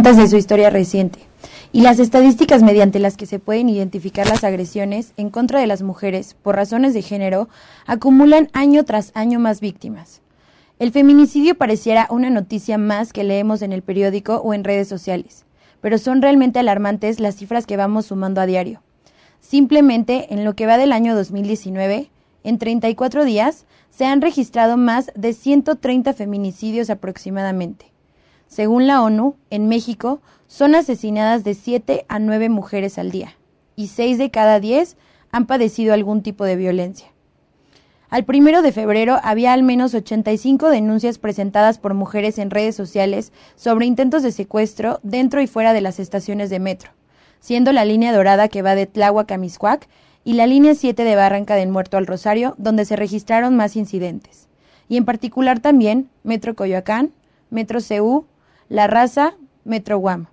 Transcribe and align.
De 0.00 0.26
su 0.26 0.38
historia 0.38 0.70
reciente 0.70 1.18
y 1.70 1.82
las 1.82 1.98
estadísticas 1.98 2.62
mediante 2.62 2.98
las 2.98 3.18
que 3.18 3.26
se 3.26 3.38
pueden 3.38 3.68
identificar 3.68 4.26
las 4.26 4.42
agresiones 4.42 5.12
en 5.18 5.28
contra 5.28 5.60
de 5.60 5.66
las 5.66 5.82
mujeres 5.82 6.34
por 6.42 6.56
razones 6.56 6.94
de 6.94 7.02
género 7.02 7.50
acumulan 7.86 8.48
año 8.54 8.84
tras 8.84 9.12
año 9.14 9.38
más 9.38 9.60
víctimas. 9.60 10.22
El 10.78 10.92
feminicidio 10.92 11.56
pareciera 11.56 12.06
una 12.08 12.30
noticia 12.30 12.78
más 12.78 13.12
que 13.12 13.22
leemos 13.22 13.60
en 13.60 13.72
el 13.72 13.82
periódico 13.82 14.36
o 14.36 14.54
en 14.54 14.64
redes 14.64 14.88
sociales, 14.88 15.44
pero 15.82 15.98
son 15.98 16.22
realmente 16.22 16.58
alarmantes 16.58 17.20
las 17.20 17.36
cifras 17.36 17.66
que 17.66 17.76
vamos 17.76 18.06
sumando 18.06 18.40
a 18.40 18.46
diario. 18.46 18.80
Simplemente 19.40 20.32
en 20.32 20.44
lo 20.44 20.56
que 20.56 20.64
va 20.64 20.78
del 20.78 20.92
año 20.92 21.14
2019, 21.14 22.10
en 22.44 22.58
34 22.58 23.26
días, 23.26 23.66
se 23.90 24.06
han 24.06 24.22
registrado 24.22 24.78
más 24.78 25.12
de 25.14 25.34
130 25.34 26.14
feminicidios 26.14 26.88
aproximadamente. 26.88 27.91
Según 28.52 28.86
la 28.86 29.02
ONU, 29.02 29.36
en 29.48 29.66
México 29.66 30.20
son 30.46 30.74
asesinadas 30.74 31.42
de 31.42 31.54
7 31.54 32.04
a 32.06 32.18
9 32.18 32.50
mujeres 32.50 32.98
al 32.98 33.10
día 33.10 33.34
y 33.76 33.86
6 33.86 34.18
de 34.18 34.30
cada 34.30 34.60
10 34.60 34.98
han 35.30 35.46
padecido 35.46 35.94
algún 35.94 36.22
tipo 36.22 36.44
de 36.44 36.56
violencia. 36.56 37.08
Al 38.10 38.26
primero 38.26 38.60
de 38.60 38.72
febrero 38.72 39.18
había 39.22 39.54
al 39.54 39.62
menos 39.62 39.94
85 39.94 40.68
denuncias 40.68 41.16
presentadas 41.16 41.78
por 41.78 41.94
mujeres 41.94 42.36
en 42.36 42.50
redes 42.50 42.76
sociales 42.76 43.32
sobre 43.56 43.86
intentos 43.86 44.22
de 44.22 44.32
secuestro 44.32 45.00
dentro 45.02 45.40
y 45.40 45.46
fuera 45.46 45.72
de 45.72 45.80
las 45.80 45.98
estaciones 45.98 46.50
de 46.50 46.58
metro, 46.58 46.90
siendo 47.40 47.72
la 47.72 47.86
línea 47.86 48.12
dorada 48.12 48.48
que 48.48 48.60
va 48.60 48.74
de 48.74 48.84
Tláhuac 48.84 49.32
a 49.32 49.38
Miscuac 49.38 49.88
y 50.24 50.34
la 50.34 50.46
línea 50.46 50.74
7 50.74 51.04
de 51.04 51.16
Barranca 51.16 51.54
del 51.54 51.70
Muerto 51.70 51.96
al 51.96 52.06
Rosario, 52.06 52.54
donde 52.58 52.84
se 52.84 52.96
registraron 52.96 53.56
más 53.56 53.76
incidentes. 53.76 54.48
Y 54.90 54.98
en 54.98 55.06
particular 55.06 55.60
también 55.60 56.10
Metro 56.22 56.54
Coyoacán, 56.54 57.12
Metro 57.48 57.80
CU, 57.80 58.26
la 58.72 58.86
raza 58.86 59.34
Metro 59.64 59.98
Guam. 59.98 60.28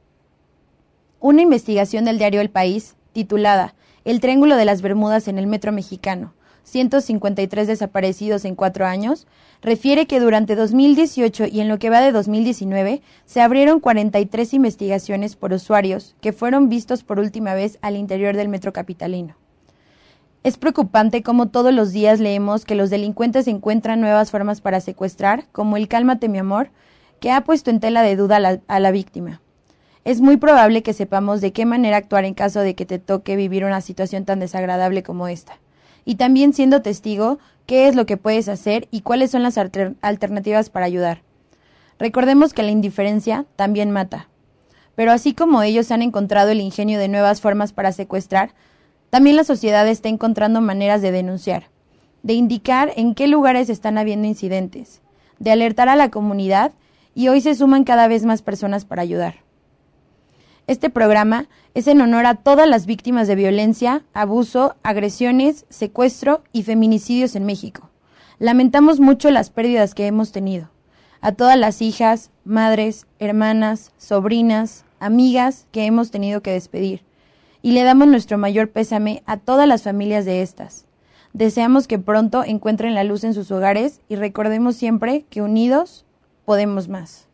Una 1.20 1.42
investigación 1.42 2.06
del 2.06 2.18
diario 2.18 2.40
El 2.40 2.50
País, 2.50 2.96
titulada 3.12 3.76
El 4.06 4.22
Triángulo 4.22 4.56
de 4.56 4.64
las 4.64 4.82
Bermudas 4.82 5.28
en 5.28 5.38
el 5.38 5.46
Metro 5.46 5.74
Mexicano, 5.74 6.34
153 6.64 7.68
desaparecidos 7.68 8.46
en 8.46 8.56
cuatro 8.56 8.86
años, 8.86 9.28
refiere 9.62 10.08
que 10.08 10.22
durante 10.22 10.56
2018 10.56 11.48
y 11.48 11.60
en 11.60 11.68
lo 11.68 11.80
que 11.80 11.90
va 11.90 12.00
de 12.00 12.14
2019 12.14 13.02
se 13.26 13.42
abrieron 13.42 13.82
43 13.82 14.54
investigaciones 14.54 15.36
por 15.36 15.52
usuarios 15.52 16.16
que 16.22 16.32
fueron 16.32 16.70
vistos 16.70 17.04
por 17.04 17.20
última 17.20 17.56
vez 17.56 17.78
al 17.82 17.98
interior 17.98 18.38
del 18.38 18.48
metro 18.48 18.72
capitalino. 18.72 19.36
Es 20.44 20.58
preocupante 20.58 21.24
cómo 21.24 21.50
todos 21.50 21.74
los 21.74 21.92
días 21.92 22.22
leemos 22.22 22.64
que 22.64 22.76
los 22.76 22.90
delincuentes 22.90 23.50
encuentran 23.50 24.00
nuevas 24.00 24.32
formas 24.32 24.62
para 24.62 24.80
secuestrar, 24.80 25.44
como 25.52 25.76
el 25.76 25.90
cálmate 25.90 26.30
mi 26.30 26.38
amor, 26.38 26.72
que 27.20 27.32
ha 27.32 27.42
puesto 27.42 27.70
en 27.70 27.80
tela 27.80 28.02
de 28.02 28.16
duda 28.16 28.60
a 28.68 28.80
la, 28.80 28.92
víctima. 28.92 29.42
Es 30.06 30.22
muy 30.22 30.38
probable 30.38 30.84
que 30.84 30.94
sepamos 30.94 31.42
de 31.42 31.52
qué 31.52 31.66
manera 31.66 31.98
actuar 31.98 32.26
en 32.26 32.34
caso 32.34 32.62
de 32.62 32.76
que 32.76 32.86
te 32.86 33.00
toque 33.00 33.36
vivir 33.36 33.66
una 33.66 33.82
situación 33.82 34.26
tan 34.26 34.40
desagradable 34.40 35.04
como 35.04 35.28
esta. 35.28 35.60
Y 36.06 36.16
también 36.16 36.54
siendo 36.54 36.82
testigo, 36.82 37.40
qué 37.66 37.88
es 37.88 37.96
lo 37.96 38.06
que 38.06 38.18
puedes 38.18 38.48
hacer 38.48 38.88
y 38.92 39.02
cuáles 39.02 39.32
son 39.32 39.44
las 39.44 39.58
alternativas 39.58 40.70
para 40.70 40.86
ayudar. 40.86 41.22
Recordemos 42.00 42.54
que 42.54 42.64
la 42.64 42.72
indiferencia 42.72 43.46
también 43.56 43.92
mata. 43.92 44.30
Pero 44.96 45.12
así 45.12 45.34
como 45.34 45.62
ellos 45.62 45.92
han 45.92 46.02
encontrado 46.02 46.50
el 46.50 46.62
ingenio 46.62 46.98
de 46.98 47.10
nuevas 47.10 47.42
formas 47.42 47.74
para 47.74 47.92
secuestrar, 47.92 48.54
también 49.10 49.36
la 49.36 49.44
sociedad 49.44 49.88
está 49.88 50.08
encontrando 50.08 50.62
maneras 50.62 51.02
de 51.02 51.12
denunciar, 51.12 51.70
de 52.24 52.34
indicar 52.34 52.94
en 52.96 53.16
qué 53.16 53.28
lugares 53.28 53.70
están 53.70 53.98
habiendo 53.98 54.28
incidentes, 54.28 55.02
de 55.40 55.52
alertar 55.52 55.90
a 55.90 55.96
la 55.96 56.10
comunidad 56.10 56.74
y 57.20 57.28
hoy 57.28 57.42
se 57.42 57.54
suman 57.54 57.84
cada 57.84 58.08
vez 58.08 58.24
más 58.24 58.42
personas 58.42 58.86
para 58.86 59.02
ayudar. 59.02 59.44
Este 60.68 60.90
programa 60.90 61.50
es 61.74 61.88
en 61.88 62.00
honor 62.00 62.26
a 62.26 62.36
todas 62.36 62.66
las 62.66 62.86
víctimas 62.86 63.28
de 63.28 63.36
violencia, 63.36 64.06
abuso, 64.14 64.78
agresiones, 64.84 65.66
secuestro 65.68 66.44
y 66.54 66.64
feminicidios 66.64 67.36
en 67.36 67.46
México. 67.46 67.90
Lamentamos 68.38 69.02
mucho 69.02 69.32
las 69.32 69.50
pérdidas 69.50 69.96
que 69.96 70.08
hemos 70.08 70.32
tenido. 70.32 70.70
A 71.20 71.34
todas 71.34 71.60
las 71.60 71.82
hijas, 71.82 72.32
madres, 72.46 73.06
hermanas, 73.20 73.92
sobrinas, 73.98 74.86
amigas 75.02 75.68
que 75.74 75.86
hemos 75.86 76.12
tenido 76.12 76.42
que 76.42 76.54
despedir. 76.54 77.04
Y 77.62 77.74
le 77.74 77.84
damos 77.84 78.08
nuestro 78.08 78.38
mayor 78.38 78.70
pésame 78.70 79.24
a 79.26 79.36
todas 79.36 79.68
las 79.68 79.84
familias 79.84 80.24
de 80.24 80.42
estas. 80.42 80.86
Deseamos 81.34 81.86
que 81.86 82.00
pronto 82.00 82.46
encuentren 82.46 82.96
la 82.96 83.04
luz 83.04 83.26
en 83.26 83.34
sus 83.34 83.52
hogares 83.52 84.00
y 84.08 84.16
recordemos 84.16 84.78
siempre 84.78 85.26
que 85.30 85.42
unidos 85.42 86.06
podemos 86.50 86.88
más. 86.88 87.29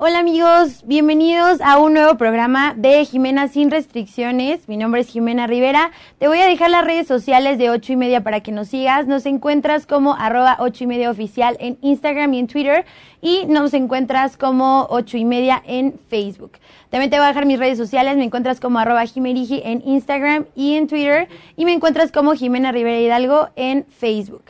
Hola 0.00 0.20
amigos, 0.20 0.84
bienvenidos 0.86 1.60
a 1.60 1.76
un 1.78 1.94
nuevo 1.94 2.16
programa 2.16 2.72
de 2.76 3.04
Jimena 3.04 3.48
sin 3.48 3.68
restricciones. 3.68 4.68
Mi 4.68 4.76
nombre 4.76 5.00
es 5.00 5.08
Jimena 5.08 5.48
Rivera. 5.48 5.90
Te 6.20 6.28
voy 6.28 6.38
a 6.38 6.46
dejar 6.46 6.70
las 6.70 6.84
redes 6.84 7.08
sociales 7.08 7.58
de 7.58 7.68
ocho 7.68 7.94
y 7.94 7.96
media 7.96 8.22
para 8.22 8.38
que 8.38 8.52
nos 8.52 8.68
sigas. 8.68 9.08
Nos 9.08 9.26
encuentras 9.26 9.86
como 9.86 10.14
arroba 10.14 10.56
ocho 10.60 10.84
y 10.84 10.86
media 10.86 11.10
oficial 11.10 11.56
en 11.58 11.78
Instagram 11.82 12.32
y 12.32 12.38
en 12.38 12.46
Twitter 12.46 12.84
y 13.20 13.46
nos 13.46 13.74
encuentras 13.74 14.36
como 14.36 14.86
ocho 14.88 15.16
y 15.16 15.24
media 15.24 15.60
en 15.66 15.98
Facebook. 16.08 16.52
También 16.90 17.10
te 17.10 17.16
voy 17.16 17.24
a 17.24 17.30
dejar 17.30 17.46
mis 17.46 17.58
redes 17.58 17.76
sociales. 17.76 18.16
Me 18.16 18.22
encuentras 18.22 18.60
como 18.60 18.78
arroba 18.78 19.04
Jimerigi 19.04 19.62
en 19.64 19.82
Instagram 19.84 20.46
y 20.54 20.76
en 20.76 20.86
Twitter. 20.86 21.26
Y 21.56 21.64
me 21.64 21.72
encuentras 21.72 22.12
como 22.12 22.34
Jimena 22.34 22.70
Rivera 22.70 23.00
Hidalgo 23.00 23.48
en 23.56 23.84
Facebook. 23.86 24.44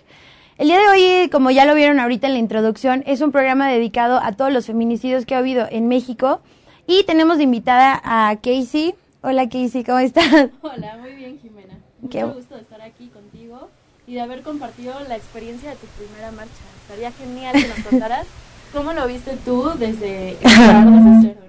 El 0.59 0.67
día 0.67 0.81
de 0.81 0.89
hoy, 0.89 1.29
como 1.31 1.53
ya 1.53 1.65
lo 1.65 1.75
vieron 1.77 2.01
ahorita 2.01 2.27
en 2.27 2.33
la 2.33 2.41
introducción, 2.41 3.05
es 3.07 3.21
un 3.21 3.31
programa 3.31 3.69
dedicado 3.69 4.19
a 4.21 4.33
todos 4.33 4.53
los 4.53 4.67
feminicidios 4.67 5.25
que 5.25 5.37
ha 5.37 5.39
habido 5.39 5.69
en 5.71 5.87
México. 5.87 6.41
Y 6.85 7.05
tenemos 7.05 7.37
de 7.39 7.45
invitada 7.45 8.01
a 8.03 8.35
Casey. 8.43 8.97
Hola 9.21 9.49
Casey, 9.49 9.85
¿cómo 9.85 10.01
estás? 10.01 10.27
Hola, 10.63 10.97
muy 11.01 11.13
bien 11.13 11.39
Jimena. 11.41 11.75
Mucho 12.03 12.35
gusto 12.35 12.57
de 12.57 12.63
estar 12.63 12.83
aquí 12.83 13.07
contigo 13.07 13.69
y 14.09 14.15
de 14.15 14.21
haber 14.21 14.43
compartido 14.43 14.95
la 15.09 15.15
experiencia 15.15 15.71
de 15.71 15.77
tu 15.77 15.87
primera 15.87 16.33
marcha. 16.33 16.51
Estaría 16.83 17.13
genial 17.13 17.53
que 17.53 17.69
nos 17.69 17.87
contaras 17.89 18.27
cómo 18.73 18.93
lo 18.95 19.07
viste 19.07 19.37
tú 19.45 19.71
desde, 19.79 20.39
desde 20.41 21.21
cero. 21.23 21.41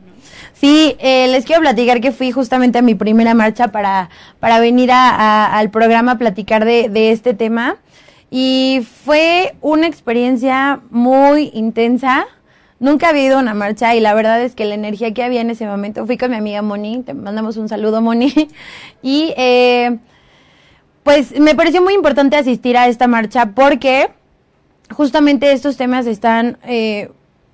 Sí, 0.53 0.95
eh, 0.99 1.29
les 1.29 1.45
quiero 1.45 1.61
platicar 1.61 1.99
que 1.99 2.11
fui 2.11 2.31
justamente 2.31 2.77
a 2.77 2.81
mi 2.83 2.93
primera 2.93 3.33
marcha 3.33 3.69
para, 3.69 4.11
para 4.39 4.59
venir 4.59 4.91
a, 4.91 5.57
al 5.57 5.71
programa 5.71 6.11
a 6.11 6.17
platicar 6.19 6.63
de, 6.63 6.89
de 6.89 7.11
este 7.11 7.33
tema. 7.33 7.77
Y 8.29 8.85
fue 9.05 9.55
una 9.61 9.87
experiencia 9.87 10.81
muy 10.91 11.51
intensa. 11.53 12.27
Nunca 12.79 13.09
había 13.09 13.25
ido 13.25 13.37
a 13.37 13.41
una 13.41 13.53
marcha 13.53 13.95
y 13.95 13.99
la 13.99 14.13
verdad 14.13 14.41
es 14.41 14.55
que 14.55 14.65
la 14.65 14.75
energía 14.75 15.13
que 15.13 15.23
había 15.23 15.41
en 15.41 15.49
ese 15.49 15.65
momento, 15.65 16.05
fui 16.05 16.17
con 16.17 16.31
mi 16.31 16.37
amiga 16.37 16.61
Moni, 16.61 17.03
te 17.03 17.13
mandamos 17.13 17.57
un 17.57 17.67
saludo 17.67 18.01
Moni, 18.01 18.33
y 19.01 19.33
eh, 19.35 19.97
pues 21.03 21.37
me 21.39 21.55
pareció 21.55 21.81
muy 21.81 21.93
importante 21.93 22.37
asistir 22.37 22.77
a 22.77 22.87
esta 22.87 23.07
marcha 23.07 23.47
porque 23.47 24.11
justamente 24.91 25.51
estos 25.51 25.75
temas 25.75 26.05
están 26.07 26.57
eh, 26.63 27.11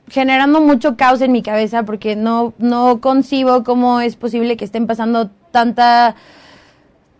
generando 0.10 0.62
mucho 0.62 0.96
caos 0.98 1.22
en 1.22 1.32
mi 1.32 1.42
cabeza 1.42 1.84
porque 1.84 2.16
no, 2.16 2.54
no 2.58 3.02
concibo 3.02 3.64
cómo 3.64 4.02
es 4.02 4.16
posible 4.16 4.58
que 4.58 4.66
estén 4.66 4.88
pasando 4.88 5.32
tanta 5.52 6.16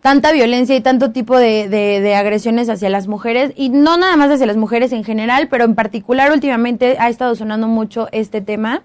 tanta 0.06 0.32
violencia 0.32 0.76
y 0.76 0.82
tanto 0.82 1.10
tipo 1.10 1.36
de, 1.36 1.68
de, 1.68 2.16
agresiones 2.16 2.70
hacia 2.70 2.92
las 2.92 3.08
mujeres, 3.08 3.54
y 3.56 3.70
no 3.70 3.98
nada 3.98 4.16
más 4.18 4.30
hacia 4.30 4.46
las 4.46 4.56
mujeres 4.56 4.92
en 4.92 5.04
general, 5.04 5.48
pero 5.50 5.64
en 5.64 5.74
particular 5.74 6.32
últimamente 6.32 6.98
ha 7.00 7.10
estado 7.10 7.34
sonando 7.34 7.68
mucho 7.68 8.08
este 8.12 8.40
tema. 8.40 8.84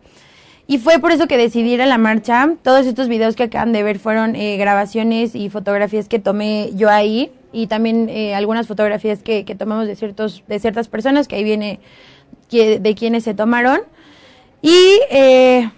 Y 0.66 0.78
fue 0.78 0.98
por 0.98 1.12
eso 1.12 1.26
que 1.26 1.36
decidí 1.36 1.74
ir 1.74 1.82
a 1.82 1.86
la 1.86 1.98
marcha. 1.98 2.54
Todos 2.62 2.86
estos 2.86 3.08
videos 3.08 3.36
que 3.36 3.42
acaban 3.42 3.72
de 3.72 3.82
ver 3.82 3.98
fueron 3.98 4.34
eh, 4.34 4.56
grabaciones 4.56 5.34
y 5.34 5.50
fotografías 5.50 6.08
que 6.08 6.20
tomé 6.20 6.70
yo 6.74 6.88
ahí 6.88 7.30
y 7.52 7.66
también 7.66 8.08
eh, 8.08 8.34
algunas 8.34 8.66
fotografías 8.66 9.22
que, 9.22 9.44
que, 9.44 9.54
tomamos 9.54 9.86
de, 9.88 9.96
ciertos, 9.96 10.42
de 10.48 10.58
ciertas 10.58 10.88
personas, 10.88 11.28
que 11.28 11.36
ahí 11.36 11.44
viene 11.44 11.80
de 12.50 12.94
quienes 12.98 13.24
se 13.24 13.34
tomaron. 13.34 13.80
Y 14.62 15.00
eh, 15.10 15.70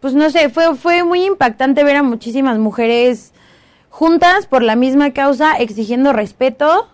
pues 0.00 0.14
no 0.14 0.28
sé, 0.30 0.48
fue, 0.48 0.74
fue 0.74 1.04
muy 1.04 1.24
impactante 1.24 1.84
ver 1.84 1.94
a 1.94 2.02
muchísimas 2.02 2.58
mujeres 2.58 3.32
juntas 3.98 4.46
por 4.46 4.62
la 4.62 4.76
misma 4.76 5.12
causa, 5.12 5.56
exigiendo 5.56 6.12
respeto 6.12 6.86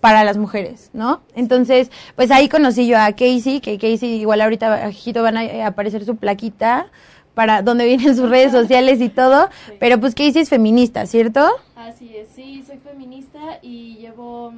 para 0.00 0.24
las 0.24 0.36
mujeres, 0.38 0.90
¿no? 0.92 1.20
Entonces, 1.36 1.92
pues 2.16 2.32
ahí 2.32 2.48
conocí 2.48 2.88
yo 2.88 2.98
a 2.98 3.12
Casey, 3.12 3.60
que 3.60 3.78
Casey 3.78 4.20
igual 4.20 4.40
ahorita 4.40 4.68
bajito 4.68 5.22
van 5.22 5.36
a 5.36 5.68
aparecer 5.68 6.04
su 6.04 6.16
plaquita 6.16 6.88
para 7.34 7.62
donde 7.62 7.84
vienen 7.86 8.16
sus 8.16 8.28
redes 8.28 8.50
sociales 8.50 9.00
y 9.00 9.08
todo, 9.08 9.48
pero 9.78 10.00
pues 10.00 10.16
Casey 10.16 10.42
es 10.42 10.48
feminista, 10.48 11.06
¿cierto? 11.06 11.48
Así 11.76 12.16
es, 12.16 12.26
sí, 12.34 12.64
soy 12.66 12.78
feminista 12.78 13.60
y 13.62 13.98
llevo 13.98 14.52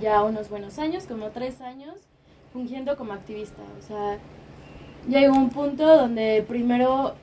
ya 0.00 0.22
unos 0.22 0.48
buenos 0.48 0.78
años, 0.78 1.02
como 1.08 1.30
tres 1.30 1.60
años, 1.60 1.96
fungiendo 2.52 2.96
como 2.96 3.12
activista. 3.12 3.60
O 3.80 3.82
sea, 3.84 4.18
llegó 5.08 5.34
un 5.34 5.50
punto 5.50 5.84
donde 5.96 6.44
primero 6.46 7.16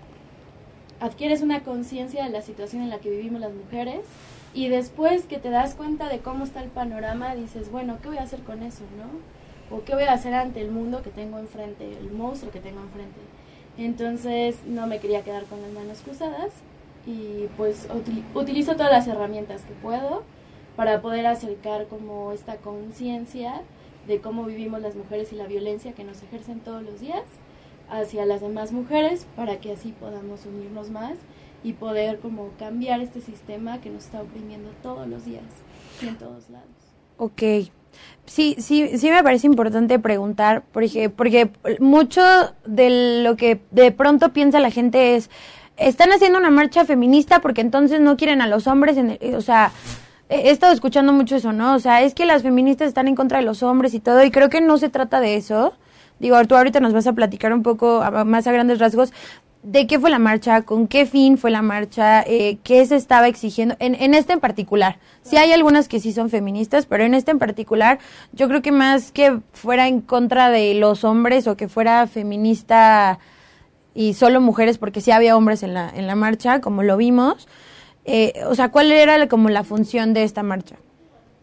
adquieres 1.03 1.41
una 1.41 1.63
conciencia 1.63 2.23
de 2.23 2.29
la 2.29 2.41
situación 2.41 2.81
en 2.81 2.89
la 2.89 2.99
que 2.99 3.09
vivimos 3.09 3.41
las 3.41 3.51
mujeres 3.53 4.05
y 4.53 4.69
después 4.69 5.25
que 5.25 5.37
te 5.37 5.49
das 5.49 5.75
cuenta 5.75 6.07
de 6.07 6.19
cómo 6.19 6.45
está 6.45 6.63
el 6.63 6.69
panorama, 6.69 7.35
dices, 7.35 7.69
bueno, 7.69 7.97
¿qué 8.01 8.07
voy 8.07 8.19
a 8.19 8.23
hacer 8.23 8.39
con 8.43 8.63
eso, 8.63 8.83
no? 8.97 9.75
¿O 9.75 9.83
qué 9.83 9.95
voy 9.95 10.05
a 10.05 10.13
hacer 10.13 10.33
ante 10.33 10.61
el 10.61 10.71
mundo 10.71 11.01
que 11.03 11.09
tengo 11.09 11.39
enfrente, 11.39 11.97
el 11.97 12.09
monstruo 12.11 12.53
que 12.53 12.61
tengo 12.61 12.79
enfrente? 12.79 13.19
Entonces 13.77 14.55
no 14.65 14.87
me 14.87 14.99
quería 14.99 15.23
quedar 15.23 15.43
con 15.43 15.61
las 15.61 15.71
manos 15.71 15.99
cruzadas 15.99 16.51
y 17.05 17.47
pues 17.57 17.85
utilizo 18.33 18.75
todas 18.77 18.91
las 18.93 19.05
herramientas 19.05 19.63
que 19.63 19.73
puedo 19.73 20.23
para 20.77 21.01
poder 21.01 21.27
acercar 21.27 21.87
como 21.87 22.31
esta 22.31 22.55
conciencia 22.57 23.61
de 24.07 24.21
cómo 24.21 24.45
vivimos 24.45 24.81
las 24.81 24.95
mujeres 24.95 25.33
y 25.33 25.35
la 25.35 25.47
violencia 25.47 25.91
que 25.91 26.05
nos 26.05 26.23
ejercen 26.23 26.61
todos 26.61 26.81
los 26.81 27.01
días 27.01 27.23
hacia 27.93 28.25
las 28.25 28.41
demás 28.41 28.71
mujeres 28.71 29.27
para 29.35 29.57
que 29.57 29.71
así 29.71 29.93
podamos 29.99 30.45
unirnos 30.45 30.89
más 30.89 31.13
y 31.63 31.73
poder 31.73 32.19
como 32.19 32.49
cambiar 32.59 33.01
este 33.01 33.21
sistema 33.21 33.79
que 33.79 33.89
nos 33.89 34.05
está 34.05 34.21
oprimiendo 34.21 34.69
todos 34.81 35.07
los 35.07 35.25
días 35.25 35.43
y 36.01 36.07
en 36.07 36.17
todos 36.17 36.49
lados. 36.49 36.67
Ok. 37.17 37.71
Sí, 38.25 38.55
sí, 38.57 38.97
sí 38.97 39.11
me 39.11 39.23
parece 39.23 39.45
importante 39.45 39.99
preguntar, 39.99 40.63
porque, 40.71 41.09
porque 41.09 41.51
mucho 41.79 42.21
de 42.65 43.21
lo 43.23 43.35
que 43.35 43.61
de 43.69 43.91
pronto 43.91 44.33
piensa 44.33 44.59
la 44.59 44.71
gente 44.71 45.15
es, 45.15 45.29
están 45.77 46.11
haciendo 46.11 46.39
una 46.39 46.49
marcha 46.49 46.85
feminista 46.85 47.39
porque 47.39 47.61
entonces 47.61 48.01
no 48.01 48.17
quieren 48.17 48.41
a 48.41 48.47
los 48.47 48.65
hombres, 48.65 48.97
en 48.97 49.19
o 49.35 49.41
sea, 49.41 49.71
he 50.29 50.49
estado 50.49 50.73
escuchando 50.73 51.13
mucho 51.13 51.35
eso, 51.35 51.53
¿no? 51.53 51.75
O 51.75 51.79
sea, 51.79 52.01
es 52.01 52.15
que 52.15 52.25
las 52.25 52.41
feministas 52.41 52.87
están 52.87 53.07
en 53.07 53.15
contra 53.15 53.37
de 53.37 53.45
los 53.45 53.61
hombres 53.61 53.93
y 53.93 53.99
todo, 53.99 54.23
y 54.23 54.31
creo 54.31 54.49
que 54.49 54.61
no 54.61 54.77
se 54.77 54.89
trata 54.89 55.19
de 55.19 55.35
eso. 55.35 55.73
Digo, 56.23 56.41
tú 56.45 56.55
ahorita 56.55 56.79
nos 56.79 56.93
vas 56.93 57.05
a 57.05 57.11
platicar 57.11 57.51
un 57.51 57.63
poco 57.63 58.01
más 58.25 58.47
a 58.47 58.53
grandes 58.53 58.79
rasgos 58.79 59.11
de 59.61 59.87
qué 59.87 59.99
fue 59.99 60.09
la 60.09 60.19
marcha, 60.19 60.61
con 60.61 60.87
qué 60.87 61.05
fin 61.05 61.37
fue 61.37 61.51
la 61.51 61.61
marcha, 61.61 62.21
eh, 62.21 62.59
qué 62.63 62.85
se 62.85 62.95
estaba 62.95 63.27
exigiendo, 63.27 63.75
en, 63.79 63.93
en 63.93 64.13
este 64.13 64.31
en 64.31 64.39
particular. 64.39 64.99
Sí 65.21 65.35
hay 65.35 65.51
algunas 65.51 65.89
que 65.89 65.99
sí 65.99 66.13
son 66.13 66.29
feministas, 66.29 66.85
pero 66.85 67.03
en 67.03 67.13
este 67.13 67.31
en 67.31 67.39
particular 67.39 67.99
yo 68.31 68.47
creo 68.47 68.61
que 68.61 68.71
más 68.71 69.11
que 69.11 69.37
fuera 69.51 69.89
en 69.89 69.99
contra 69.99 70.49
de 70.49 70.75
los 70.75 71.03
hombres 71.03 71.45
o 71.45 71.57
que 71.57 71.67
fuera 71.67 72.07
feminista 72.07 73.19
y 73.93 74.13
solo 74.13 74.39
mujeres, 74.39 74.77
porque 74.77 75.01
sí 75.01 75.11
había 75.11 75.35
hombres 75.35 75.61
en 75.61 75.73
la, 75.73 75.89
en 75.89 76.07
la 76.07 76.15
marcha, 76.15 76.61
como 76.61 76.83
lo 76.83 76.95
vimos. 76.95 77.49
Eh, 78.05 78.31
o 78.47 78.55
sea, 78.55 78.71
¿cuál 78.71 78.93
era 78.93 79.27
como 79.27 79.49
la 79.49 79.65
función 79.65 80.13
de 80.13 80.23
esta 80.23 80.41
marcha? 80.41 80.77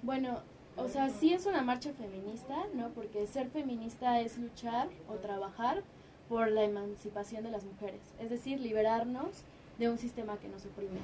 Bueno, 0.00 0.38
o 0.82 0.88
sea, 0.88 1.10
sí 1.10 1.32
es 1.32 1.46
una 1.46 1.62
marcha 1.62 1.92
feminista, 1.92 2.56
¿no? 2.74 2.88
Porque 2.90 3.26
ser 3.26 3.50
feminista 3.50 4.20
es 4.20 4.38
luchar 4.38 4.88
o 5.08 5.14
trabajar 5.14 5.82
por 6.28 6.50
la 6.50 6.64
emancipación 6.64 7.42
de 7.42 7.50
las 7.50 7.64
mujeres, 7.64 8.00
es 8.20 8.30
decir, 8.30 8.60
liberarnos 8.60 9.42
de 9.78 9.88
un 9.88 9.98
sistema 9.98 10.36
que 10.38 10.48
nos 10.48 10.64
oprime. 10.64 11.00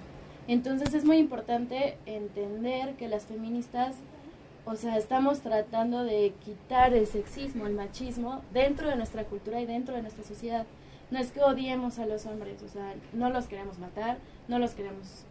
Entonces 0.49 0.95
es 0.95 1.05
muy 1.05 1.17
importante 1.17 1.99
entender 2.07 2.95
que 2.95 3.09
las 3.09 3.25
feministas, 3.25 3.97
o 4.65 4.77
sea, 4.77 4.97
estamos 4.97 5.41
tratando 5.41 6.05
de 6.05 6.33
quitar 6.45 6.95
el 6.95 7.07
sexismo, 7.07 7.67
el 7.67 7.75
machismo 7.75 8.43
dentro 8.53 8.89
de 8.89 8.97
nuestra 8.97 9.25
cultura 9.25 9.61
y 9.61 9.67
dentro 9.67 9.97
de 9.97 10.03
nuestra 10.03 10.23
sociedad. 10.25 10.67
No 11.11 11.19
es 11.19 11.33
que 11.33 11.43
odiemos 11.43 11.99
a 11.99 12.07
los 12.07 12.27
hombres, 12.27 12.63
o 12.63 12.69
sea, 12.69 12.95
no 13.13 13.31
los 13.31 13.47
queremos 13.47 13.79
matar, 13.79 14.19
no 14.49 14.59
los 14.59 14.73
queremos 14.73 15.25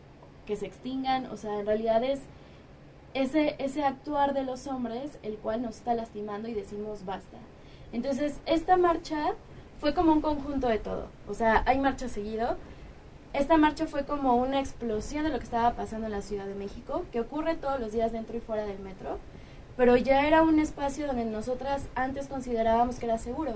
que 0.46 0.56
se 0.56 0.66
extingan, 0.66 1.26
o 1.28 1.38
sea, 1.38 1.60
en 1.60 1.66
realidad 1.66 2.04
es 2.04 2.22
ese, 3.16 3.56
ese 3.60 3.84
actuar 3.84 4.34
de 4.34 4.44
los 4.44 4.68
hombres 4.68 5.18
el 5.24 5.38
cual 5.38 5.62
nos 5.62 5.78
está 5.78 5.96
lastimando 5.96 6.48
y 6.50 6.54
decimos 6.54 7.06
basta. 7.06 7.38
Entonces, 7.94 8.40
esta 8.46 8.76
marcha 8.76 9.34
fue 9.80 9.94
como 9.94 10.12
un 10.12 10.22
conjunto 10.22 10.68
de 10.68 10.80
todo. 10.80 11.08
O 11.28 11.34
sea, 11.34 11.64
hay 11.66 11.80
marcha 11.80 12.10
seguido. 12.10 12.58
Esta 13.34 13.58
marcha 13.58 13.88
fue 13.88 14.06
como 14.06 14.36
una 14.36 14.60
explosión 14.60 15.24
de 15.24 15.30
lo 15.30 15.38
que 15.38 15.46
estaba 15.46 15.76
pasando 15.76 16.08
en 16.08 16.12
la 16.12 16.22
Ciudad 16.22 16.46
de 16.46 16.56
México, 16.56 17.06
que 17.14 17.22
ocurre 17.22 17.56
todos 17.56 17.80
los 17.80 17.94
días 17.94 18.12
dentro 18.12 18.36
y 18.36 18.42
fuera 18.42 18.66
del 18.66 18.80
metro, 18.80 19.18
pero 19.78 19.96
ya 19.96 20.28
era 20.28 20.42
un 20.42 20.60
espacio 20.60 21.08
donde 21.08 21.26
nosotras 21.26 21.88
antes 21.96 22.28
considerábamos 22.28 22.98
que 22.98 23.06
era 23.06 23.18
seguro, 23.18 23.54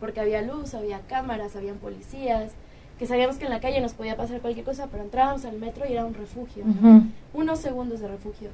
porque 0.00 0.20
había 0.20 0.42
luz, 0.42 0.74
había 0.74 1.00
cámaras, 1.00 1.56
habían 1.56 1.76
policías, 1.76 2.52
que 2.98 3.06
sabíamos 3.06 3.36
que 3.36 3.44
en 3.44 3.50
la 3.50 3.60
calle 3.60 3.80
nos 3.80 3.94
podía 3.94 4.16
pasar 4.16 4.40
cualquier 4.40 4.64
cosa, 4.64 4.88
pero 4.90 5.02
entrábamos 5.02 5.44
al 5.44 5.58
metro 5.58 5.84
y 5.86 5.92
era 5.92 6.04
un 6.04 6.14
refugio, 6.14 6.64
unos 7.32 7.58
segundos 7.58 8.00
de 8.00 8.08
refugio. 8.08 8.50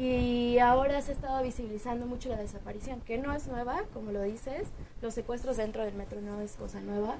Y 0.00 0.58
ahora 0.60 1.02
se 1.02 1.10
ha 1.10 1.14
estado 1.14 1.42
visibilizando 1.42 2.06
mucho 2.06 2.30
la 2.30 2.38
desaparición, 2.38 3.02
que 3.02 3.18
no 3.18 3.34
es 3.34 3.48
nueva, 3.48 3.82
como 3.92 4.12
lo 4.12 4.22
dices, 4.22 4.66
los 5.02 5.12
secuestros 5.12 5.58
dentro 5.58 5.84
del 5.84 5.92
metro 5.92 6.22
no 6.22 6.40
es 6.40 6.56
cosa 6.56 6.80
nueva, 6.80 7.16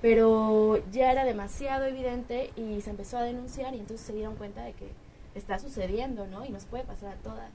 pero 0.00 0.80
ya 0.92 1.10
era 1.10 1.24
demasiado 1.24 1.84
evidente 1.84 2.52
y 2.54 2.80
se 2.80 2.90
empezó 2.90 3.18
a 3.18 3.22
denunciar 3.22 3.74
y 3.74 3.80
entonces 3.80 4.06
se 4.06 4.12
dieron 4.12 4.36
cuenta 4.36 4.62
de 4.62 4.72
que 4.72 4.86
está 5.34 5.58
sucediendo, 5.58 6.28
¿no? 6.28 6.44
Y 6.44 6.50
nos 6.50 6.64
puede 6.64 6.84
pasar 6.84 7.14
a 7.14 7.16
todas. 7.16 7.50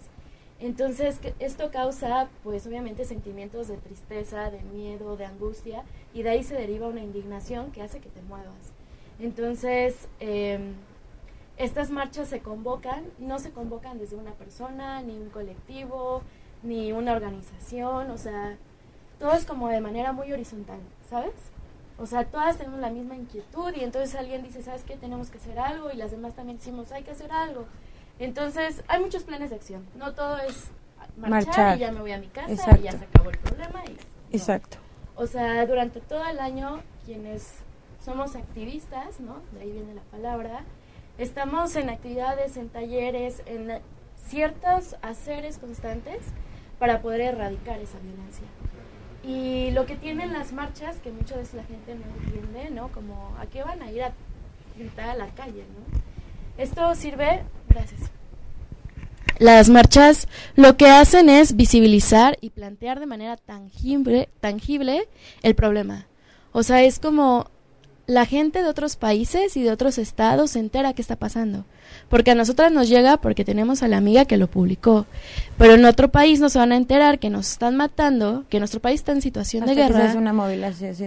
Entonces, 0.60 1.22
esto 1.40 1.72
causa, 1.72 2.28
pues 2.44 2.68
obviamente, 2.68 3.06
sentimientos 3.06 3.70
de 3.70 3.78
tristeza, 3.78 4.52
de 4.52 4.60
miedo, 4.64 5.16
de 5.16 5.28
angustia, 5.28 5.86
y 6.14 6.24
de 6.24 6.32
ahí 6.32 6.44
se 6.44 6.56
deriva 6.56 6.88
una 6.88 7.00
indignación 7.00 7.72
que 7.72 7.84
hace 7.84 8.02
que 8.02 8.10
te 8.10 8.22
muevas. 8.24 8.74
Entonces, 9.18 10.10
eh, 10.20 10.60
estas 11.58 11.90
marchas 11.90 12.28
se 12.28 12.40
convocan, 12.40 13.04
no 13.18 13.40
se 13.40 13.52
convocan 13.52 13.98
desde 13.98 14.16
una 14.16 14.32
persona, 14.32 15.02
ni 15.02 15.18
un 15.18 15.30
colectivo, 15.30 16.22
ni 16.64 16.92
una 16.92 17.14
organización, 17.14 18.12
o 18.12 18.18
sea, 18.18 18.58
todo 19.20 19.34
es 19.34 19.46
como 19.46 19.68
de 19.70 19.82
manera 19.82 20.12
muy 20.12 20.32
horizontal, 20.32 20.80
¿sabes? 21.10 21.34
O 22.00 22.06
sea, 22.06 22.26
todas 22.26 22.58
tenemos 22.58 22.80
la 22.80 22.92
misma 22.92 23.16
inquietud 23.16 23.74
y 23.76 23.84
entonces 23.84 24.16
alguien 24.16 24.44
dice, 24.44 24.62
¿sabes 24.62 24.84
qué? 24.84 24.96
Tenemos 24.98 25.30
que 25.30 25.40
hacer 25.40 25.58
algo 25.58 25.90
y 25.92 25.98
las 25.98 26.12
demás 26.12 26.36
también 26.36 26.58
decimos, 26.58 26.92
hay 26.92 27.04
que 27.04 27.12
hacer 27.12 27.32
algo. 27.32 27.66
Entonces, 28.20 28.84
hay 28.88 29.02
muchos 29.02 29.24
planes 29.24 29.50
de 29.50 29.56
acción. 29.56 29.86
No 29.96 30.14
todo 30.14 30.38
es 30.38 30.70
marchar, 31.18 31.78
y 31.78 31.80
ya 31.80 31.92
me 31.92 32.02
voy 32.02 32.12
a 32.12 32.20
mi 32.20 32.28
casa 32.28 32.78
y 32.78 32.84
ya 32.84 32.92
se 32.92 33.06
acabó 33.06 33.32
el 33.32 33.38
problema. 33.40 33.84
Y, 33.86 34.36
Exacto. 34.36 34.78
O 35.16 35.26
sea, 35.26 35.66
durante 35.66 36.00
todo 36.00 36.24
el 36.26 36.40
año, 36.40 36.82
quienes 37.06 37.56
somos 38.04 38.36
activistas, 38.36 39.20
¿no? 39.20 39.38
De 39.54 39.62
ahí 39.62 39.72
viene 39.72 39.96
la 39.96 40.04
palabra, 40.04 40.64
Estamos 41.18 41.76
en 41.76 41.90
actividades, 41.90 42.58
en 42.58 42.70
talleres, 42.70 43.42
en 43.48 43.80
ciertos 44.28 44.96
haceres 45.02 45.58
constantes 45.58 46.20
para 46.78 47.02
poder 47.02 47.22
erradicar 47.22 47.80
esa 47.80 47.98
violencia. 48.00 48.46
Y 49.24 49.72
lo 49.72 49.88
que 49.88 49.96
tienen 49.96 50.32
las 50.32 50.54
marchas, 50.54 50.98
que 50.98 51.12
muchas 51.12 51.40
veces 51.40 51.56
la 51.56 51.64
gente 51.64 51.96
no 51.96 52.06
entiende, 52.24 52.70
¿no? 52.70 52.90
Como, 52.92 53.36
¿a 53.40 53.48
qué 53.48 53.64
van 53.64 53.82
a 53.82 53.92
ir 53.92 54.04
a 54.04 54.14
gritar 54.78 55.10
a 55.10 55.16
la 55.16 55.28
calle, 55.30 55.66
no? 55.74 56.64
Esto 56.64 56.94
sirve, 56.94 57.44
gracias. 57.68 58.12
las 59.40 59.70
marchas 59.70 60.28
lo 60.56 60.78
que 60.78 60.88
hacen 60.88 61.30
es 61.30 61.56
visibilizar 61.56 62.38
y 62.42 62.52
plantear 62.52 63.00
de 63.00 63.06
manera 63.08 63.38
tangible, 63.38 64.30
tangible 64.40 65.08
el 65.42 65.56
problema. 65.56 66.08
O 66.52 66.64
sea, 66.64 66.84
es 66.84 67.00
como 67.00 67.50
la 68.08 68.26
gente 68.26 68.64
de 68.64 68.70
otros 68.70 68.96
países 68.96 69.58
y 69.58 69.64
de 69.64 69.72
otros 69.72 69.98
estados 69.98 70.52
se 70.52 70.60
entera 70.60 70.94
qué 70.94 71.02
está 71.02 71.18
pasando. 71.18 71.66
Porque 72.10 72.32
a 72.32 72.36
nosotras 72.36 72.72
nos 72.72 72.88
llega 72.88 73.18
porque 73.18 73.44
tenemos 73.44 73.84
a 73.84 73.90
la 73.90 73.98
amiga 73.98 74.24
que 74.24 74.38
lo 74.38 74.48
publicó. 74.48 75.06
Pero 75.58 75.74
en 75.74 75.84
otro 75.84 76.10
país 76.10 76.40
nos 76.40 76.56
van 76.56 76.72
a 76.72 76.78
enterar 76.78 77.20
que 77.20 77.30
nos 77.30 77.52
están 77.52 77.76
matando, 77.76 78.46
que 78.50 78.60
nuestro 78.60 78.80
país 78.80 79.02
está 79.02 79.12
en 79.12 79.22
situación 79.22 79.66
de 79.66 79.76
guerra. 79.76 80.14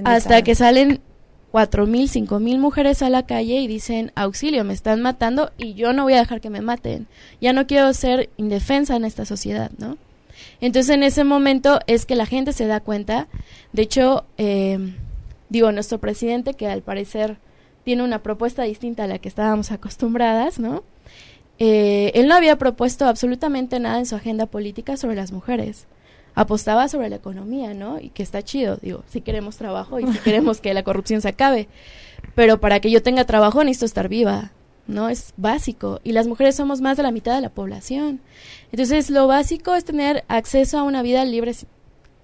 hasta 0.05 0.43
que 0.43 0.55
salen 0.55 1.01
cuatro 1.51 1.87
mil, 1.87 2.09
cinco 2.09 2.39
mil 2.39 2.59
mujeres 2.59 3.03
a 3.03 3.09
la 3.09 3.25
calle 3.25 3.61
y 3.61 3.67
dicen 3.67 4.13
auxilio, 4.15 4.63
me 4.65 4.75
están 4.75 5.01
matando 5.01 5.53
y 5.57 5.75
yo 5.75 5.95
no 5.95 6.05
voy 6.05 6.13
a 6.13 6.19
dejar 6.19 6.43
que 6.43 6.51
me 6.51 6.61
maten. 6.61 7.07
Ya 7.41 7.55
no 7.55 7.67
quiero 7.67 7.93
ser 7.95 8.29
indefensa 8.37 8.95
en 8.95 9.07
esta 9.07 9.25
sociedad, 9.25 9.71
¿no? 9.79 9.97
Entonces 10.61 10.95
en 10.95 11.03
ese 11.03 11.25
momento 11.25 11.81
es 11.87 12.05
que 12.05 12.15
la 12.15 12.27
gente 12.27 12.53
se 12.53 12.67
da 12.67 12.81
cuenta. 12.81 13.27
De 13.73 13.83
hecho, 13.83 14.27
eh, 14.37 14.93
digo, 15.51 15.71
nuestro 15.73 15.99
presidente, 15.99 16.55
que 16.55 16.67
al 16.67 16.81
parecer 16.83 17.37
tiene 17.85 18.03
una 18.03 18.23
propuesta 18.23 18.63
distinta 18.63 19.05
a 19.05 19.07
la 19.07 19.19
que 19.19 19.29
estábamos 19.29 19.71
acostumbradas, 19.73 20.59
¿no? 20.59 20.83
Eh, 21.59 22.13
él 22.15 22.27
no 22.27 22.35
había 22.35 22.57
propuesto 22.57 23.07
absolutamente 23.07 23.79
nada 23.81 23.99
en 23.99 24.07
su 24.07 24.17
agenda 24.17 24.47
política 24.47 24.97
sobre 24.97 25.17
las 25.17 25.33
mujeres. 25.33 25.87
Apostaba 26.35 26.89
sobre 26.89 27.11
la 27.11 27.17
economía, 27.17 27.75
¿no? 27.75 27.99
Y 28.01 28.09
que 28.11 28.23
está 28.23 28.43
chido, 28.43 28.79
digo, 28.81 29.03
si 29.09 29.21
queremos 29.21 29.57
trabajo 29.59 30.01
y 30.01 30.07
si 30.07 30.19
queremos 30.25 30.61
que 30.61 30.73
la 30.73 30.85
corrupción 30.85 31.21
se 31.21 31.29
acabe. 31.29 31.69
Pero 32.35 32.61
para 32.61 32.81
que 32.81 32.91
yo 32.91 33.03
tenga 33.03 33.25
trabajo 33.25 33.63
necesito 33.63 33.87
estar 33.87 34.09
viva, 34.09 34.53
¿no? 34.87 35.09
Es 35.09 35.35
básico. 35.37 36.01
Y 36.03 36.13
las 36.13 36.27
mujeres 36.27 36.57
somos 36.57 36.81
más 36.81 36.97
de 36.97 37.03
la 37.03 37.11
mitad 37.11 37.35
de 37.35 37.43
la 37.43 37.51
población. 37.51 38.21
Entonces, 38.73 39.11
lo 39.11 39.27
básico 39.27 39.75
es 39.75 39.85
tener 39.85 40.25
acceso 40.29 40.79
a 40.79 40.83
una 40.83 41.03
vida 41.03 41.25
libre 41.25 41.53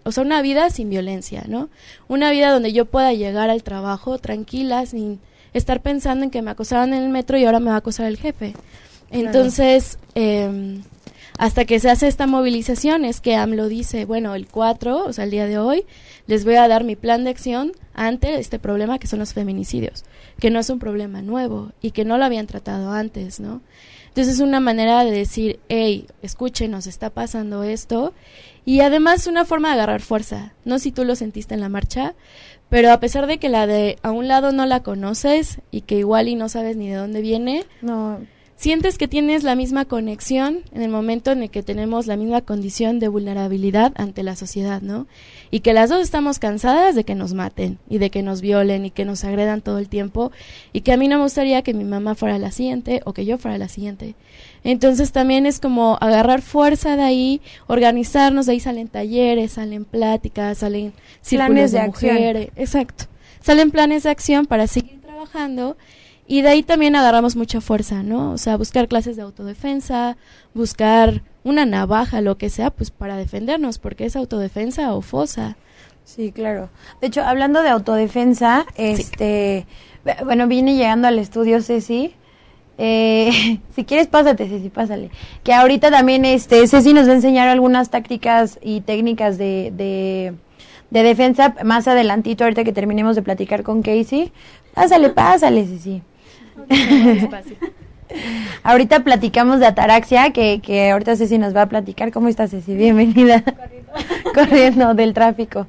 o 0.06 0.12
sea, 0.12 0.22
una 0.22 0.40
vida 0.40 0.70
sin 0.70 0.88
violencia, 0.88 1.44
¿no? 1.48 1.68
Una 2.08 2.30
vida 2.30 2.52
donde 2.52 2.72
yo 2.72 2.84
pueda 2.86 3.12
llegar 3.12 3.50
al 3.50 3.62
trabajo 3.62 4.18
tranquila, 4.18 4.86
sin 4.86 5.20
estar 5.52 5.82
pensando 5.82 6.24
en 6.24 6.30
que 6.30 6.42
me 6.42 6.50
acosaban 6.50 6.94
en 6.94 7.02
el 7.02 7.08
metro 7.08 7.36
y 7.38 7.44
ahora 7.44 7.60
me 7.60 7.70
va 7.70 7.74
a 7.74 7.78
acosar 7.78 8.06
el 8.06 8.16
jefe. 8.16 8.54
Entonces, 9.10 9.98
eh, 10.14 10.80
hasta 11.38 11.64
que 11.64 11.80
se 11.80 11.90
hace 11.90 12.08
esta 12.08 12.26
movilización 12.26 13.04
es 13.04 13.20
que 13.20 13.36
AMLO 13.36 13.68
dice, 13.68 14.04
bueno, 14.04 14.34
el 14.34 14.46
4, 14.46 15.04
o 15.04 15.12
sea, 15.12 15.24
el 15.24 15.30
día 15.30 15.46
de 15.46 15.58
hoy, 15.58 15.84
les 16.26 16.44
voy 16.44 16.54
a 16.54 16.68
dar 16.68 16.84
mi 16.84 16.96
plan 16.96 17.24
de 17.24 17.30
acción 17.30 17.72
ante 17.94 18.38
este 18.38 18.58
problema 18.58 18.98
que 18.98 19.06
son 19.06 19.18
los 19.18 19.34
feminicidios, 19.34 20.04
que 20.38 20.50
no 20.50 20.58
es 20.58 20.70
un 20.70 20.78
problema 20.78 21.20
nuevo 21.20 21.72
y 21.82 21.90
que 21.90 22.04
no 22.04 22.16
lo 22.16 22.24
habían 22.24 22.46
tratado 22.46 22.92
antes, 22.92 23.38
¿no? 23.40 23.60
Entonces 24.16 24.36
es 24.36 24.40
una 24.40 24.60
manera 24.60 25.04
de 25.04 25.10
decir, 25.10 25.60
hey, 25.68 26.06
escuchen, 26.22 26.70
nos 26.70 26.86
está 26.86 27.10
pasando 27.10 27.62
esto 27.64 28.14
y 28.64 28.80
además 28.80 29.26
una 29.26 29.44
forma 29.44 29.68
de 29.68 29.74
agarrar 29.74 30.00
fuerza. 30.00 30.54
No 30.64 30.78
si 30.78 30.90
tú 30.90 31.04
lo 31.04 31.16
sentiste 31.16 31.52
en 31.52 31.60
la 31.60 31.68
marcha, 31.68 32.14
pero 32.70 32.90
a 32.92 32.98
pesar 32.98 33.26
de 33.26 33.36
que 33.36 33.50
la 33.50 33.66
de 33.66 33.98
a 34.02 34.12
un 34.12 34.26
lado 34.26 34.52
no 34.52 34.64
la 34.64 34.82
conoces 34.82 35.60
y 35.70 35.82
que 35.82 35.98
igual 35.98 36.28
y 36.28 36.34
no 36.34 36.48
sabes 36.48 36.78
ni 36.78 36.88
de 36.88 36.94
dónde 36.94 37.20
viene, 37.20 37.66
no 37.82 38.20
sientes 38.56 38.96
que 38.96 39.06
tienes 39.06 39.42
la 39.42 39.54
misma 39.54 39.84
conexión 39.84 40.60
en 40.72 40.82
el 40.82 40.88
momento 40.88 41.30
en 41.30 41.42
el 41.42 41.50
que 41.50 41.62
tenemos 41.62 42.06
la 42.06 42.16
misma 42.16 42.40
condición 42.40 42.98
de 42.98 43.08
vulnerabilidad 43.08 43.92
ante 43.96 44.22
la 44.22 44.34
sociedad, 44.34 44.80
¿no? 44.80 45.06
Y 45.50 45.60
que 45.60 45.74
las 45.74 45.90
dos 45.90 46.00
estamos 46.02 46.38
cansadas 46.38 46.94
de 46.94 47.04
que 47.04 47.14
nos 47.14 47.34
maten 47.34 47.78
y 47.88 47.98
de 47.98 48.10
que 48.10 48.22
nos 48.22 48.40
violen 48.40 48.86
y 48.86 48.90
que 48.90 49.04
nos 49.04 49.24
agredan 49.24 49.60
todo 49.60 49.78
el 49.78 49.88
tiempo 49.88 50.32
y 50.72 50.80
que 50.80 50.92
a 50.92 50.96
mí 50.96 51.06
no 51.06 51.18
me 51.18 51.24
gustaría 51.24 51.62
que 51.62 51.74
mi 51.74 51.84
mamá 51.84 52.14
fuera 52.14 52.38
la 52.38 52.50
siguiente 52.50 53.02
o 53.04 53.12
que 53.12 53.26
yo 53.26 53.36
fuera 53.38 53.58
la 53.58 53.68
siguiente. 53.68 54.14
Entonces 54.64 55.12
también 55.12 55.46
es 55.46 55.60
como 55.60 55.98
agarrar 56.00 56.40
fuerza 56.40 56.96
de 56.96 57.02
ahí, 57.02 57.40
organizarnos, 57.66 58.46
de 58.46 58.52
ahí 58.52 58.60
salen 58.60 58.88
talleres, 58.88 59.52
salen 59.52 59.84
pláticas, 59.84 60.58
salen 60.58 60.94
círculos 61.20 61.72
de, 61.72 61.80
de 61.80 61.86
mujeres, 61.86 62.48
exacto. 62.56 63.04
Salen 63.42 63.70
planes 63.70 64.02
de 64.02 64.10
acción 64.10 64.46
para 64.46 64.66
seguir 64.66 65.00
trabajando 65.02 65.76
y 66.28 66.42
de 66.42 66.48
ahí 66.48 66.62
también 66.62 66.96
agarramos 66.96 67.36
mucha 67.36 67.60
fuerza, 67.60 68.02
¿no? 68.02 68.32
O 68.32 68.38
sea, 68.38 68.56
buscar 68.56 68.88
clases 68.88 69.16
de 69.16 69.22
autodefensa, 69.22 70.16
buscar 70.54 71.22
una 71.44 71.64
navaja, 71.64 72.20
lo 72.20 72.36
que 72.36 72.50
sea, 72.50 72.70
pues 72.70 72.90
para 72.90 73.16
defendernos, 73.16 73.78
porque 73.78 74.06
es 74.06 74.16
autodefensa 74.16 74.92
o 74.94 75.02
fosa. 75.02 75.56
Sí, 76.04 76.32
claro. 76.32 76.68
De 77.00 77.06
hecho, 77.06 77.22
hablando 77.22 77.62
de 77.62 77.68
autodefensa, 77.68 78.66
este, 78.76 79.66
bueno, 80.24 80.48
viene 80.48 80.74
llegando 80.74 81.06
al 81.06 81.18
estudio 81.18 81.62
Ceci. 81.62 82.14
Eh, 82.78 83.60
si 83.76 83.84
quieres, 83.84 84.08
pásate, 84.08 84.48
Ceci, 84.48 84.68
pásale. 84.68 85.10
Que 85.44 85.52
ahorita 85.52 85.90
también, 85.92 86.24
este, 86.24 86.66
Ceci 86.66 86.92
nos 86.92 87.06
va 87.06 87.12
a 87.12 87.16
enseñar 87.16 87.48
algunas 87.48 87.90
tácticas 87.90 88.58
y 88.62 88.80
técnicas 88.80 89.38
de, 89.38 89.72
de, 89.76 90.34
de 90.90 91.02
defensa 91.04 91.54
más 91.64 91.86
adelantito, 91.86 92.42
ahorita 92.42 92.64
que 92.64 92.72
terminemos 92.72 93.14
de 93.14 93.22
platicar 93.22 93.62
con 93.62 93.82
Casey. 93.82 94.32
Pásale, 94.74 95.10
pásale, 95.10 95.64
Ceci. 95.64 96.02
ahorita 98.62 99.04
platicamos 99.04 99.60
de 99.60 99.66
ataraxia, 99.66 100.32
que, 100.32 100.60
que 100.60 100.90
ahorita 100.90 101.16
Ceci 101.16 101.38
nos 101.38 101.54
va 101.54 101.62
a 101.62 101.68
platicar. 101.68 102.12
¿Cómo 102.12 102.28
estás, 102.28 102.50
Ceci? 102.50 102.74
Bienvenida. 102.74 103.42
Corriendo. 104.34 104.94
del 104.94 105.14
tráfico. 105.14 105.66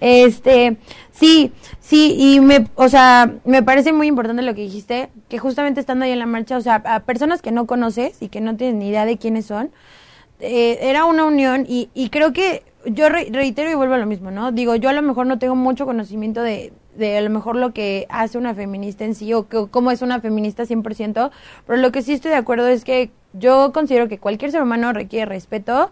Este, 0.00 0.76
sí, 1.10 1.52
sí, 1.80 2.14
y 2.18 2.40
me, 2.40 2.66
o 2.76 2.88
sea, 2.88 3.32
me 3.44 3.62
parece 3.62 3.92
muy 3.92 4.06
importante 4.06 4.42
lo 4.42 4.54
que 4.54 4.62
dijiste, 4.62 5.10
que 5.28 5.38
justamente 5.38 5.80
estando 5.80 6.04
ahí 6.04 6.12
en 6.12 6.20
la 6.20 6.26
marcha, 6.26 6.56
o 6.56 6.60
sea, 6.60 6.76
a 6.84 7.00
personas 7.00 7.42
que 7.42 7.50
no 7.50 7.66
conoces 7.66 8.22
y 8.22 8.28
que 8.28 8.40
no 8.40 8.56
tienes 8.56 8.76
ni 8.76 8.88
idea 8.88 9.06
de 9.06 9.18
quiénes 9.18 9.46
son, 9.46 9.70
eh, 10.40 10.78
era 10.82 11.04
una 11.04 11.24
unión 11.24 11.66
y, 11.68 11.90
y 11.94 12.10
creo 12.10 12.32
que 12.32 12.62
yo 12.86 13.08
reitero 13.08 13.70
y 13.70 13.74
vuelvo 13.74 13.94
a 13.94 13.98
lo 13.98 14.06
mismo, 14.06 14.30
¿no? 14.30 14.52
Digo, 14.52 14.76
yo 14.76 14.88
a 14.88 14.92
lo 14.92 15.02
mejor 15.02 15.26
no 15.26 15.38
tengo 15.38 15.56
mucho 15.56 15.84
conocimiento 15.84 16.42
de, 16.42 16.72
de 16.98 17.16
a 17.16 17.20
lo 17.20 17.30
mejor 17.30 17.56
lo 17.56 17.72
que 17.72 18.06
hace 18.10 18.36
una 18.36 18.54
feminista 18.54 19.04
en 19.04 19.14
sí 19.14 19.32
o 19.32 19.46
cómo 19.70 19.90
es 19.90 20.02
una 20.02 20.20
feminista 20.20 20.64
100%, 20.64 21.30
pero 21.66 21.78
lo 21.80 21.92
que 21.92 22.02
sí 22.02 22.12
estoy 22.12 22.32
de 22.32 22.36
acuerdo 22.36 22.68
es 22.68 22.84
que 22.84 23.10
yo 23.32 23.72
considero 23.72 24.08
que 24.08 24.18
cualquier 24.18 24.50
ser 24.50 24.62
humano 24.62 24.92
requiere 24.92 25.26
respeto, 25.26 25.90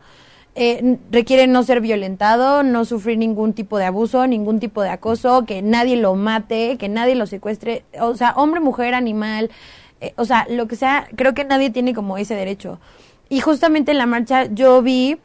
eh, 0.55 0.99
requiere 1.11 1.47
no 1.47 1.63
ser 1.63 1.81
violentado, 1.81 2.63
no 2.63 2.85
sufrir 2.85 3.19
ningún 3.19 3.53
tipo 3.53 3.79
de 3.79 3.85
abuso, 3.85 4.27
ningún 4.27 4.59
tipo 4.59 4.83
de 4.83 4.89
acoso, 4.89 5.45
que 5.45 5.63
nadie 5.63 5.97
lo 5.97 6.15
mate, 6.15 6.77
que 6.79 6.89
nadie 6.89 7.15
lo 7.15 7.27
secuestre, 7.27 7.85
o 8.01 8.15
sea, 8.15 8.33
hombre, 8.37 8.61
mujer, 8.61 8.95
animal, 8.95 9.51
eh, 10.01 10.15
o 10.17 10.25
sea, 10.25 10.47
lo 10.49 10.67
que 10.67 10.77
sea, 10.77 11.09
creo 11.15 11.35
que 11.35 11.45
nadie 11.45 11.71
tiene 11.71 11.95
como 11.95 12.19
ese 12.19 12.35
derecho. 12.35 12.79
Y 13.29 13.41
justamente 13.41 13.93
en 13.93 13.99
la 13.99 14.07
marcha 14.07 14.47
yo 14.47 14.81
vi, 14.83 15.19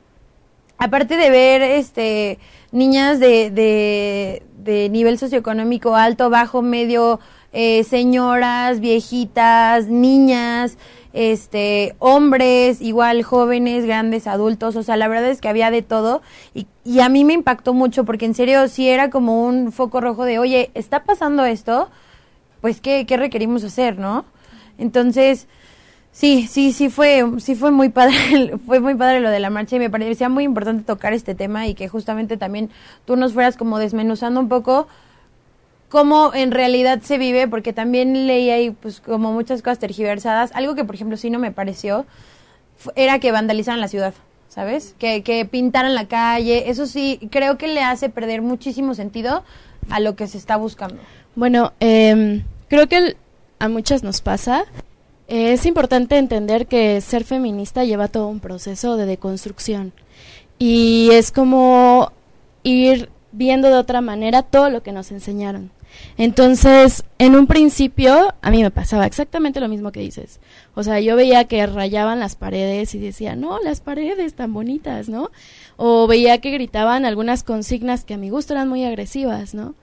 aparte 0.82 1.16
de 1.16 1.30
ver 1.30 1.62
este 1.62 2.40
niñas 2.72 3.20
de, 3.20 3.52
de, 3.52 4.42
de 4.58 4.90
nivel 4.90 5.20
socioeconómico 5.20 5.96
alto, 5.96 6.32
bajo, 6.32 6.64
medio, 6.64 7.20
eh, 7.54 7.84
señoras, 7.84 8.80
viejitas, 8.80 9.88
niñas, 9.88 10.80
este, 11.14 11.94
hombres, 12.00 12.82
igual 12.82 13.22
jóvenes, 13.22 13.86
grandes, 13.86 14.26
adultos, 14.26 14.76
o 14.76 14.82
sea, 14.82 14.98
la 14.98 15.08
verdad 15.08 15.30
es 15.30 15.40
que 15.40 15.50
había 15.50 15.70
de 15.70 15.84
todo 15.84 16.24
y, 16.56 16.66
y 16.84 17.02
a 17.02 17.10
mí 17.10 17.26
me 17.26 17.34
impactó 17.34 17.76
mucho 17.76 18.04
porque 18.04 18.26
en 18.26 18.34
serio 18.34 18.68
sí 18.68 18.90
era 18.90 19.12
como 19.12 19.46
un 19.46 19.72
foco 19.72 20.02
rojo 20.02 20.26
de, 20.26 20.40
oye, 20.40 20.72
¿está 20.74 21.04
pasando 21.04 21.46
esto? 21.46 21.92
Pues, 22.60 22.82
¿qué, 22.82 23.06
qué 23.06 23.18
requerimos 23.18 23.64
hacer, 23.64 24.00
no? 24.00 24.26
Entonces, 24.80 25.48
Sí, 26.12 26.48
sí, 26.50 26.74
sí 26.74 26.90
fue, 26.90 27.24
sí 27.40 27.56
fue 27.56 27.72
muy 27.72 27.90
padre, 27.90 28.58
fue 28.66 28.80
muy 28.80 28.96
padre 28.96 29.22
lo 29.22 29.30
de 29.30 29.40
la 29.40 29.50
marcha 29.50 29.78
y 29.78 29.80
me 29.80 29.90
parecía 29.90 30.30
muy 30.30 30.44
importante 30.44 30.84
tocar 30.84 31.14
este 31.14 31.36
tema 31.36 31.68
y 31.68 31.74
que 31.74 31.88
justamente 31.88 32.38
también 32.38 32.70
tú 33.06 33.16
nos 33.16 33.34
fueras 33.34 33.56
como 33.56 33.80
desmenuzando 33.80 34.40
un 34.40 34.50
poco 34.50 34.88
cómo 35.88 36.34
en 36.34 36.52
realidad 36.52 37.02
se 37.02 37.18
vive, 37.18 37.48
porque 37.48 37.74
también 37.74 38.28
leí 38.28 38.50
ahí 38.50 38.72
pues 38.72 39.00
como 39.00 39.32
muchas 39.32 39.62
cosas 39.62 39.80
tergiversadas. 39.80 40.52
Algo 40.54 40.76
que 40.76 40.84
por 40.84 40.96
ejemplo 40.96 41.18
sí 41.18 41.30
no 41.30 41.40
me 41.40 41.52
pareció 41.52 42.06
era 42.96 43.20
que 43.20 43.32
vandalizaran 43.32 43.80
la 43.80 43.88
ciudad, 43.88 44.14
¿sabes? 44.50 44.96
Que, 45.00 45.24
que 45.24 45.46
pintaran 45.46 45.96
la 45.96 46.08
calle. 46.08 46.70
Eso 46.70 46.88
sí, 46.88 47.20
creo 47.32 47.58
que 47.58 47.68
le 47.68 47.84
hace 47.84 48.10
perder 48.10 48.42
muchísimo 48.42 48.96
sentido 48.96 49.44
a 49.90 50.00
lo 50.00 50.16
que 50.16 50.28
se 50.28 50.38
está 50.38 50.58
buscando. 50.58 50.98
Bueno, 51.36 51.74
eh, 51.80 52.42
creo 52.68 52.88
que 52.88 53.16
a 53.60 53.70
muchas 53.70 54.04
nos 54.04 54.22
pasa 54.22 54.66
es 55.32 55.66
importante 55.66 56.18
entender 56.18 56.68
que 56.68 57.00
ser 57.00 57.24
feminista 57.24 57.86
lleva 57.86 58.10
todo 58.10 58.28
un 58.28 58.42
proceso 58.42 58.98
de 58.98 59.06
deconstrucción 59.06 59.94
y 60.60 61.08
es 61.14 61.32
como 61.32 62.12
ir 62.64 63.10
viendo 63.32 63.70
de 63.70 63.76
otra 63.76 64.02
manera 64.02 64.44
todo 64.44 64.70
lo 64.70 64.84
que 64.84 64.92
nos 64.92 65.10
enseñaron. 65.10 65.72
Entonces, 66.18 67.06
en 67.18 67.36
un 67.36 67.48
principio, 67.48 68.34
a 68.42 68.52
mí 68.52 68.62
me 68.62 68.72
pasaba 68.72 69.06
exactamente 69.06 69.62
lo 69.62 69.70
mismo 69.70 69.94
que 69.94 70.02
dices. 70.02 70.42
O 70.76 70.84
sea, 70.84 71.00
yo 71.00 71.16
veía 71.16 71.46
que 71.46 71.66
rayaban 71.66 72.20
las 72.20 72.36
paredes 72.36 72.94
y 72.94 73.00
decía, 73.00 73.38
no, 73.38 73.58
las 73.60 73.80
paredes 73.80 74.34
tan 74.34 74.54
bonitas, 74.54 75.08
¿no? 75.08 75.32
O 75.78 76.08
veía 76.08 76.40
que 76.40 76.52
gritaban 76.52 77.06
algunas 77.06 77.44
consignas 77.44 78.04
que 78.04 78.16
a 78.16 78.18
mi 78.18 78.30
gusto 78.30 78.54
eran 78.54 78.68
muy 78.68 78.84
agresivas, 78.84 79.54
¿no? 79.54 79.76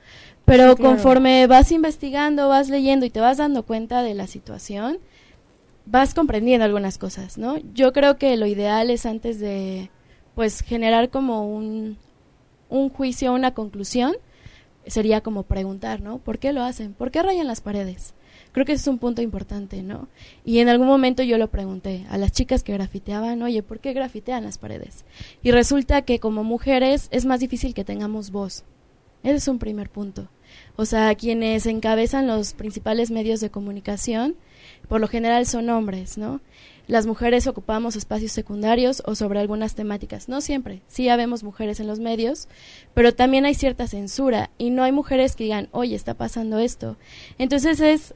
Pero 0.45 0.77
conforme 0.77 1.47
vas 1.47 1.73
investigando, 1.73 2.49
vas 2.49 2.69
leyendo 2.69 3.07
y 3.07 3.11
te 3.11 3.21
vas 3.21 3.39
dando 3.39 3.65
cuenta 3.65 4.03
de 4.03 4.15
la 4.15 4.27
situación, 4.27 4.99
vas 5.91 6.15
comprendiendo 6.15 6.65
algunas 6.65 6.99
cosas, 6.99 7.39
¿no? 7.39 7.57
Yo 7.75 7.93
creo 7.93 8.19
que 8.19 8.37
lo 8.37 8.47
ideal 8.47 8.91
es 8.91 9.07
antes 9.07 9.41
de, 9.41 9.91
pues, 10.35 10.61
generar 10.61 11.11
como 11.11 11.49
un, 11.49 11.97
un 12.69 12.91
juicio, 12.91 13.33
una 13.33 13.55
conclusión, 13.55 14.15
sería 14.87 15.23
como 15.23 15.45
preguntar, 15.45 16.01
¿no? 16.01 16.19
¿Por 16.19 16.39
qué 16.39 16.53
lo 16.53 16.63
hacen? 16.63 16.93
¿Por 16.93 17.11
qué 17.11 17.23
rayan 17.23 17.47
las 17.47 17.61
paredes? 17.61 18.15
Creo 18.53 18.65
que 18.65 18.73
ese 18.73 18.83
es 18.83 18.89
un 18.89 18.99
punto 18.99 19.23
importante, 19.23 19.83
¿no? 19.83 20.09
Y 20.45 20.59
en 20.59 20.69
algún 20.69 20.87
momento 20.87 21.23
yo 21.23 21.39
lo 21.39 21.49
pregunté 21.49 22.07
a 22.09 22.19
las 22.19 22.33
chicas 22.33 22.63
que 22.63 22.73
grafiteaban, 22.73 23.43
oye, 23.43 23.63
¿por 23.63 23.81
qué 23.81 23.93
grafitean 23.93 24.45
las 24.45 24.59
paredes? 24.59 25.05
Y 25.43 25.53
resulta 25.53 26.03
que 26.03 26.19
como 26.19 26.45
mujeres 26.45 27.09
es 27.11 27.25
más 27.25 27.41
difícil 27.41 27.75
que 27.75 27.85
tengamos 27.85 28.31
voz. 28.31 28.65
Ese 29.23 29.37
es 29.37 29.49
un 29.49 29.59
primer 29.59 29.91
punto. 29.91 30.29
O 30.77 30.85
sea, 30.85 31.15
quienes 31.15 31.67
encabezan 31.67 32.27
los 32.27 32.55
principales 32.55 33.11
medios 33.11 33.41
de 33.41 33.51
comunicación, 33.51 34.37
por 34.89 35.01
lo 35.01 35.09
general 35.09 35.47
son 35.47 35.69
hombres, 35.71 36.19
¿no? 36.19 36.41
Las 36.87 37.07
mujeres 37.07 37.47
ocupamos 37.47 37.97
espacios 37.97 38.33
secundarios 38.33 39.03
o 39.05 39.15
sobre 39.15 39.41
algunas 39.41 39.75
temáticas. 39.75 40.29
No 40.29 40.41
siempre, 40.41 40.81
sí 40.89 41.11
habemos 41.11 41.45
mujeres 41.45 41.81
en 41.81 41.87
los 41.87 42.01
medios, 42.01 42.49
pero 42.95 43.15
también 43.15 43.45
hay 43.45 43.55
cierta 43.55 43.87
censura 43.87 44.51
y 44.57 44.71
no 44.71 44.83
hay 44.83 44.93
mujeres 44.93 45.37
que 45.37 45.45
digan, 45.45 45.69
oye, 45.73 45.95
está 45.95 46.15
pasando 46.15 46.59
esto. 46.59 46.97
Entonces 47.39 47.81
es 47.81 48.15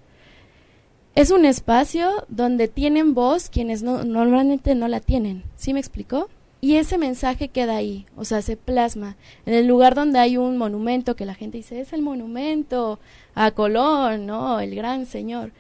es 1.15 1.31
un 1.31 1.45
espacio 1.45 2.25
donde 2.29 2.69
tienen 2.69 3.13
voz 3.13 3.51
quienes 3.51 3.83
no, 3.83 4.03
normalmente 4.03 4.75
no 4.75 4.89
la 4.89 5.01
tienen. 5.01 5.45
¿Sí 5.57 5.75
me 5.75 5.81
explicó? 5.81 6.31
Y 6.63 6.77
ese 6.77 6.97
mensaje 6.97 7.49
queda 7.49 7.77
ahí, 7.77 8.07
o 8.17 8.25
sea, 8.25 8.41
se 8.41 8.57
plasma 8.57 9.17
en 9.47 9.53
el 9.53 9.67
lugar 9.67 9.95
donde 9.95 10.21
hay 10.21 10.37
un 10.37 10.57
monumento 10.57 11.17
que 11.17 11.27
la 11.27 11.35
gente 11.35 11.59
dice, 11.59 11.81
es 11.81 11.93
el 11.93 12.03
monumento 12.03 13.01
a 13.35 13.51
Colón, 13.51 14.27
¿no? 14.27 14.61
El 14.61 14.75
gran 14.75 15.05
señor. 15.05 15.51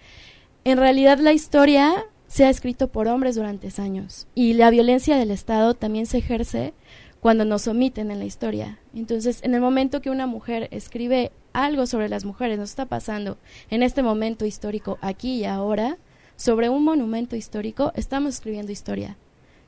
En 0.65 0.79
realidad 0.79 1.19
la 1.19 1.33
historia 1.33 2.07
se 2.29 2.45
ha 2.45 2.51
escrito 2.51 2.87
por 2.87 3.09
hombres 3.09 3.35
durante 3.35 3.69
años 3.83 4.29
y 4.37 4.53
la 4.53 4.71
violencia 4.71 5.17
del 5.17 5.33
Estado 5.33 5.75
también 5.75 6.07
se 6.07 6.19
ejerce 6.19 6.73
cuando 7.19 7.45
nos 7.45 7.67
omiten 7.67 8.13
en 8.13 8.21
la 8.21 8.27
historia. 8.27 8.79
Entonces, 8.95 9.41
en 9.43 9.55
el 9.55 9.61
momento 9.61 10.01
que 10.01 10.11
una 10.11 10.29
mujer 10.29 10.69
escribe 10.71 11.33
algo 11.53 11.87
sobre 11.87 12.09
las 12.09 12.25
mujeres, 12.25 12.61
nos 12.61 12.71
está 12.71 12.87
pasando 12.87 13.39
en 13.71 13.83
este 13.83 14.05
momento 14.05 14.47
histórico, 14.47 14.99
aquí 15.01 15.41
y 15.41 15.45
ahora, 15.47 15.99
sobre 16.37 16.69
un 16.69 16.85
monumento 16.85 17.35
histórico, 17.35 17.91
estamos 17.97 18.35
escribiendo 18.35 18.71
historia. 18.71 19.17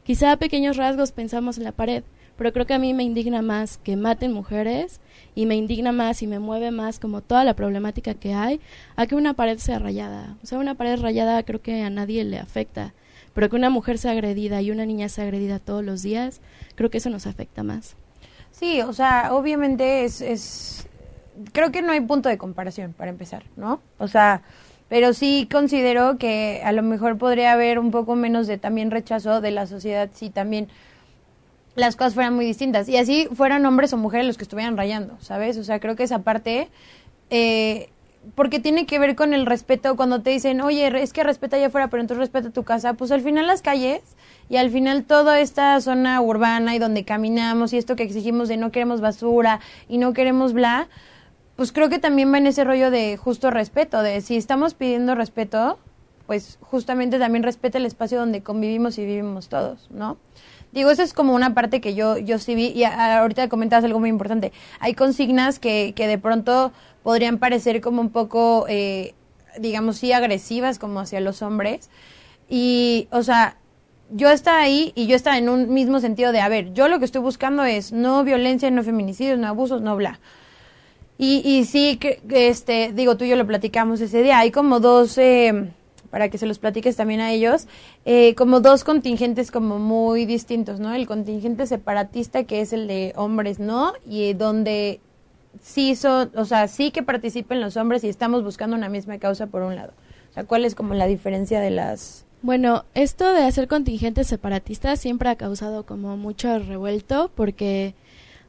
Quizá 0.05 0.31
a 0.31 0.37
pequeños 0.37 0.77
rasgos 0.77 1.11
pensamos 1.11 1.59
en 1.59 1.65
la 1.65 1.73
pared, 1.73 2.05
pero 2.37 2.53
creo 2.53 2.67
que 2.67 2.75
a 2.75 2.79
mí 2.79 2.95
me 2.95 3.03
indigna 3.03 3.43
más 3.43 3.79
que 3.79 3.97
maten 3.97 4.33
mujeres 4.33 5.01
y 5.35 5.47
me 5.47 5.57
indigna 5.57 5.93
más 5.93 6.23
y 6.23 6.27
me 6.27 6.39
mueve 6.39 6.71
más 6.71 6.99
como 6.99 7.21
toda 7.21 7.45
la 7.45 7.55
problemática 7.55 8.15
que 8.15 8.35
hay 8.35 8.61
a 8.97 9.07
que 9.07 9.15
una 9.15 9.35
pared 9.35 9.59
sea 9.59 9.79
rayada. 9.79 10.37
O 10.43 10.47
sea, 10.47 10.59
una 10.59 10.75
pared 10.75 11.01
rayada 11.01 11.43
creo 11.43 11.63
que 11.63 11.83
a 11.83 11.91
nadie 11.91 12.25
le 12.25 12.39
afecta 12.39 12.95
pero 13.35 13.51
que 13.51 13.57
una 13.57 13.69
mujer 13.69 13.99
sea 13.99 14.13
agredida 14.13 14.63
y 14.63 14.71
una 14.71 14.87
niña 14.87 15.09
sea 15.09 15.25
agredida 15.25 15.59
todos 15.59 15.85
los 15.85 16.03
días, 16.03 16.41
creo 16.77 16.89
que 16.89 16.99
eso 16.99 17.11
nos 17.11 17.27
afecta 17.27 17.63
más. 17.63 17.97
Sí, 18.53 18.81
o 18.81 18.93
sea, 18.93 19.35
obviamente 19.35 20.05
es, 20.05 20.21
es 20.21 20.87
creo 21.53 21.73
que 21.73 21.83
no 21.83 21.93
hay 21.93 22.01
punto 22.01 22.29
de 22.29 22.39
comparación 22.39 22.93
para 22.93 23.11
empezar, 23.11 23.43
¿no? 23.57 23.81
O 23.99 24.07
sea, 24.07 24.43
pero 24.89 25.13
sí 25.13 25.49
considero 25.51 26.17
que 26.19 26.63
a 26.65 26.71
lo 26.71 26.83
mejor 26.83 27.19
podría 27.19 27.53
haber 27.53 27.81
un 27.81 27.91
poco 27.91 28.15
menos 28.15 28.47
de 28.47 28.59
también 28.59 28.93
rechazo 28.93 29.41
de 29.41 29.51
la 29.51 29.67
sociedad 29.67 30.09
si 30.15 30.31
también 30.31 30.69
las 31.77 31.97
cosas 31.97 32.15
fueran 32.15 32.35
muy 32.35 32.45
distintas 32.45 32.89
y 32.89 32.97
así 32.97 33.29
fueran 33.35 33.67
hombres 33.67 33.93
o 33.93 33.97
mujeres 33.97 34.27
los 34.27 34.37
que 34.37 34.45
estuvieran 34.45 34.77
rayando, 34.77 35.17
¿sabes? 35.21 35.59
O 35.59 35.65
sea, 35.65 35.81
creo 35.81 35.97
que 35.97 36.05
esa 36.05 36.21
parte 36.21 36.69
eh, 37.31 37.89
porque 38.35 38.59
tiene 38.59 38.87
que 38.87 38.99
ver 38.99 39.17
con 39.17 39.35
el 39.35 39.47
respeto 39.47 39.97
cuando 39.97 40.23
te 40.23 40.31
dicen, 40.31 40.61
oye, 40.61 40.91
es 41.03 41.13
que 41.13 41.23
respeta 41.23 41.57
allá 41.57 41.67
afuera, 41.67 41.89
pero 41.89 42.01
entonces 42.01 42.21
respeta 42.21 42.51
tu 42.51 42.65
casa, 42.65 42.95
pues 42.95 43.11
al 43.11 43.21
final 43.21 43.47
las 43.47 43.63
calles 43.63 44.03
y 44.49 44.57
al 44.57 44.71
final 44.71 45.05
toda 45.05 45.41
esta 45.41 45.79
zona 45.81 46.21
urbana 46.21 46.75
y 46.75 46.79
donde 46.79 47.05
caminamos 47.05 47.73
y 47.73 47.79
esto 47.79 47.97
que 47.97 48.03
exigimos 48.03 48.49
de 48.49 48.57
no 48.57 48.71
queremos 48.73 49.01
basura 49.01 49.61
y 49.89 49.99
no 49.99 50.13
queremos 50.13 50.53
bla, 50.53 50.89
pues 51.57 51.73
creo 51.73 51.89
que 51.89 51.99
también 51.99 52.33
va 52.33 52.39
en 52.39 52.47
ese 52.47 52.65
rollo 52.65 52.91
de 52.91 53.17
justo 53.17 53.51
respeto, 53.51 54.03
de 54.03 54.21
si 54.21 54.37
estamos 54.37 54.75
pidiendo 54.75 55.15
respeto, 55.15 55.79
pues 56.27 56.59
justamente 56.63 57.19
también 57.19 57.43
respeta 57.43 57.79
el 57.79 57.87
espacio 57.87 58.19
donde 58.19 58.43
convivimos 58.43 58.99
y 58.99 59.05
vivimos 59.05 59.49
todos, 59.49 59.89
¿no? 59.91 60.17
Digo, 60.75 60.91
eso 60.91 61.05
es 61.05 61.13
como 61.13 61.35
una 61.35 61.55
parte 61.55 61.81
que 61.81 61.95
yo, 61.95 62.19
yo 62.19 62.41
sí 62.41 62.57
vi, 62.57 62.67
y 62.67 62.83
ahorita 62.83 63.49
comentabas 63.49 63.85
algo 63.85 64.01
muy 64.01 64.09
importante. 64.09 64.53
Hay 64.81 64.95
consignas 64.95 65.61
que, 65.61 65.93
que 65.95 66.09
de 66.09 66.19
pronto 66.19 66.73
podrían 67.05 67.39
parecer 67.39 67.81
como 67.81 68.01
un 68.01 68.11
poco, 68.11 68.67
eh, 68.69 69.15
digamos, 69.57 69.99
sí 69.99 70.13
agresivas 70.13 70.81
como 70.81 70.99
hacia 70.99 71.21
los 71.21 71.43
hombres. 71.43 71.91
Y, 72.49 73.07
o 73.13 73.23
sea, 73.23 73.57
yo 74.11 74.31
estaba 74.31 74.63
ahí 74.63 74.93
y 74.97 75.07
yo 75.07 75.15
estaba 75.15 75.39
en 75.39 75.49
un 75.49 75.73
mismo 75.73 76.01
sentido 76.01 76.33
de, 76.33 76.41
a 76.41 76.49
ver, 76.49 76.73
yo 76.73 76.89
lo 76.89 76.99
que 76.99 77.05
estoy 77.05 77.23
buscando 77.23 77.63
es 77.63 77.93
no 77.93 78.25
violencia, 78.25 78.69
no 78.73 78.83
feminicidios, 78.83 79.39
no 79.39 79.47
abusos, 79.47 79.81
no 79.81 79.95
bla. 79.95 80.19
Y, 81.19 81.41
y 81.45 81.67
sí, 81.67 81.99
que, 81.99 82.21
este, 82.31 82.93
digo, 82.93 83.17
tú 83.17 83.25
y 83.25 83.29
yo 83.29 83.37
lo 83.37 83.47
platicamos 83.47 84.01
ese 84.01 84.25
día, 84.25 84.41
hay 84.41 84.51
como 84.51 84.81
dos, 84.81 85.17
eh, 85.19 85.71
para 86.15 86.29
que 86.29 86.39
se 86.39 86.47
los 86.47 86.61
platiques 86.61 86.95
también 86.95 87.19
a 87.19 87.33
ellos, 87.33 87.67
eh, 88.05 88.37
como 88.37 88.61
dos 88.61 88.85
contingentes 88.85 89.51
como 89.51 89.81
muy 89.81 90.27
distintos, 90.27 90.79
¿no? 90.79 90.95
El 90.95 91.09
contingente 91.09 91.67
separatista 91.67 92.45
que 92.45 92.61
es 92.61 92.73
el 92.73 92.87
de 92.87 93.13
hombres, 93.17 93.59
¿no? 93.59 93.95
Y 94.09 94.33
donde 94.35 95.01
sí 95.61 95.97
son, 95.97 96.31
o 96.37 96.45
sea, 96.45 96.69
sí 96.69 96.93
que 96.93 97.03
participen 97.03 97.61
los 97.61 97.77
hombres 97.77 98.05
y 98.05 98.09
estamos 98.09 98.45
buscando 98.45 98.77
una 98.77 98.89
misma 98.89 99.19
causa 99.19 99.49
por 99.49 99.63
un 99.63 99.75
lado. 99.75 99.93
O 100.31 100.35
sea, 100.35 100.45
¿cuál 100.45 100.65
es 100.65 100.77
como 100.77 100.95
la 100.95 101.09
diferencia 101.09 101.59
de 101.59 101.73
las 101.73 102.25
bueno, 102.43 102.85
esto 102.95 103.33
de 103.33 103.43
hacer 103.43 103.67
contingentes 103.67 104.29
separatistas 104.29 105.01
siempre 105.01 105.31
ha 105.31 105.35
causado 105.35 105.85
como 105.85 106.17
mucho 106.17 106.61
revuelto 106.61 107.33
porque 107.35 107.97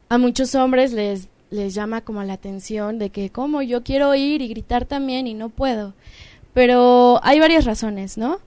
a 0.08 0.18
muchos 0.18 0.54
hombres 0.54 0.92
les 0.92 1.30
les 1.50 1.74
llama 1.74 2.00
como 2.00 2.22
la 2.22 2.34
atención 2.34 2.98
de 2.98 3.10
que 3.10 3.30
como 3.30 3.62
yo 3.62 3.82
quiero 3.82 4.14
ir 4.14 4.42
y 4.42 4.48
gritar 4.48 4.84
también 4.84 5.26
y 5.26 5.34
no 5.34 5.48
puedo. 5.48 5.94
Pero 6.56 7.20
hay 7.22 7.38
varias 7.38 7.66
razones, 7.66 8.16
¿no? 8.16 8.38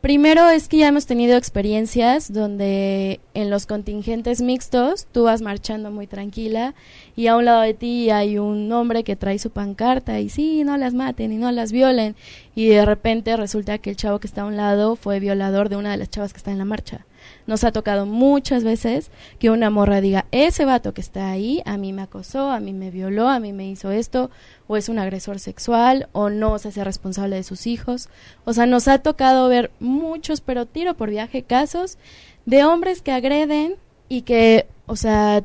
Primero 0.00 0.48
es 0.50 0.68
que 0.68 0.76
ya 0.76 0.86
hemos 0.86 1.06
tenido 1.06 1.36
experiencias 1.36 2.32
donde 2.32 3.18
en 3.34 3.50
los 3.50 3.66
contingentes 3.66 4.40
mixtos 4.40 5.08
tú 5.10 5.24
vas 5.24 5.42
marchando 5.42 5.90
muy 5.90 6.06
tranquila 6.06 6.76
y 7.16 7.26
a 7.26 7.36
un 7.36 7.46
lado 7.46 7.62
de 7.62 7.74
ti 7.74 8.08
hay 8.10 8.38
un 8.38 8.70
hombre 8.70 9.02
que 9.02 9.16
trae 9.16 9.40
su 9.40 9.50
pancarta 9.50 10.20
y 10.20 10.28
sí, 10.28 10.62
no 10.62 10.76
las 10.76 10.94
maten 10.94 11.32
y 11.32 11.38
no 11.38 11.50
las 11.50 11.72
violen 11.72 12.14
y 12.54 12.68
de 12.68 12.86
repente 12.86 13.36
resulta 13.36 13.78
que 13.78 13.90
el 13.90 13.96
chavo 13.96 14.20
que 14.20 14.28
está 14.28 14.42
a 14.42 14.46
un 14.46 14.56
lado 14.56 14.94
fue 14.94 15.18
violador 15.18 15.70
de 15.70 15.76
una 15.76 15.90
de 15.90 15.96
las 15.96 16.08
chavas 16.08 16.32
que 16.32 16.38
está 16.38 16.52
en 16.52 16.58
la 16.58 16.64
marcha. 16.64 17.04
Nos 17.46 17.64
ha 17.64 17.72
tocado 17.72 18.06
muchas 18.06 18.64
veces 18.64 19.10
que 19.38 19.50
una 19.50 19.70
morra 19.70 20.00
diga, 20.00 20.26
ese 20.30 20.64
vato 20.64 20.94
que 20.94 21.00
está 21.00 21.30
ahí 21.30 21.62
a 21.64 21.76
mí 21.76 21.92
me 21.92 22.02
acosó, 22.02 22.50
a 22.50 22.60
mí 22.60 22.72
me 22.72 22.90
violó, 22.90 23.28
a 23.28 23.40
mí 23.40 23.52
me 23.52 23.68
hizo 23.68 23.90
esto, 23.90 24.30
o 24.66 24.76
es 24.76 24.88
un 24.88 24.98
agresor 24.98 25.38
sexual, 25.38 26.08
o 26.12 26.30
no 26.30 26.58
se 26.58 26.68
hace 26.68 26.84
responsable 26.84 27.36
de 27.36 27.42
sus 27.42 27.66
hijos. 27.66 28.08
O 28.44 28.52
sea, 28.52 28.66
nos 28.66 28.88
ha 28.88 28.98
tocado 28.98 29.48
ver 29.48 29.70
muchos, 29.80 30.40
pero 30.40 30.66
tiro 30.66 30.94
por 30.94 31.10
viaje, 31.10 31.42
casos 31.42 31.98
de 32.46 32.64
hombres 32.64 33.02
que 33.02 33.12
agreden 33.12 33.76
y 34.08 34.22
que, 34.22 34.66
o 34.86 34.96
sea, 34.96 35.44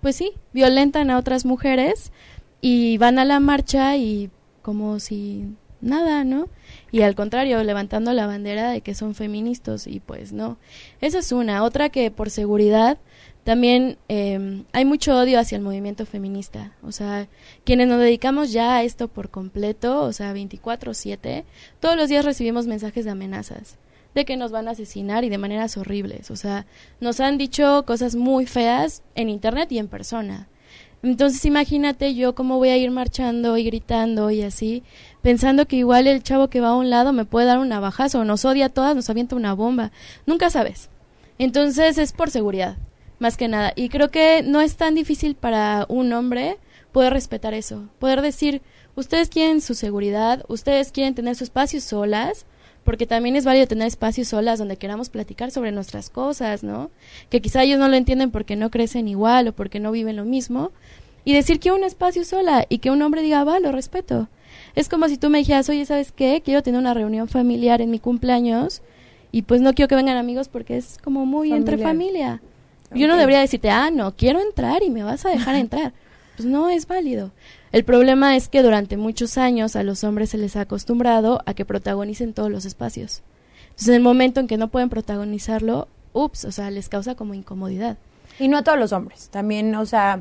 pues 0.00 0.16
sí, 0.16 0.32
violentan 0.52 1.10
a 1.10 1.18
otras 1.18 1.44
mujeres 1.44 2.12
y 2.60 2.98
van 2.98 3.18
a 3.18 3.24
la 3.24 3.40
marcha 3.40 3.96
y 3.96 4.30
como 4.62 5.00
si 5.00 5.46
nada, 5.82 6.24
¿no? 6.24 6.48
Y 6.90 7.02
al 7.02 7.14
contrario, 7.14 7.62
levantando 7.62 8.12
la 8.12 8.26
bandera 8.26 8.70
de 8.70 8.80
que 8.80 8.94
son 8.94 9.14
feministas 9.14 9.86
y 9.86 10.00
pues 10.00 10.32
no. 10.32 10.58
Esa 11.00 11.18
es 11.18 11.32
una. 11.32 11.64
Otra 11.64 11.90
que 11.90 12.10
por 12.10 12.30
seguridad 12.30 12.98
también 13.44 13.98
eh, 14.08 14.64
hay 14.72 14.84
mucho 14.84 15.18
odio 15.18 15.38
hacia 15.38 15.56
el 15.56 15.62
movimiento 15.62 16.06
feminista. 16.06 16.72
O 16.82 16.92
sea, 16.92 17.28
quienes 17.64 17.88
nos 17.88 17.98
dedicamos 17.98 18.52
ya 18.52 18.76
a 18.76 18.82
esto 18.84 19.08
por 19.08 19.30
completo, 19.30 20.02
o 20.02 20.12
sea, 20.12 20.32
24/7, 20.32 21.44
todos 21.80 21.96
los 21.96 22.08
días 22.08 22.24
recibimos 22.24 22.66
mensajes 22.66 23.04
de 23.04 23.10
amenazas 23.10 23.78
de 24.14 24.24
que 24.24 24.36
nos 24.36 24.52
van 24.52 24.68
a 24.68 24.72
asesinar 24.72 25.24
y 25.24 25.28
de 25.28 25.38
maneras 25.38 25.76
horribles. 25.76 26.30
O 26.30 26.36
sea, 26.36 26.66
nos 27.00 27.20
han 27.20 27.38
dicho 27.38 27.84
cosas 27.86 28.14
muy 28.14 28.46
feas 28.46 29.02
en 29.14 29.28
internet 29.28 29.72
y 29.72 29.78
en 29.78 29.88
persona. 29.88 30.48
Entonces 31.02 31.44
imagínate 31.44 32.14
yo 32.14 32.34
cómo 32.34 32.58
voy 32.58 32.68
a 32.68 32.76
ir 32.76 32.90
marchando 32.92 33.56
y 33.56 33.64
gritando 33.64 34.30
y 34.30 34.42
así, 34.42 34.84
pensando 35.20 35.66
que 35.66 35.76
igual 35.76 36.06
el 36.06 36.22
chavo 36.22 36.48
que 36.48 36.60
va 36.60 36.68
a 36.68 36.76
un 36.76 36.90
lado 36.90 37.12
me 37.12 37.24
puede 37.24 37.46
dar 37.46 37.58
una 37.58 37.80
bajazo, 37.80 38.20
o 38.20 38.24
nos 38.24 38.44
odia 38.44 38.66
a 38.66 38.68
todas, 38.68 38.94
nos 38.94 39.10
avienta 39.10 39.34
una 39.34 39.52
bomba. 39.54 39.90
Nunca 40.26 40.48
sabes. 40.48 40.90
Entonces 41.38 41.98
es 41.98 42.12
por 42.12 42.30
seguridad, 42.30 42.76
más 43.18 43.36
que 43.36 43.48
nada. 43.48 43.72
Y 43.74 43.88
creo 43.88 44.10
que 44.10 44.42
no 44.44 44.60
es 44.60 44.76
tan 44.76 44.94
difícil 44.94 45.34
para 45.34 45.86
un 45.88 46.12
hombre 46.12 46.58
poder 46.92 47.12
respetar 47.12 47.54
eso, 47.54 47.88
poder 47.98 48.22
decir, 48.22 48.62
ustedes 48.94 49.28
quieren 49.28 49.60
su 49.60 49.74
seguridad, 49.74 50.44
ustedes 50.48 50.92
quieren 50.92 51.14
tener 51.14 51.34
su 51.34 51.42
espacio 51.42 51.80
solas, 51.80 52.46
porque 52.84 53.06
también 53.06 53.36
es 53.36 53.44
válido 53.44 53.66
tener 53.66 53.86
espacios 53.86 54.28
solas 54.28 54.58
donde 54.58 54.76
queramos 54.76 55.08
platicar 55.08 55.50
sobre 55.50 55.72
nuestras 55.72 56.10
cosas, 56.10 56.64
¿no? 56.64 56.90
Que 57.30 57.40
quizá 57.40 57.62
ellos 57.62 57.78
no 57.78 57.88
lo 57.88 57.96
entienden 57.96 58.30
porque 58.30 58.56
no 58.56 58.70
crecen 58.70 59.08
igual 59.08 59.48
o 59.48 59.52
porque 59.52 59.80
no 59.80 59.92
viven 59.92 60.16
lo 60.16 60.24
mismo, 60.24 60.72
y 61.24 61.32
decir 61.32 61.60
que 61.60 61.72
un 61.72 61.84
espacio 61.84 62.24
sola 62.24 62.66
y 62.68 62.78
que 62.78 62.90
un 62.90 63.00
hombre 63.02 63.22
diga, 63.22 63.44
va, 63.44 63.60
lo 63.60 63.72
respeto. 63.72 64.28
Es 64.74 64.88
como 64.88 65.08
si 65.08 65.18
tú 65.18 65.30
me 65.30 65.38
dijeras, 65.38 65.68
oye, 65.68 65.84
¿sabes 65.86 66.12
qué? 66.12 66.42
Quiero 66.44 66.62
tener 66.62 66.80
una 66.80 66.94
reunión 66.94 67.28
familiar 67.28 67.80
en 67.80 67.90
mi 67.90 67.98
cumpleaños 67.98 68.82
y 69.30 69.42
pues 69.42 69.60
no 69.60 69.74
quiero 69.74 69.88
que 69.88 69.94
vengan 69.94 70.16
amigos 70.16 70.48
porque 70.48 70.76
es 70.76 70.98
como 71.02 71.26
muy 71.26 71.52
entre 71.52 71.78
familia. 71.78 72.42
Yo 72.94 73.08
no 73.08 73.16
debería 73.16 73.40
decirte, 73.40 73.70
ah, 73.70 73.90
no, 73.90 74.14
quiero 74.16 74.40
entrar 74.40 74.82
y 74.82 74.90
me 74.90 75.02
vas 75.02 75.24
a 75.24 75.30
dejar 75.30 75.54
entrar. 75.54 75.92
Pues 76.36 76.46
no 76.46 76.68
es 76.68 76.86
válido. 76.86 77.30
El 77.72 77.84
problema 77.84 78.36
es 78.36 78.48
que 78.48 78.62
durante 78.62 78.98
muchos 78.98 79.38
años 79.38 79.76
a 79.76 79.82
los 79.82 80.04
hombres 80.04 80.30
se 80.30 80.38
les 80.38 80.56
ha 80.56 80.60
acostumbrado 80.62 81.40
a 81.46 81.54
que 81.54 81.64
protagonicen 81.64 82.34
todos 82.34 82.50
los 82.50 82.66
espacios. 82.66 83.22
Entonces, 83.70 83.88
en 83.88 83.94
el 83.94 84.02
momento 84.02 84.40
en 84.40 84.46
que 84.46 84.58
no 84.58 84.68
pueden 84.68 84.90
protagonizarlo, 84.90 85.88
ups, 86.12 86.44
o 86.44 86.52
sea, 86.52 86.70
les 86.70 86.90
causa 86.90 87.14
como 87.14 87.32
incomodidad. 87.32 87.96
Y 88.38 88.48
no 88.48 88.58
a 88.58 88.62
todos 88.62 88.78
los 88.78 88.92
hombres, 88.92 89.30
también, 89.30 89.74
o 89.74 89.86
sea, 89.86 90.20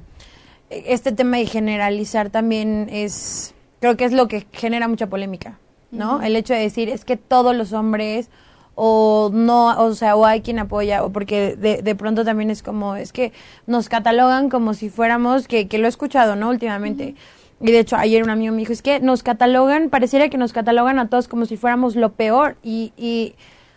este 0.69 1.11
tema 1.11 1.37
de 1.37 1.45
generalizar 1.45 2.29
también 2.29 2.87
es, 2.89 3.53
creo 3.81 3.97
que 3.97 4.05
es 4.05 4.13
lo 4.13 4.29
que 4.29 4.47
genera 4.53 4.87
mucha 4.87 5.07
polémica, 5.07 5.59
¿no? 5.91 6.21
El 6.21 6.37
hecho 6.37 6.53
de 6.53 6.61
decir, 6.61 6.87
es 6.87 7.03
que 7.03 7.17
todos 7.17 7.53
los 7.53 7.73
hombres 7.73 8.29
o 8.75 9.29
no, 9.33 9.77
o 9.77 9.93
sea, 9.93 10.15
o 10.15 10.25
hay 10.25 10.39
quien 10.39 10.59
apoya, 10.59 11.03
o 11.03 11.11
porque 11.11 11.57
de, 11.57 11.81
de 11.81 11.95
pronto 11.95 12.23
también 12.23 12.49
es 12.49 12.63
como, 12.63 12.95
es 12.95 13.11
que 13.11 13.33
nos 13.67 13.89
catalogan 13.89 14.49
como 14.49 14.73
si 14.73 14.89
fuéramos, 14.89 15.49
que, 15.49 15.67
que 15.67 15.77
lo 15.77 15.87
he 15.87 15.89
escuchado, 15.89 16.37
¿no? 16.37 16.49
Últimamente. 16.49 17.15
Y 17.62 17.71
de 17.71 17.80
hecho, 17.80 17.95
ayer 17.95 18.24
un 18.24 18.30
amigo 18.30 18.52
me 18.54 18.60
dijo, 18.60 18.74
es 18.74 18.82
que 18.82 19.00
nos 19.00 19.24
catalogan, 19.24 19.89
pareciera 19.89 20.30
que 20.30 20.38
nos 20.38 20.54
catalogan 20.54 21.00
a 21.00 21.10
todos 21.10 21.28
como 21.28 21.45
si 21.45 21.58
fuéramos 21.58 21.95
lo 21.95 22.13
peor. 22.13 22.58
Y, 22.63 22.93
y 22.97 23.36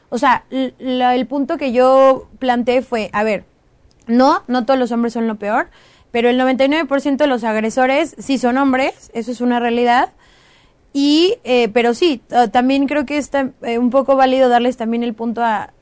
o 0.08 0.18
sea, 0.18 0.44
el 0.50 1.26
punto 1.26 1.56
que 1.58 1.72
yo 1.72 2.28
planteé 2.38 2.82
fue, 2.82 3.10
a 3.12 3.24
ver, 3.24 3.44
no, 4.06 4.42
no 4.46 4.64
todos 4.64 4.78
los 4.78 4.92
hombres 4.92 5.12
son 5.12 5.26
lo 5.26 5.36
peor, 5.36 5.68
pero 6.10 6.28
el 6.28 6.40
99% 6.40 7.16
de 7.16 7.26
los 7.26 7.44
agresores 7.44 8.14
sí 8.18 8.38
son 8.38 8.56
hombres, 8.56 9.10
eso 9.14 9.32
es 9.32 9.40
una 9.40 9.60
realidad. 9.60 10.10
Y, 10.92 11.38
eh, 11.42 11.68
pero 11.74 11.92
sí, 11.92 12.22
también 12.52 12.86
creo 12.86 13.04
que 13.04 13.18
es 13.18 13.30
eh, 13.62 13.78
un 13.78 13.90
poco 13.90 14.14
válido 14.14 14.48
darles 14.48 14.76
también 14.76 15.02
el 15.02 15.14
punto 15.14 15.42
a, 15.42 15.72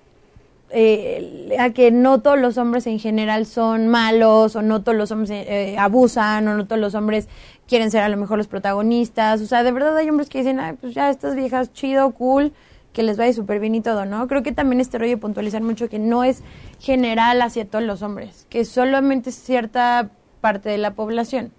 eh, 0.72 1.54
a 1.58 1.70
que 1.70 1.90
no 1.90 2.20
todos 2.20 2.38
los 2.38 2.56
hombres 2.58 2.86
en 2.86 2.98
general 2.98 3.46
son 3.46 3.88
malos, 3.88 4.56
o 4.56 4.62
no 4.62 4.82
todos 4.82 4.96
los 4.96 5.10
hombres 5.10 5.30
eh, 5.30 5.76
abusan, 5.78 6.48
o 6.48 6.56
no 6.56 6.66
todos 6.66 6.80
los 6.80 6.94
hombres 6.94 7.28
quieren 7.68 7.90
ser 7.90 8.02
a 8.02 8.08
lo 8.08 8.16
mejor 8.16 8.38
los 8.38 8.48
protagonistas. 8.48 9.40
O 9.40 9.46
sea, 9.46 9.62
de 9.62 9.72
verdad 9.72 9.96
hay 9.96 10.08
hombres 10.08 10.28
que 10.28 10.38
dicen, 10.38 10.60
Ay, 10.60 10.74
pues 10.80 10.94
ya 10.94 11.10
estas 11.10 11.34
viejas, 11.36 11.72
chido, 11.72 12.10
cool, 12.12 12.52
que 12.92 13.02
les 13.02 13.16
vaya 13.16 13.32
súper 13.32 13.60
bien 13.60 13.74
y 13.74 13.80
todo, 13.80 14.04
¿no? 14.04 14.26
Creo 14.28 14.42
que 14.42 14.52
también 14.52 14.80
este 14.80 14.98
rollo 14.98 15.18
puntualizar 15.18 15.62
mucho 15.62 15.88
que 15.88 15.98
no 15.98 16.24
es 16.24 16.42
general 16.80 17.42
hacia 17.42 17.66
todos 17.66 17.84
los 17.84 18.02
hombres, 18.02 18.46
que 18.48 18.64
solamente 18.64 19.30
es 19.30 19.36
cierta 19.36 20.10
parte 20.40 20.68
de 20.68 20.78
la 20.78 20.94
población. 20.94 21.52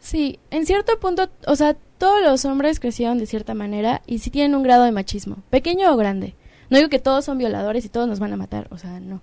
Sí, 0.00 0.38
en 0.50 0.66
cierto 0.66 0.98
punto, 1.00 1.28
o 1.46 1.56
sea, 1.56 1.76
todos 1.98 2.22
los 2.22 2.44
hombres 2.44 2.80
crecieron 2.80 3.18
de 3.18 3.26
cierta 3.26 3.54
manera 3.54 4.02
y 4.06 4.18
sí 4.18 4.30
tienen 4.30 4.54
un 4.54 4.62
grado 4.62 4.84
de 4.84 4.92
machismo, 4.92 5.38
pequeño 5.50 5.92
o 5.92 5.96
grande. 5.96 6.34
No 6.70 6.78
digo 6.78 6.88
que 6.88 6.98
todos 6.98 7.24
son 7.24 7.38
violadores 7.38 7.84
y 7.84 7.88
todos 7.88 8.08
nos 8.08 8.18
van 8.18 8.32
a 8.32 8.36
matar, 8.36 8.68
o 8.70 8.78
sea, 8.78 9.00
no. 9.00 9.22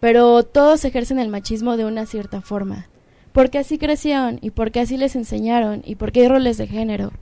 Pero 0.00 0.42
todos 0.42 0.84
ejercen 0.84 1.18
el 1.18 1.28
machismo 1.28 1.76
de 1.76 1.84
una 1.84 2.06
cierta 2.06 2.40
forma. 2.40 2.88
Porque 3.32 3.58
así 3.58 3.78
crecieron 3.78 4.38
y 4.42 4.50
porque 4.50 4.80
así 4.80 4.96
les 4.96 5.16
enseñaron 5.16 5.82
y 5.84 5.94
porque 5.94 6.22
hay 6.22 6.28
roles 6.28 6.58
de 6.58 6.66
género. 6.66 7.12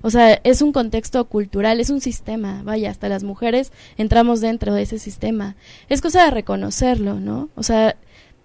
O 0.00 0.10
sea, 0.10 0.40
es 0.44 0.62
un 0.62 0.72
contexto 0.72 1.24
cultural, 1.24 1.80
es 1.80 1.90
un 1.90 2.00
sistema, 2.00 2.62
vaya, 2.62 2.90
hasta 2.90 3.08
las 3.08 3.24
mujeres 3.24 3.72
entramos 3.96 4.40
dentro 4.40 4.72
de 4.72 4.82
ese 4.82 4.98
sistema. 4.98 5.56
Es 5.88 6.00
cosa 6.00 6.24
de 6.24 6.30
reconocerlo, 6.30 7.18
¿no? 7.18 7.48
O 7.56 7.64
sea, 7.64 7.96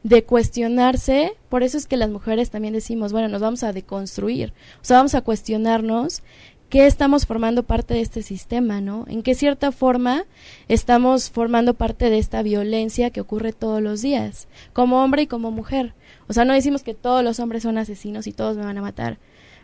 de 0.03 0.23
cuestionarse, 0.23 1.33
por 1.49 1.63
eso 1.63 1.77
es 1.77 1.87
que 1.87 1.95
las 1.95 2.09
mujeres 2.09 2.49
también 2.49 2.73
decimos, 2.73 3.13
bueno, 3.13 3.29
nos 3.29 3.41
vamos 3.41 3.63
a 3.63 3.71
deconstruir, 3.71 4.53
o 4.81 4.85
sea, 4.85 4.97
vamos 4.97 5.15
a 5.15 5.21
cuestionarnos 5.21 6.23
qué 6.73 6.87
estamos 6.87 7.27
formando 7.27 7.61
parte 7.61 7.93
de 7.93 8.01
este 8.01 8.23
sistema, 8.23 8.81
¿no? 8.81 9.05
En 9.07 9.21
qué 9.21 9.35
cierta 9.35 9.71
forma 9.71 10.25
estamos 10.67 11.29
formando 11.29 11.75
parte 11.75 12.09
de 12.09 12.17
esta 12.17 12.41
violencia 12.41 13.11
que 13.11 13.21
ocurre 13.21 13.53
todos 13.53 13.79
los 13.79 14.01
días, 14.01 14.47
como 14.73 15.03
hombre 15.03 15.21
y 15.21 15.27
como 15.27 15.51
mujer. 15.51 15.93
O 16.27 16.33
sea, 16.33 16.45
no 16.45 16.53
decimos 16.53 16.81
que 16.81 16.95
todos 16.95 17.23
los 17.23 17.39
hombres 17.39 17.61
son 17.61 17.77
asesinos 17.77 18.25
y 18.25 18.31
todos 18.31 18.57
me 18.57 18.65
van 18.65 18.79
a 18.79 18.81
matar, 18.81 19.19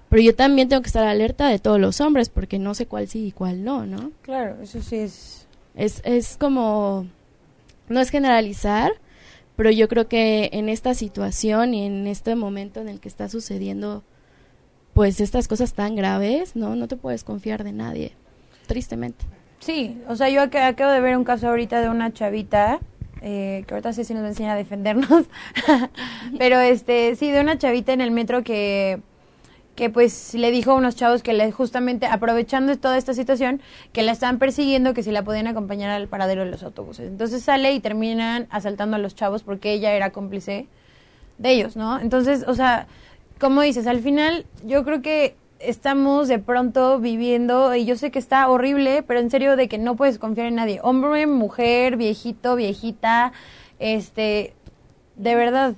pero 0.07 0.21
yo 0.21 0.35
también 0.35 0.69
tengo 0.69 0.83
que 0.83 0.89
estar 0.89 1.03
alerta 1.03 1.47
de 1.47 1.57
todos 1.57 1.79
los 1.79 1.99
hombres 1.99 2.29
porque 2.29 2.59
no 2.59 2.75
sé 2.75 2.85
cuál 2.85 3.07
sí 3.07 3.25
y 3.25 3.31
cuál 3.31 3.63
no, 3.63 3.87
¿no? 3.87 4.11
Claro, 4.21 4.61
eso 4.61 4.79
sí 4.79 4.97
es... 4.97 5.47
Es, 5.73 6.03
es 6.05 6.37
como... 6.37 7.07
No 7.87 8.01
es 8.01 8.11
generalizar, 8.11 8.91
pero 9.55 9.71
yo 9.71 9.87
creo 9.87 10.07
que 10.07 10.51
en 10.53 10.69
esta 10.69 10.93
situación 10.93 11.73
y 11.73 11.87
en 11.87 12.05
este 12.05 12.35
momento 12.35 12.81
en 12.81 12.87
el 12.87 12.99
que 12.99 13.07
está 13.07 13.29
sucediendo 13.29 14.03
pues 14.99 15.21
estas 15.21 15.47
cosas 15.47 15.75
tan 15.75 15.95
graves, 15.95 16.57
¿no? 16.57 16.75
No 16.75 16.89
te 16.89 16.97
puedes 16.97 17.23
confiar 17.23 17.63
de 17.63 17.71
nadie, 17.71 18.11
tristemente. 18.67 19.23
Sí, 19.59 19.97
o 20.09 20.17
sea, 20.17 20.27
yo 20.27 20.41
acabo 20.41 20.91
de 20.91 20.99
ver 20.99 21.15
un 21.15 21.23
caso 21.23 21.47
ahorita 21.47 21.79
de 21.79 21.87
una 21.87 22.11
chavita, 22.11 22.81
eh, 23.21 23.63
que 23.65 23.75
ahorita 23.75 23.93
sí 23.93 24.13
nos 24.13 24.23
va 24.23 24.25
a 24.25 24.29
enseñar 24.31 24.51
a 24.51 24.55
defendernos, 24.55 25.23
pero 26.37 26.59
este, 26.59 27.15
sí, 27.15 27.31
de 27.31 27.39
una 27.39 27.57
chavita 27.57 27.93
en 27.93 28.01
el 28.01 28.11
metro 28.11 28.43
que 28.43 28.99
que 29.77 29.89
pues 29.89 30.33
le 30.33 30.51
dijo 30.51 30.71
a 30.71 30.75
unos 30.75 30.97
chavos 30.97 31.23
que 31.23 31.31
le 31.31 31.49
justamente 31.53 32.05
aprovechando 32.05 32.77
toda 32.77 32.97
esta 32.97 33.13
situación 33.13 33.61
que 33.93 34.03
la 34.03 34.11
estaban 34.11 34.37
persiguiendo 34.37 34.93
que 34.93 35.03
si 35.03 35.11
la 35.11 35.23
podían 35.23 35.47
acompañar 35.47 35.91
al 35.91 36.09
paradero 36.09 36.43
de 36.43 36.51
los 36.51 36.61
autobuses. 36.63 37.07
Entonces 37.07 37.41
sale 37.41 37.71
y 37.71 37.79
terminan 37.79 38.47
asaltando 38.49 38.97
a 38.97 38.99
los 38.99 39.15
chavos 39.15 39.43
porque 39.43 39.71
ella 39.71 39.93
era 39.93 40.09
cómplice 40.09 40.67
de 41.37 41.51
ellos, 41.51 41.77
¿no? 41.77 41.97
Entonces, 42.01 42.43
o 42.45 42.53
sea, 42.53 42.87
como 43.39 43.61
dices, 43.61 43.87
al 43.87 43.99
final 44.01 44.45
yo 44.65 44.83
creo 44.83 45.01
que 45.01 45.35
estamos 45.59 46.27
de 46.27 46.39
pronto 46.39 46.99
viviendo, 46.99 47.75
y 47.75 47.85
yo 47.85 47.95
sé 47.95 48.11
que 48.11 48.19
está 48.19 48.47
horrible, 48.49 49.03
pero 49.03 49.19
en 49.19 49.29
serio 49.29 49.55
de 49.55 49.67
que 49.67 49.77
no 49.77 49.95
puedes 49.95 50.17
confiar 50.17 50.47
en 50.47 50.55
nadie. 50.55 50.79
Hombre, 50.83 51.27
mujer, 51.27 51.97
viejito, 51.97 52.55
viejita, 52.55 53.33
este, 53.79 54.53
de 55.15 55.35
verdad. 55.35 55.75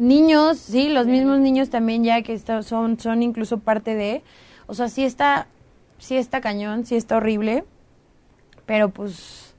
Niños, 0.00 0.58
sí, 0.58 0.88
los 0.88 1.06
mismos 1.06 1.40
niños 1.40 1.70
también 1.70 2.04
ya 2.04 2.22
que 2.22 2.38
son, 2.38 2.98
son 2.98 3.22
incluso 3.22 3.58
parte 3.58 3.94
de, 3.94 4.22
o 4.66 4.74
sea, 4.74 4.88
sí 4.88 5.04
está, 5.04 5.46
sí 5.98 6.16
está 6.16 6.40
cañón, 6.40 6.86
sí 6.86 6.96
está 6.96 7.16
horrible, 7.16 7.64
pero 8.66 8.88
pues, 8.88 9.54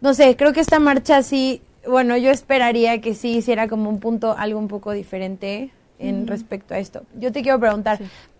no 0.00 0.14
sé, 0.14 0.34
creo 0.36 0.52
que 0.52 0.60
esta 0.60 0.78
marcha 0.78 1.22
sí, 1.22 1.60
bueno, 1.86 2.16
yo 2.16 2.30
esperaría 2.30 3.00
que 3.00 3.14
sí 3.14 3.36
hiciera 3.36 3.68
como 3.68 3.90
un 3.90 4.00
punto, 4.00 4.34
algo 4.36 4.58
un 4.58 4.68
poco 4.68 4.92
diferente, 4.92 5.72
en 5.98 6.26
respecto 6.26 6.74
a 6.74 6.78
esto. 6.78 7.02
Yo 7.18 7.32
te 7.32 7.42
quiero 7.42 7.58
preguntar, 7.58 7.98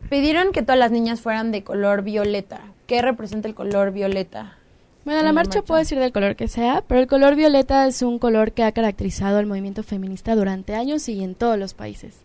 pidieron 0.08 0.52
que 0.52 0.62
todas 0.62 0.78
las 0.78 0.90
niñas 0.90 1.20
fueran 1.20 1.52
de 1.52 1.64
color 1.64 2.02
violeta. 2.02 2.60
¿Qué 2.86 3.02
representa 3.02 3.48
el 3.48 3.54
color 3.54 3.92
violeta? 3.92 4.56
Bueno, 5.04 5.22
la, 5.22 5.32
marcha, 5.32 5.62
puede 5.62 5.84
ser 5.84 5.98
del 6.00 6.12
color 6.12 6.36
que 6.36 6.48
sea, 6.48 6.84
pero 6.86 7.00
el 7.00 7.06
color 7.06 7.34
violeta 7.34 7.86
es 7.86 8.02
un 8.02 8.18
color 8.18 8.52
que 8.52 8.62
ha 8.62 8.72
caracterizado 8.72 9.38
al 9.38 9.46
movimiento 9.46 9.82
feminista 9.82 10.34
durante 10.34 10.74
años 10.74 11.08
y 11.08 11.22
en 11.24 11.34
todos 11.34 11.58
los 11.58 11.72
países. 11.72 12.16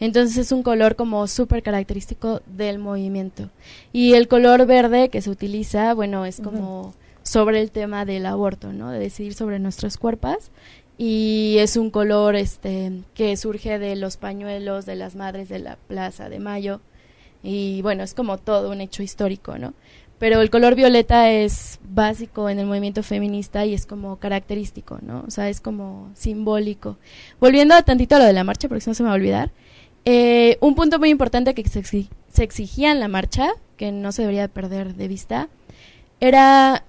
Entonces 0.00 0.38
es 0.38 0.50
un 0.50 0.62
color 0.62 0.96
como 0.96 1.26
súper 1.26 1.62
característico 1.62 2.40
del 2.46 2.78
movimiento. 2.78 3.50
Y 3.92 4.14
el 4.14 4.28
color 4.28 4.66
verde 4.66 5.10
que 5.10 5.20
se 5.20 5.30
utiliza, 5.30 5.94
bueno, 5.94 6.24
es 6.24 6.40
como 6.40 6.94
sobre 7.22 7.60
el 7.60 7.70
tema 7.70 8.04
del 8.04 8.26
aborto, 8.26 8.72
¿no? 8.72 8.90
De 8.90 8.98
decidir 8.98 9.34
sobre 9.34 9.58
nuestros 9.58 9.96
cuerpos 9.96 10.50
y 10.98 11.56
es 11.58 11.76
un 11.76 11.90
color 11.90 12.36
este 12.36 12.92
que 13.14 13.36
surge 13.36 13.78
de 13.78 13.96
los 13.96 14.16
pañuelos 14.16 14.86
de 14.86 14.96
las 14.96 15.16
madres 15.16 15.48
de 15.48 15.58
la 15.58 15.76
Plaza 15.76 16.28
de 16.28 16.38
Mayo 16.38 16.80
y 17.42 17.82
bueno, 17.82 18.02
es 18.02 18.14
como 18.14 18.38
todo 18.38 18.70
un 18.70 18.80
hecho 18.80 19.02
histórico, 19.02 19.58
¿no? 19.58 19.74
Pero 20.18 20.40
el 20.40 20.50
color 20.50 20.76
violeta 20.76 21.32
es 21.32 21.80
básico 21.82 22.48
en 22.48 22.60
el 22.60 22.66
movimiento 22.66 23.02
feminista 23.02 23.66
y 23.66 23.74
es 23.74 23.86
como 23.86 24.16
característico, 24.16 24.98
¿no? 25.02 25.24
O 25.26 25.30
sea, 25.32 25.48
es 25.48 25.60
como 25.60 26.12
simbólico. 26.14 26.96
Volviendo 27.40 27.74
a 27.74 27.82
tantito 27.82 28.14
a 28.14 28.18
lo 28.20 28.26
de 28.26 28.32
la 28.32 28.44
marcha, 28.44 28.68
porque 28.68 28.82
si 28.82 28.90
no 28.90 28.94
se 28.94 29.02
me 29.02 29.08
va 29.08 29.14
a 29.14 29.16
olvidar, 29.16 29.50
eh, 30.04 30.58
un 30.60 30.76
punto 30.76 31.00
muy 31.00 31.10
importante 31.10 31.54
que 31.54 31.68
se, 31.68 32.08
exigía 32.42 32.92
en 32.92 33.00
la 33.00 33.08
marcha, 33.08 33.50
que 33.76 33.90
no 33.90 34.12
se 34.12 34.22
debería 34.22 34.46
perder 34.46 34.94
de 34.94 35.08
vista, 35.08 35.48
era, 36.20 36.84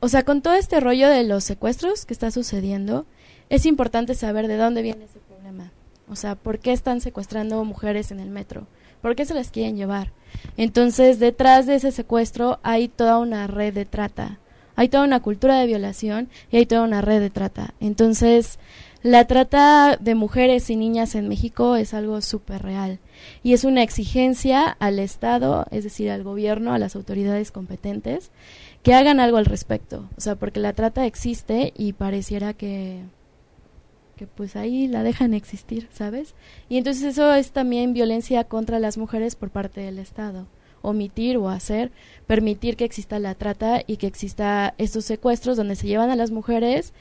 o 0.00 0.08
sea, 0.08 0.24
con 0.24 0.40
todo 0.40 0.54
este 0.54 0.80
rollo 0.80 1.10
de 1.10 1.24
los 1.24 1.44
secuestros 1.44 2.06
que 2.06 2.14
está 2.14 2.30
sucediendo, 2.30 3.04
es 3.48 3.66
importante 3.66 4.14
saber 4.14 4.48
de 4.48 4.56
dónde 4.56 4.82
viene 4.82 5.04
ese 5.04 5.20
problema. 5.20 5.72
O 6.08 6.16
sea, 6.16 6.34
¿por 6.34 6.58
qué 6.58 6.72
están 6.72 7.00
secuestrando 7.00 7.64
mujeres 7.64 8.10
en 8.10 8.20
el 8.20 8.30
metro? 8.30 8.66
¿Por 9.02 9.16
qué 9.16 9.24
se 9.24 9.34
las 9.34 9.50
quieren 9.50 9.76
llevar? 9.76 10.12
Entonces, 10.56 11.18
detrás 11.18 11.66
de 11.66 11.76
ese 11.76 11.92
secuestro 11.92 12.58
hay 12.62 12.88
toda 12.88 13.18
una 13.18 13.46
red 13.46 13.74
de 13.74 13.84
trata. 13.84 14.38
Hay 14.76 14.88
toda 14.88 15.04
una 15.04 15.20
cultura 15.20 15.58
de 15.58 15.66
violación 15.66 16.28
y 16.50 16.58
hay 16.58 16.66
toda 16.66 16.82
una 16.82 17.00
red 17.00 17.20
de 17.20 17.30
trata. 17.30 17.74
Entonces, 17.80 18.58
la 19.02 19.24
trata 19.26 19.96
de 19.96 20.14
mujeres 20.14 20.68
y 20.68 20.76
niñas 20.76 21.14
en 21.14 21.28
México 21.28 21.76
es 21.76 21.94
algo 21.94 22.20
súper 22.20 22.62
real 22.62 22.98
y 23.42 23.52
es 23.52 23.64
una 23.64 23.82
exigencia 23.82 24.68
al 24.68 24.98
Estado, 24.98 25.66
es 25.70 25.84
decir, 25.84 26.10
al 26.10 26.24
gobierno, 26.24 26.74
a 26.74 26.78
las 26.78 26.96
autoridades 26.96 27.52
competentes, 27.52 28.30
que 28.82 28.94
hagan 28.94 29.20
algo 29.20 29.36
al 29.36 29.46
respecto. 29.46 30.08
O 30.16 30.20
sea, 30.20 30.34
porque 30.34 30.60
la 30.60 30.72
trata 30.72 31.06
existe 31.06 31.72
y 31.76 31.92
pareciera 31.92 32.52
que 32.52 33.02
que 34.16 34.26
pues 34.26 34.56
ahí 34.56 34.88
la 34.88 35.02
dejan 35.02 35.34
existir, 35.34 35.88
¿sabes? 35.92 36.34
Y 36.68 36.78
entonces 36.78 37.04
eso 37.04 37.32
es 37.34 37.52
también 37.52 37.92
violencia 37.92 38.44
contra 38.44 38.78
las 38.78 38.98
mujeres 38.98 39.36
por 39.36 39.50
parte 39.50 39.82
del 39.82 39.98
Estado 39.98 40.46
omitir 40.82 41.36
o 41.36 41.48
hacer, 41.48 41.90
permitir 42.26 42.76
que 42.76 42.84
exista 42.84 43.18
la 43.18 43.34
trata 43.34 43.82
y 43.86 43.96
que 43.96 44.06
exista 44.06 44.74
estos 44.78 45.04
secuestros 45.04 45.56
donde 45.56 45.74
se 45.74 45.88
llevan 45.88 46.10
a 46.10 46.16
las 46.16 46.30
mujeres 46.30 46.92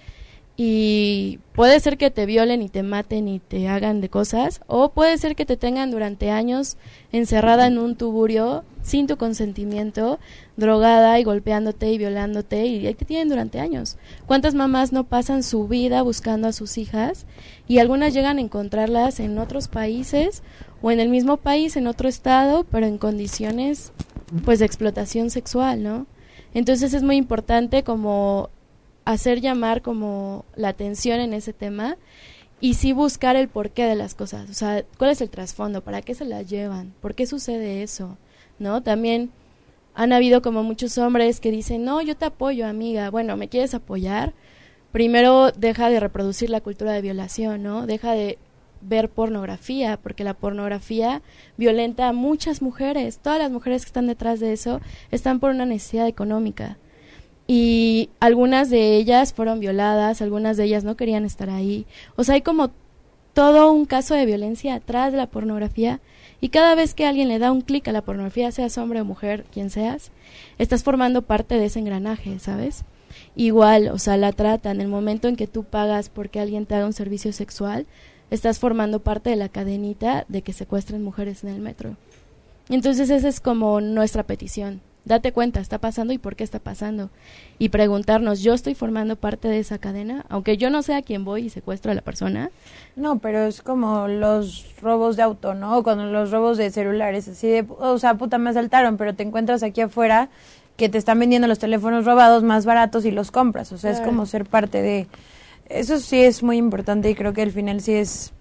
y 0.58 1.39
puede 1.54 1.80
ser 1.80 1.97
que 1.97 2.10
te 2.10 2.25
violen 2.25 2.62
y 2.62 2.69
te 2.69 2.82
maten 2.82 3.28
y 3.28 3.39
te 3.39 3.67
hagan 3.67 4.01
de 4.01 4.10
cosas, 4.10 4.62
o 4.67 4.89
puede 4.89 5.17
ser 5.17 5.36
que 5.36 5.45
te 5.45 5.58
tengan 5.58 5.91
durante 5.91 6.32
años 6.32 6.78
encerrada 7.12 7.67
en 7.67 7.78
un 7.78 7.95
tuburio 7.95 8.63
sin 8.85 9.07
tu 9.07 9.17
consentimiento, 9.17 10.19
drogada 10.57 11.19
y 11.19 11.23
golpeándote 11.23 11.91
y 11.91 11.97
violándote 11.97 12.67
y 12.67 12.85
ahí 12.85 12.93
te 12.93 13.03
tienen 13.03 13.29
durante 13.29 13.59
años. 13.59 13.97
¿Cuántas 14.27 14.53
mamás 14.53 14.93
no 14.93 15.05
pasan 15.05 15.41
su 15.41 15.67
vida 15.67 16.03
buscando 16.03 16.47
a 16.47 16.53
sus 16.53 16.77
hijas 16.77 17.25
y 17.67 17.79
algunas 17.79 18.13
llegan 18.13 18.37
a 18.37 18.41
encontrarlas 18.41 19.19
en 19.19 19.39
otros 19.39 19.69
países 19.69 20.43
o 20.83 20.91
en 20.91 20.99
el 20.99 21.09
mismo 21.09 21.37
país, 21.37 21.75
en 21.77 21.87
otro 21.87 22.07
estado, 22.07 22.63
pero 22.63 22.85
en 22.85 22.99
condiciones 22.99 23.91
pues 24.43 24.59
de 24.59 24.65
explotación 24.65 25.31
sexual, 25.31 25.81
¿no? 25.81 26.05
Entonces 26.53 26.93
es 26.93 27.01
muy 27.01 27.15
importante 27.15 27.83
como 27.83 28.51
hacer 29.03 29.41
llamar 29.41 29.81
como 29.81 30.45
la 30.55 30.69
atención 30.69 31.19
en 31.19 31.33
ese 31.33 31.53
tema 31.53 31.97
y 32.61 32.75
sí 32.75 32.93
buscar 32.93 33.35
el 33.35 33.49
porqué 33.49 33.85
de 33.85 33.95
las 33.95 34.13
cosas, 34.13 34.49
o 34.49 34.53
sea, 34.53 34.85
cuál 34.97 35.09
es 35.09 35.21
el 35.21 35.29
trasfondo, 35.29 35.83
para 35.83 36.01
qué 36.03 36.15
se 36.15 36.25
las 36.25 36.47
llevan, 36.47 36.93
por 37.01 37.15
qué 37.15 37.25
sucede 37.25 37.83
eso, 37.83 38.17
¿no? 38.59 38.83
También 38.83 39.31
han 39.93 40.13
habido 40.13 40.41
como 40.41 40.63
muchos 40.63 40.97
hombres 40.97 41.39
que 41.39 41.51
dicen, 41.51 41.85
no, 41.85 42.01
yo 42.01 42.15
te 42.17 42.25
apoyo, 42.25 42.67
amiga, 42.67 43.09
bueno, 43.09 43.37
¿me 43.37 43.49
quieres 43.49 43.73
apoyar? 43.73 44.33
Primero 44.91 45.51
deja 45.51 45.89
de 45.89 45.99
reproducir 45.99 46.49
la 46.49 46.61
cultura 46.61 46.93
de 46.93 47.01
violación, 47.01 47.63
¿no? 47.63 47.85
Deja 47.85 48.13
de 48.13 48.37
ver 48.81 49.09
pornografía, 49.09 49.97
porque 49.97 50.23
la 50.23 50.33
pornografía 50.33 51.21
violenta 51.57 52.07
a 52.07 52.13
muchas 52.13 52.61
mujeres, 52.61 53.19
todas 53.19 53.39
las 53.39 53.51
mujeres 53.51 53.83
que 53.83 53.89
están 53.89 54.07
detrás 54.07 54.39
de 54.39 54.53
eso 54.53 54.81
están 55.11 55.39
por 55.39 55.51
una 55.51 55.65
necesidad 55.65 56.07
económica 56.07 56.77
y 57.47 58.09
algunas 58.19 58.69
de 58.69 58.95
ellas 58.95 59.33
fueron 59.33 59.59
violadas, 59.59 60.21
algunas 60.21 60.57
de 60.57 60.65
ellas 60.65 60.83
no 60.83 60.95
querían 60.95 61.25
estar 61.25 61.49
ahí. 61.49 61.85
O 62.15 62.23
sea, 62.23 62.35
hay 62.35 62.41
como 62.41 62.71
todo 63.33 63.71
un 63.71 63.85
caso 63.85 64.15
de 64.15 64.25
violencia 64.25 64.75
atrás 64.75 65.11
de 65.11 65.17
la 65.17 65.27
pornografía 65.27 65.99
y 66.41 66.49
cada 66.49 66.75
vez 66.75 66.93
que 66.93 67.05
alguien 67.05 67.27
le 67.27 67.39
da 67.39 67.51
un 67.51 67.61
clic 67.61 67.87
a 67.87 67.91
la 67.91 68.01
pornografía, 68.01 68.51
seas 68.51 68.77
hombre 68.77 69.01
o 69.01 69.05
mujer, 69.05 69.45
quien 69.51 69.69
seas, 69.69 70.11
estás 70.57 70.83
formando 70.83 71.21
parte 71.21 71.57
de 71.57 71.65
ese 71.65 71.79
engranaje, 71.79 72.39
¿sabes? 72.39 72.83
Igual, 73.35 73.89
o 73.89 73.97
sea, 73.97 74.17
la 74.17 74.31
trata, 74.31 74.71
en 74.71 74.81
el 74.81 74.87
momento 74.87 75.27
en 75.27 75.35
que 75.35 75.47
tú 75.47 75.63
pagas 75.63 76.09
porque 76.09 76.39
alguien 76.39 76.65
te 76.65 76.75
haga 76.75 76.85
un 76.85 76.93
servicio 76.93 77.31
sexual, 77.33 77.85
estás 78.31 78.59
formando 78.59 78.99
parte 78.99 79.29
de 79.29 79.35
la 79.35 79.49
cadenita 79.49 80.25
de 80.27 80.41
que 80.41 80.53
secuestren 80.53 81.03
mujeres 81.03 81.43
en 81.43 81.49
el 81.49 81.61
metro. 81.61 81.95
Entonces 82.69 83.09
esa 83.09 83.27
es 83.27 83.39
como 83.39 83.79
nuestra 83.79 84.23
petición, 84.23 84.81
date 85.05 85.31
cuenta, 85.31 85.59
está 85.59 85.77
pasando 85.77 86.13
y 86.13 86.17
por 86.17 86.35
qué 86.35 86.43
está 86.43 86.59
pasando. 86.59 87.09
Y 87.59 87.69
preguntarnos, 87.69 88.41
¿yo 88.41 88.53
estoy 88.53 88.75
formando 88.75 89.15
parte 89.15 89.47
de 89.47 89.59
esa 89.59 89.77
cadena? 89.77 90.25
Aunque 90.29 90.57
yo 90.57 90.69
no 90.69 90.81
sé 90.81 90.95
a 90.95 91.01
quién 91.01 91.23
voy 91.23 91.45
y 91.45 91.49
secuestro 91.49 91.91
a 91.91 91.95
la 91.95 92.01
persona. 92.01 92.49
No, 92.95 93.19
pero 93.19 93.45
es 93.45 93.61
como 93.61 94.07
los 94.07 94.65
robos 94.81 95.15
de 95.15 95.23
auto, 95.23 95.53
¿no? 95.53 95.83
Cuando 95.83 96.05
los 96.05 96.31
robos 96.31 96.57
de 96.57 96.71
celulares, 96.71 97.27
así 97.27 97.47
de, 97.47 97.65
o 97.79 97.97
sea, 97.99 98.15
puta, 98.15 98.37
me 98.37 98.49
asaltaron, 98.49 98.97
pero 98.97 99.15
te 99.15 99.23
encuentras 99.23 99.63
aquí 99.63 99.81
afuera 99.81 100.29
que 100.75 100.89
te 100.89 100.97
están 100.97 101.19
vendiendo 101.19 101.47
los 101.47 101.59
teléfonos 101.59 102.05
robados 102.05 102.43
más 102.43 102.65
baratos 102.65 103.05
y 103.05 103.11
los 103.11 103.31
compras. 103.31 103.71
O 103.71 103.77
sea, 103.77 103.91
es 103.91 104.01
como 104.01 104.25
ser 104.25 104.45
parte 104.45 104.81
de... 104.81 105.07
Eso 105.69 105.99
sí 105.99 106.21
es 106.21 106.43
muy 106.43 106.57
importante 106.57 107.09
y 107.09 107.15
creo 107.15 107.33
que 107.33 107.41
al 107.43 107.51
final 107.51 107.81
sí 107.81 107.93
es... 107.93 108.33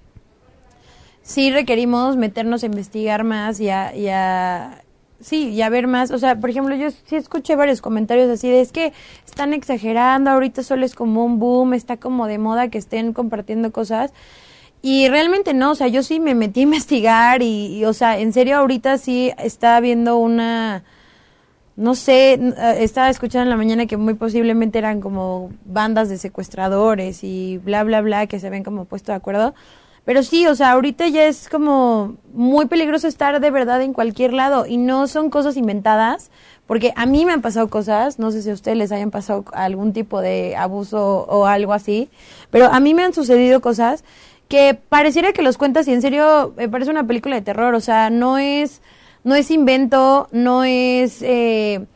Sí 1.23 1.51
requerimos 1.51 2.17
meternos 2.17 2.63
a 2.63 2.67
investigar 2.67 3.25
más 3.25 3.59
y 3.59 3.71
a, 3.71 3.97
y 3.97 4.09
a 4.09 4.84
sí, 5.25 5.51
y 5.51 5.63
a 5.63 5.69
ver 5.69 5.87
más, 5.87 6.11
o 6.11 6.19
sea, 6.19 6.39
por 6.39 6.51
ejemplo, 6.51 6.77
yo 6.77 6.91
sí 6.91 7.17
escuché 7.17 7.57
varios 7.57 7.81
comentarios 7.81 8.31
así 8.31 8.49
de 8.49 8.61
es 8.61 8.73
que 8.73 8.93
están 9.27 9.55
exagerando, 9.55 10.31
ahorita 10.31 10.63
solo 10.63 10.85
es 10.85 10.95
como 10.95 11.25
un 11.25 11.39
boom, 11.39 11.75
está 11.75 11.97
como 11.97 12.27
de 12.27 12.39
moda 12.39 12.69
que 12.69 12.79
estén 12.79 13.13
compartiendo 13.13 13.73
cosas. 13.73 14.13
Y 14.83 15.09
realmente 15.09 15.55
no, 15.55 15.71
o 15.71 15.75
sea, 15.75 15.89
yo 15.89 16.03
sí 16.03 16.21
me 16.21 16.35
metí 16.35 16.61
a 16.61 16.63
investigar 16.65 17.43
y, 17.43 17.85
o 17.87 17.95
sea, 17.95 18.19
en 18.19 18.33
serio 18.35 18.59
ahorita 18.59 18.99
sí 18.99 19.33
está 19.39 19.77
habiendo 19.77 20.19
una, 20.19 20.85
no 21.77 21.95
sé, 21.95 22.35
eh, 22.35 22.53
estaba 22.81 23.09
escuchando 23.09 23.45
en 23.45 23.51
la 23.51 23.57
mañana 23.57 23.87
que 23.87 23.97
muy 23.97 24.15
posiblemente 24.15 24.79
eran 24.79 25.01
como 25.01 25.51
bandas 25.65 26.11
de 26.11 26.19
secuestradores 26.19 27.25
y 27.25 27.59
bla, 27.59 27.83
bla, 27.83 28.03
bla, 28.03 28.27
que 28.27 28.39
se 28.39 28.51
ven 28.51 28.63
como 28.63 28.85
puesto 28.85 29.13
de 29.13 29.17
acuerdo. 29.17 29.55
Pero 30.05 30.23
sí, 30.23 30.47
o 30.47 30.55
sea, 30.55 30.73
ahorita 30.73 31.09
ya 31.09 31.25
es 31.25 31.49
como 31.49 32.17
muy 32.33 32.67
peligroso 32.67 33.09
estar 33.09 33.41
de 33.41 33.51
verdad 33.51 33.81
en 33.81 33.95
cualquier 33.95 34.35
lado 34.35 34.67
y 34.67 34.77
no 34.77 35.07
son 35.07 35.31
cosas 35.31 35.57
inventadas, 35.57 36.31
porque 36.67 36.93
a 36.97 37.07
mí 37.07 37.25
me 37.25 37.33
han 37.33 37.41
pasado 37.41 37.69
cosas, 37.69 38.19
no 38.19 38.31
sé 38.31 38.43
si 38.43 38.51
a 38.51 38.55
ustedes 38.55 38.77
les 38.77 38.93
hayan 38.93 39.11
pasado 39.11 39.45
algún 39.53 39.93
tipo 39.93 40.21
de 40.21 40.57
abuso 40.57 41.25
o 41.29 41.47
algo 41.47 41.73
así, 41.73 42.11
pero 42.51 42.67
a 42.67 42.81
mí 42.81 42.93
me 42.93 43.03
han 43.03 43.15
sucedido 43.15 43.61
cosas 43.61 44.05
que 44.49 44.75
pareciera 44.75 45.33
que 45.33 45.43
los 45.43 45.57
cuentas 45.57 45.89
y 45.89 45.93
en 45.95 46.03
serio 46.03 46.53
me 46.57 46.69
parece 46.69 46.91
una 46.91 47.07
película 47.07 47.37
de 47.37 47.43
terror, 47.43 47.75
o 47.75 47.81
sea, 47.81 48.11
no 48.11 48.37
es 48.39 48.83
no 49.25 49.35
es 49.35 49.51
invento, 49.51 50.29
no 50.33 50.65
es 50.65 51.23
eh, 51.23 51.87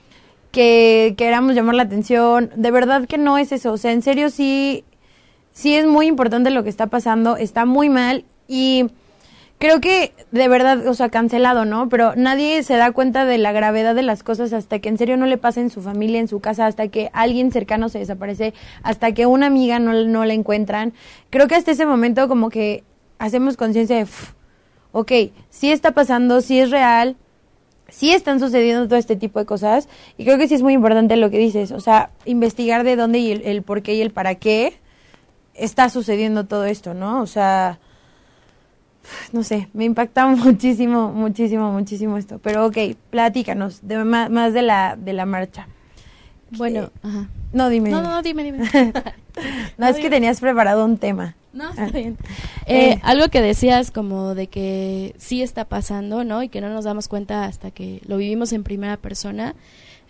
que 0.50 1.14
queramos 1.18 1.54
llamar 1.54 1.74
la 1.74 1.82
atención, 1.82 2.50
de 2.56 2.70
verdad 2.70 3.06
que 3.06 3.18
no 3.18 3.36
es 3.36 3.52
eso, 3.52 3.72
o 3.72 3.76
sea, 3.76 3.92
en 3.92 4.00
serio 4.00 4.30
sí 4.30 4.84
sí 5.58 5.74
es 5.74 5.86
muy 5.86 6.06
importante 6.06 6.50
lo 6.50 6.62
que 6.62 6.68
está 6.68 6.86
pasando, 6.86 7.36
está 7.36 7.64
muy 7.64 7.88
mal 7.88 8.24
y 8.46 8.92
creo 9.58 9.80
que 9.80 10.12
de 10.30 10.46
verdad, 10.46 10.86
o 10.86 10.94
sea, 10.94 11.08
cancelado, 11.08 11.64
¿no? 11.64 11.88
Pero 11.88 12.14
nadie 12.14 12.62
se 12.62 12.76
da 12.76 12.92
cuenta 12.92 13.24
de 13.24 13.38
la 13.38 13.50
gravedad 13.50 13.96
de 13.96 14.02
las 14.02 14.22
cosas 14.22 14.52
hasta 14.52 14.78
que 14.78 14.88
en 14.88 14.98
serio 14.98 15.16
no 15.16 15.26
le 15.26 15.36
pasa 15.36 15.60
en 15.60 15.70
su 15.70 15.82
familia, 15.82 16.20
en 16.20 16.28
su 16.28 16.38
casa, 16.38 16.66
hasta 16.66 16.86
que 16.86 17.10
alguien 17.12 17.50
cercano 17.50 17.88
se 17.88 17.98
desaparece, 17.98 18.54
hasta 18.84 19.10
que 19.14 19.26
una 19.26 19.46
amiga 19.46 19.80
no, 19.80 19.92
no 20.04 20.24
la 20.24 20.32
encuentran. 20.32 20.92
Creo 21.28 21.48
que 21.48 21.56
hasta 21.56 21.72
ese 21.72 21.86
momento 21.86 22.28
como 22.28 22.50
que 22.50 22.84
hacemos 23.18 23.56
conciencia 23.56 23.96
de, 23.96 24.06
ok, 24.92 25.12
sí 25.50 25.72
está 25.72 25.90
pasando, 25.90 26.40
sí 26.40 26.60
es 26.60 26.70
real, 26.70 27.16
sí 27.88 28.12
están 28.12 28.38
sucediendo 28.38 28.86
todo 28.86 28.96
este 29.00 29.16
tipo 29.16 29.40
de 29.40 29.46
cosas 29.46 29.88
y 30.16 30.24
creo 30.24 30.38
que 30.38 30.46
sí 30.46 30.54
es 30.54 30.62
muy 30.62 30.74
importante 30.74 31.16
lo 31.16 31.30
que 31.30 31.38
dices, 31.38 31.72
o 31.72 31.80
sea, 31.80 32.10
investigar 32.26 32.84
de 32.84 32.94
dónde 32.94 33.18
y 33.18 33.32
el, 33.32 33.42
el 33.42 33.62
por 33.62 33.82
qué 33.82 33.96
y 33.96 34.02
el 34.02 34.12
para 34.12 34.36
qué 34.36 34.78
está 35.58 35.88
sucediendo 35.90 36.46
todo 36.46 36.64
esto, 36.64 36.94
¿no? 36.94 37.20
O 37.20 37.26
sea, 37.26 37.78
no 39.32 39.42
sé, 39.42 39.68
me 39.72 39.84
impacta 39.84 40.26
muchísimo, 40.36 41.12
muchísimo, 41.12 41.72
muchísimo 41.72 42.16
esto. 42.16 42.38
Pero 42.38 42.66
ok, 42.66 42.78
platícanos 43.10 43.80
de, 43.82 44.04
más, 44.04 44.54
de 44.54 44.62
la, 44.62 44.96
de 44.96 45.12
la 45.12 45.26
marcha. 45.26 45.68
Bueno, 46.50 46.84
eh, 46.84 46.90
ajá. 47.02 47.28
No, 47.52 47.68
dime. 47.68 47.90
No, 47.90 48.02
no, 48.02 48.22
dime, 48.22 48.44
dime. 48.44 48.58
no, 49.78 49.86
es 49.86 49.96
que 49.96 50.10
tenías 50.10 50.40
preparado 50.40 50.84
un 50.84 50.98
tema. 50.98 51.34
No, 51.52 51.70
está 51.70 51.84
ah. 51.84 51.90
bien. 51.90 52.16
Eh, 52.66 52.90
eh, 52.90 53.00
algo 53.02 53.30
que 53.30 53.40
decías 53.40 53.90
como 53.90 54.34
de 54.34 54.48
que 54.48 55.14
sí 55.16 55.40
está 55.40 55.64
pasando, 55.64 56.22
¿no? 56.22 56.42
Y 56.42 56.50
que 56.50 56.60
no 56.60 56.68
nos 56.68 56.84
damos 56.84 57.08
cuenta 57.08 57.46
hasta 57.46 57.70
que 57.70 58.02
lo 58.06 58.18
vivimos 58.18 58.52
en 58.52 58.62
primera 58.62 58.98
persona. 58.98 59.54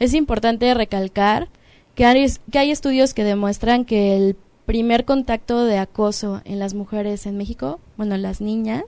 Es 0.01 0.13
importante 0.13 0.75
recalcar 0.75 1.47
que 1.95 2.05
hay, 2.05 2.27
que 2.51 2.59
hay 2.59 2.73
estudios 2.73 3.15
que 3.15 3.23
demuestran 3.23 3.85
que 3.85 4.17
el 4.17 4.37
primer 4.69 5.07
contacto 5.07 5.65
de 5.65 5.79
acoso 5.79 6.43
en 6.45 6.59
las 6.59 6.75
mujeres 6.75 7.25
en 7.25 7.39
México, 7.39 7.81
bueno, 7.97 8.17
en 8.17 8.21
las 8.21 8.43
niñas, 8.43 8.85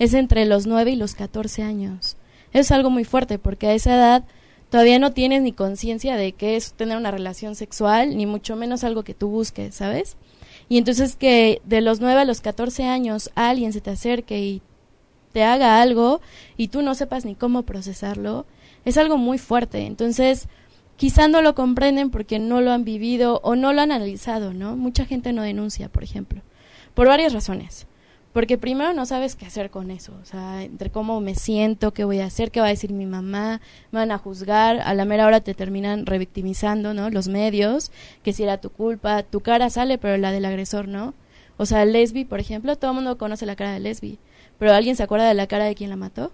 es 0.00 0.14
entre 0.14 0.46
los 0.46 0.66
9 0.66 0.90
y 0.90 0.96
los 0.96 1.14
14 1.14 1.62
años. 1.62 2.16
Es 2.52 2.72
algo 2.72 2.90
muy 2.90 3.04
fuerte 3.04 3.38
porque 3.38 3.68
a 3.68 3.72
esa 3.72 3.94
edad 3.94 4.24
todavía 4.68 4.98
no 4.98 5.12
tienes 5.12 5.42
ni 5.42 5.52
conciencia 5.52 6.16
de 6.16 6.32
qué 6.32 6.56
es 6.56 6.72
tener 6.72 6.96
una 6.96 7.12
relación 7.12 7.54
sexual, 7.54 8.16
ni 8.16 8.26
mucho 8.26 8.56
menos 8.56 8.82
algo 8.82 9.04
que 9.04 9.14
tú 9.14 9.28
busques, 9.28 9.76
¿sabes? 9.76 10.16
Y 10.68 10.76
entonces 10.76 11.14
que 11.14 11.62
de 11.64 11.82
los 11.82 12.00
9 12.00 12.22
a 12.22 12.24
los 12.24 12.40
14 12.40 12.82
años 12.86 13.30
alguien 13.36 13.72
se 13.72 13.80
te 13.80 13.90
acerque 13.90 14.40
y 14.40 14.60
te 15.32 15.44
haga 15.44 15.80
algo 15.80 16.20
y 16.56 16.66
tú 16.66 16.82
no 16.82 16.96
sepas 16.96 17.24
ni 17.24 17.36
cómo 17.36 17.62
procesarlo, 17.62 18.44
es 18.84 18.98
algo 18.98 19.18
muy 19.18 19.38
fuerte. 19.38 19.86
Entonces, 19.86 20.48
quizá 20.96 21.28
no 21.28 21.42
lo 21.42 21.54
comprenden 21.54 22.10
porque 22.10 22.38
no 22.38 22.60
lo 22.60 22.72
han 22.72 22.84
vivido 22.84 23.40
o 23.42 23.56
no 23.56 23.72
lo 23.72 23.82
han 23.82 23.92
analizado, 23.92 24.52
¿no? 24.52 24.76
Mucha 24.76 25.04
gente 25.04 25.32
no 25.32 25.42
denuncia, 25.42 25.88
por 25.88 26.04
ejemplo, 26.04 26.42
por 26.94 27.08
varias 27.08 27.32
razones. 27.32 27.86
Porque 28.32 28.56
primero 28.56 28.94
no 28.94 29.04
sabes 29.04 29.36
qué 29.36 29.44
hacer 29.44 29.70
con 29.70 29.90
eso, 29.90 30.14
o 30.22 30.24
sea, 30.24 30.62
entre 30.62 30.88
cómo 30.88 31.20
me 31.20 31.34
siento, 31.34 31.92
qué 31.92 32.04
voy 32.04 32.20
a 32.20 32.26
hacer, 32.26 32.50
qué 32.50 32.60
va 32.60 32.66
a 32.66 32.70
decir 32.70 32.90
mi 32.90 33.04
mamá, 33.04 33.60
me 33.90 33.98
van 33.98 34.10
a 34.10 34.16
juzgar, 34.16 34.80
a 34.80 34.94
la 34.94 35.04
mera 35.04 35.26
hora 35.26 35.40
te 35.40 35.52
terminan 35.52 36.06
revictimizando, 36.06 36.94
¿no? 36.94 37.10
Los 37.10 37.28
medios, 37.28 37.92
que 38.22 38.32
si 38.32 38.42
era 38.42 38.58
tu 38.58 38.70
culpa, 38.70 39.22
tu 39.22 39.40
cara 39.40 39.68
sale, 39.68 39.98
pero 39.98 40.16
la 40.16 40.32
del 40.32 40.46
agresor 40.46 40.88
no. 40.88 41.12
O 41.58 41.66
sea, 41.66 41.84
lesbi, 41.84 42.24
por 42.24 42.40
ejemplo, 42.40 42.76
todo 42.76 42.92
el 42.92 42.94
mundo 42.94 43.18
conoce 43.18 43.44
la 43.44 43.54
cara 43.54 43.72
de 43.72 43.80
lesbi, 43.80 44.18
pero 44.58 44.72
¿alguien 44.72 44.96
se 44.96 45.02
acuerda 45.02 45.28
de 45.28 45.34
la 45.34 45.46
cara 45.46 45.66
de 45.66 45.74
quien 45.74 45.90
la 45.90 45.96
mató? 45.96 46.32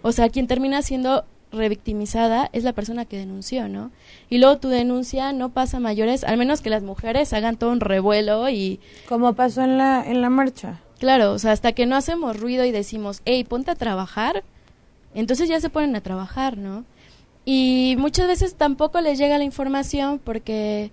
O 0.00 0.12
sea, 0.12 0.30
quien 0.30 0.46
termina 0.46 0.80
siendo 0.80 1.26
revictimizada 1.52 2.50
es 2.52 2.64
la 2.64 2.72
persona 2.72 3.04
que 3.04 3.18
denunció, 3.18 3.68
¿no? 3.68 3.90
Y 4.28 4.38
luego 4.38 4.58
tu 4.58 4.68
denuncia 4.68 5.32
no 5.32 5.50
pasa 5.50 5.80
mayores, 5.80 6.24
al 6.24 6.36
menos 6.36 6.60
que 6.60 6.70
las 6.70 6.82
mujeres 6.82 7.32
hagan 7.32 7.56
todo 7.56 7.70
un 7.70 7.80
revuelo 7.80 8.48
y... 8.48 8.80
Como 9.08 9.34
pasó 9.34 9.62
en 9.62 9.78
la, 9.78 10.04
en 10.04 10.20
la 10.20 10.30
marcha. 10.30 10.80
Claro, 10.98 11.32
o 11.32 11.38
sea, 11.38 11.52
hasta 11.52 11.72
que 11.72 11.86
no 11.86 11.96
hacemos 11.96 12.38
ruido 12.38 12.64
y 12.64 12.72
decimos, 12.72 13.20
hey, 13.24 13.44
ponte 13.44 13.70
a 13.70 13.74
trabajar, 13.74 14.44
Entonces 15.14 15.48
ya 15.48 15.60
se 15.60 15.70
ponen 15.70 15.96
a 15.96 16.02
trabajar, 16.02 16.58
¿no? 16.58 16.84
Y 17.44 17.94
muchas 17.98 18.26
veces 18.26 18.54
tampoco 18.56 19.00
les 19.00 19.18
llega 19.18 19.38
la 19.38 19.44
información 19.44 20.18
porque 20.22 20.90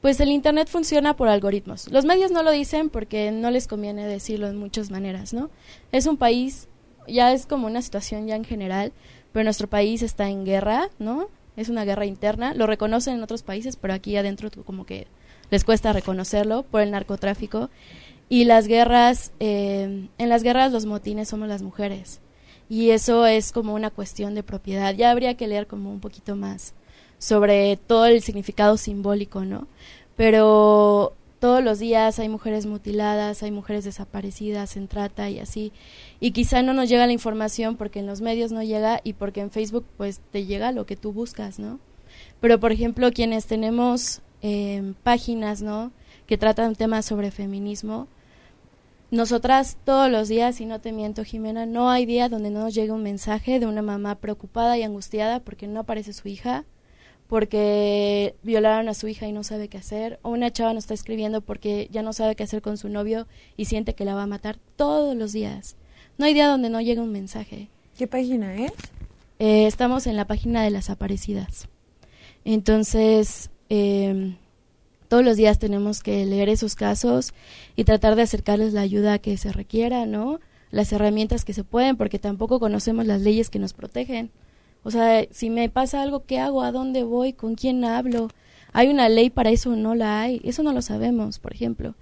pues 0.00 0.18
el 0.18 0.30
internet 0.30 0.68
funciona 0.68 1.14
por 1.14 1.28
algoritmos. 1.28 1.88
Los 1.92 2.04
medios 2.04 2.32
no 2.32 2.42
lo 2.42 2.50
dicen 2.50 2.90
porque 2.90 3.30
no 3.30 3.52
les 3.52 3.68
conviene 3.68 4.06
decirlo 4.06 4.48
en 4.48 4.56
muchas 4.56 4.90
maneras, 4.90 5.32
¿no? 5.32 5.48
Es 5.92 6.06
un 6.06 6.16
país 6.16 6.68
ya 7.06 7.32
es 7.32 7.46
como 7.46 7.66
una 7.66 7.82
situación 7.82 8.26
ya 8.26 8.36
en 8.36 8.44
general, 8.44 8.92
pero 9.32 9.44
nuestro 9.44 9.68
país 9.68 10.02
está 10.02 10.28
en 10.28 10.44
guerra, 10.44 10.90
¿no? 10.98 11.28
Es 11.56 11.68
una 11.68 11.84
guerra 11.84 12.06
interna, 12.06 12.54
lo 12.54 12.66
reconocen 12.66 13.14
en 13.14 13.22
otros 13.22 13.42
países, 13.42 13.76
pero 13.76 13.94
aquí 13.94 14.16
adentro 14.16 14.50
como 14.64 14.86
que 14.86 15.06
les 15.50 15.64
cuesta 15.64 15.92
reconocerlo 15.92 16.62
por 16.62 16.80
el 16.80 16.90
narcotráfico. 16.90 17.70
Y 18.28 18.44
las 18.44 18.66
guerras, 18.66 19.32
eh, 19.40 20.08
en 20.16 20.28
las 20.28 20.42
guerras 20.42 20.72
los 20.72 20.86
motines 20.86 21.28
somos 21.28 21.48
las 21.48 21.62
mujeres. 21.62 22.20
Y 22.70 22.90
eso 22.90 23.26
es 23.26 23.52
como 23.52 23.74
una 23.74 23.90
cuestión 23.90 24.34
de 24.34 24.42
propiedad. 24.42 24.94
Ya 24.94 25.10
habría 25.10 25.36
que 25.36 25.46
leer 25.46 25.66
como 25.66 25.90
un 25.90 26.00
poquito 26.00 26.36
más 26.36 26.74
sobre 27.22 27.76
todo 27.76 28.06
el 28.06 28.20
significado 28.20 28.76
simbólico, 28.76 29.44
¿no? 29.44 29.68
Pero 30.16 31.14
todos 31.42 31.60
los 31.60 31.80
días 31.80 32.20
hay 32.20 32.28
mujeres 32.28 32.66
mutiladas, 32.66 33.42
hay 33.42 33.50
mujeres 33.50 33.82
desaparecidas 33.82 34.76
en 34.76 34.86
trata 34.86 35.28
y 35.28 35.40
así. 35.40 35.72
Y 36.20 36.30
quizá 36.30 36.62
no 36.62 36.72
nos 36.72 36.88
llega 36.88 37.04
la 37.04 37.12
información 37.12 37.76
porque 37.76 37.98
en 37.98 38.06
los 38.06 38.20
medios 38.20 38.52
no 38.52 38.62
llega 38.62 39.00
y 39.02 39.14
porque 39.14 39.40
en 39.40 39.50
Facebook 39.50 39.84
pues 39.96 40.20
te 40.30 40.44
llega 40.44 40.70
lo 40.70 40.86
que 40.86 40.94
tú 40.94 41.12
buscas, 41.12 41.58
¿no? 41.58 41.80
Pero 42.40 42.60
por 42.60 42.70
ejemplo 42.70 43.10
quienes 43.10 43.46
tenemos 43.46 44.20
em, 44.40 44.94
páginas, 45.02 45.62
¿no? 45.62 45.90
Que 46.28 46.38
tratan 46.38 46.76
temas 46.76 47.06
sobre 47.06 47.32
feminismo, 47.32 48.06
nosotras 49.10 49.78
todos 49.84 50.08
los 50.12 50.28
días, 50.28 50.60
y 50.60 50.64
no 50.64 50.80
te 50.80 50.92
miento 50.92 51.24
Jimena, 51.24 51.66
no 51.66 51.90
hay 51.90 52.06
día 52.06 52.28
donde 52.28 52.50
no 52.50 52.60
nos 52.60 52.74
llegue 52.74 52.92
un 52.92 53.02
mensaje 53.02 53.58
de 53.58 53.66
una 53.66 53.82
mamá 53.82 54.14
preocupada 54.14 54.78
y 54.78 54.84
angustiada 54.84 55.40
porque 55.40 55.66
no 55.66 55.80
aparece 55.80 56.12
su 56.12 56.28
hija, 56.28 56.64
porque 57.32 58.34
violaron 58.42 58.90
a 58.90 58.92
su 58.92 59.08
hija 59.08 59.26
y 59.26 59.32
no 59.32 59.42
sabe 59.42 59.68
qué 59.68 59.78
hacer, 59.78 60.18
o 60.20 60.28
una 60.28 60.52
chava 60.52 60.74
nos 60.74 60.84
está 60.84 60.92
escribiendo 60.92 61.40
porque 61.40 61.88
ya 61.90 62.02
no 62.02 62.12
sabe 62.12 62.36
qué 62.36 62.42
hacer 62.42 62.60
con 62.60 62.76
su 62.76 62.90
novio 62.90 63.26
y 63.56 63.64
siente 63.64 63.94
que 63.94 64.04
la 64.04 64.14
va 64.14 64.24
a 64.24 64.26
matar 64.26 64.58
todos 64.76 65.16
los 65.16 65.32
días. 65.32 65.76
No 66.18 66.26
hay 66.26 66.34
día 66.34 66.46
donde 66.46 66.68
no 66.68 66.82
llegue 66.82 67.00
un 67.00 67.10
mensaje. 67.10 67.70
¿Qué 67.96 68.06
página 68.06 68.54
es? 68.56 68.72
Eh, 69.38 69.66
estamos 69.66 70.06
en 70.06 70.16
la 70.16 70.26
página 70.26 70.62
de 70.62 70.68
las 70.68 70.90
aparecidas. 70.90 71.70
Entonces, 72.44 73.48
em, 73.70 74.36
todos 75.08 75.24
los 75.24 75.38
días 75.38 75.58
tenemos 75.58 76.02
que 76.02 76.26
leer 76.26 76.50
esos 76.50 76.74
casos 76.74 77.32
y 77.76 77.84
tratar 77.84 78.14
de 78.14 78.20
acercarles 78.20 78.74
la 78.74 78.82
ayuda 78.82 79.20
que 79.20 79.38
se 79.38 79.52
requiera, 79.52 80.04
¿no? 80.04 80.38
Las 80.70 80.92
herramientas 80.92 81.46
que 81.46 81.54
se 81.54 81.64
pueden, 81.64 81.96
porque 81.96 82.18
tampoco 82.18 82.60
conocemos 82.60 83.06
las 83.06 83.22
leyes 83.22 83.48
que 83.48 83.58
nos 83.58 83.72
protegen. 83.72 84.30
O 84.84 84.90
sea, 84.90 85.26
si 85.30 85.50
me 85.50 85.68
pasa 85.68 86.02
algo, 86.02 86.24
¿qué 86.24 86.38
hago? 86.40 86.62
¿A 86.62 86.72
dónde 86.72 87.04
voy? 87.04 87.32
¿Con 87.32 87.54
quién 87.54 87.84
hablo? 87.84 88.28
¿Hay 88.72 88.88
una 88.88 89.08
ley 89.08 89.30
para 89.30 89.50
eso 89.50 89.70
o 89.70 89.76
no 89.76 89.94
la 89.94 90.20
hay? 90.20 90.40
Eso 90.44 90.62
no 90.62 90.72
lo 90.72 90.82
sabemos, 90.82 91.38
por 91.38 91.52
ejemplo. 91.52 91.94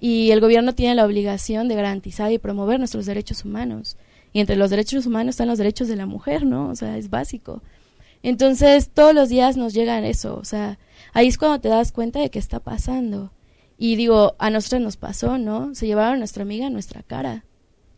Y 0.00 0.30
el 0.30 0.40
gobierno 0.40 0.74
tiene 0.74 0.94
la 0.94 1.04
obligación 1.04 1.68
de 1.68 1.74
garantizar 1.74 2.30
y 2.32 2.38
promover 2.38 2.78
nuestros 2.78 3.06
derechos 3.06 3.44
humanos. 3.44 3.96
Y 4.32 4.40
entre 4.40 4.56
los 4.56 4.70
derechos 4.70 5.06
humanos 5.06 5.34
están 5.34 5.48
los 5.48 5.58
derechos 5.58 5.88
de 5.88 5.96
la 5.96 6.06
mujer, 6.06 6.44
¿no? 6.44 6.68
O 6.68 6.76
sea, 6.76 6.96
es 6.96 7.10
básico. 7.10 7.62
Entonces, 8.22 8.90
todos 8.90 9.14
los 9.14 9.28
días 9.28 9.56
nos 9.56 9.74
llegan 9.74 10.04
eso. 10.04 10.36
O 10.36 10.44
sea, 10.44 10.78
ahí 11.12 11.26
es 11.26 11.38
cuando 11.38 11.60
te 11.60 11.68
das 11.68 11.90
cuenta 11.90 12.20
de 12.20 12.30
qué 12.30 12.38
está 12.38 12.60
pasando. 12.60 13.32
Y 13.78 13.96
digo, 13.96 14.34
a 14.38 14.50
nosotros 14.50 14.82
nos 14.82 14.96
pasó, 14.96 15.38
¿no? 15.38 15.74
Se 15.74 15.86
llevaron 15.86 16.14
a 16.14 16.18
nuestra 16.18 16.42
amiga 16.42 16.66
a 16.66 16.70
nuestra 16.70 17.02
cara. 17.02 17.44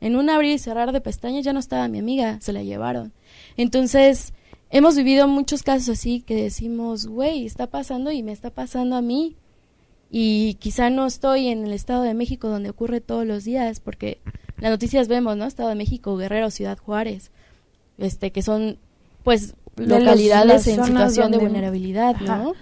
En 0.01 0.17
un 0.17 0.31
abrir 0.31 0.53
y 0.53 0.59
cerrar 0.59 0.93
de 0.93 1.01
pestañas 1.01 1.45
ya 1.45 1.53
no 1.53 1.61
estaba 1.61 1.89
mi 1.89 1.99
amiga, 1.99 2.39
se 2.41 2.53
la 2.53 2.63
llevaron. 2.63 3.13
Entonces, 3.57 4.33
hemos 4.71 4.97
vivido 4.97 5.29
muchos 5.29 5.63
casos 5.63 5.89
así 5.91 6.21
que 6.21 6.35
decimos, 6.35 7.07
güey, 7.07 7.47
está 7.47 7.67
pasando 7.67 8.11
y 8.11 8.23
me 8.23 8.33
está 8.33 8.51
pasando 8.51 8.97
a 8.97 9.03
mí. 9.03 9.37
Y 10.11 10.55
quizá 10.55 10.91
no 10.91 11.07
estoy 11.07 11.49
en 11.49 11.65
el 11.65 11.73
Estado 11.73 12.03
de 12.03 12.15
México 12.15 12.49
donde 12.49 12.71
ocurre 12.71 13.01
todos 13.01 13.27
los 13.27 13.45
días, 13.45 13.81
porque 13.81 14.19
las 14.59 14.71
noticias 14.71 15.09
vemos, 15.09 15.37
¿no? 15.37 15.47
Estado 15.47 15.71
de 15.71 15.75
México, 15.75 16.17
Guerrero, 16.17 16.51
Ciudad 16.51 16.79
Juárez, 16.79 17.31
este, 17.97 18.31
que 18.31 18.43
son, 18.43 18.79
pues, 19.23 19.55
localidades 19.77 20.67
en 20.67 20.85
situación 20.85 21.33
de 21.33 21.39
vulnerabilidad, 21.39 22.17
¿no? 22.21 22.53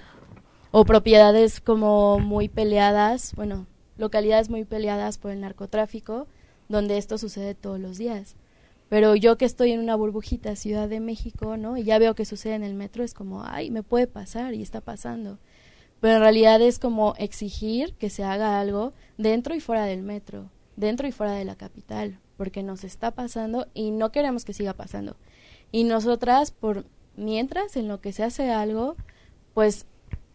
O 0.70 0.84
propiedades 0.84 1.60
como 1.60 2.20
muy 2.20 2.48
peleadas, 2.48 3.34
bueno, 3.34 3.66
localidades 3.98 4.48
muy 4.48 4.64
peleadas 4.64 5.18
por 5.18 5.32
el 5.32 5.40
narcotráfico 5.40 6.28
donde 6.68 6.98
esto 6.98 7.18
sucede 7.18 7.54
todos 7.54 7.80
los 7.80 7.98
días. 7.98 8.36
Pero 8.90 9.14
yo 9.14 9.38
que 9.38 9.44
estoy 9.44 9.70
en 9.70 9.78
una 9.78 9.94
burbujita, 9.94 10.56
Ciudad 10.56 10.88
de 10.88 10.98
México, 10.98 11.56
¿no? 11.56 11.76
Y 11.76 11.84
ya 11.84 12.00
veo 12.00 12.16
que 12.16 12.24
sucede 12.24 12.56
en 12.56 12.64
el 12.64 12.74
metro, 12.74 13.04
es 13.04 13.14
como, 13.14 13.44
ay, 13.44 13.70
me 13.70 13.84
puede 13.84 14.08
pasar 14.08 14.52
y 14.52 14.62
está 14.62 14.80
pasando. 14.80 15.38
Pero 16.00 16.16
en 16.16 16.20
realidad 16.22 16.60
es 16.60 16.80
como 16.80 17.14
exigir 17.16 17.94
que 17.94 18.10
se 18.10 18.24
haga 18.24 18.58
algo 18.58 18.92
dentro 19.16 19.54
y 19.54 19.60
fuera 19.60 19.84
del 19.84 20.02
metro, 20.02 20.50
dentro 20.74 21.06
y 21.06 21.12
fuera 21.12 21.34
de 21.34 21.44
la 21.44 21.54
capital, 21.54 22.18
porque 22.36 22.64
nos 22.64 22.82
está 22.82 23.12
pasando 23.12 23.68
y 23.74 23.92
no 23.92 24.10
queremos 24.10 24.44
que 24.44 24.54
siga 24.54 24.74
pasando. 24.74 25.14
Y 25.70 25.84
nosotras, 25.84 26.50
por 26.50 26.84
mientras 27.16 27.76
en 27.76 27.86
lo 27.86 28.00
que 28.00 28.12
se 28.12 28.24
hace 28.24 28.50
algo, 28.50 28.96
pues 29.54 29.86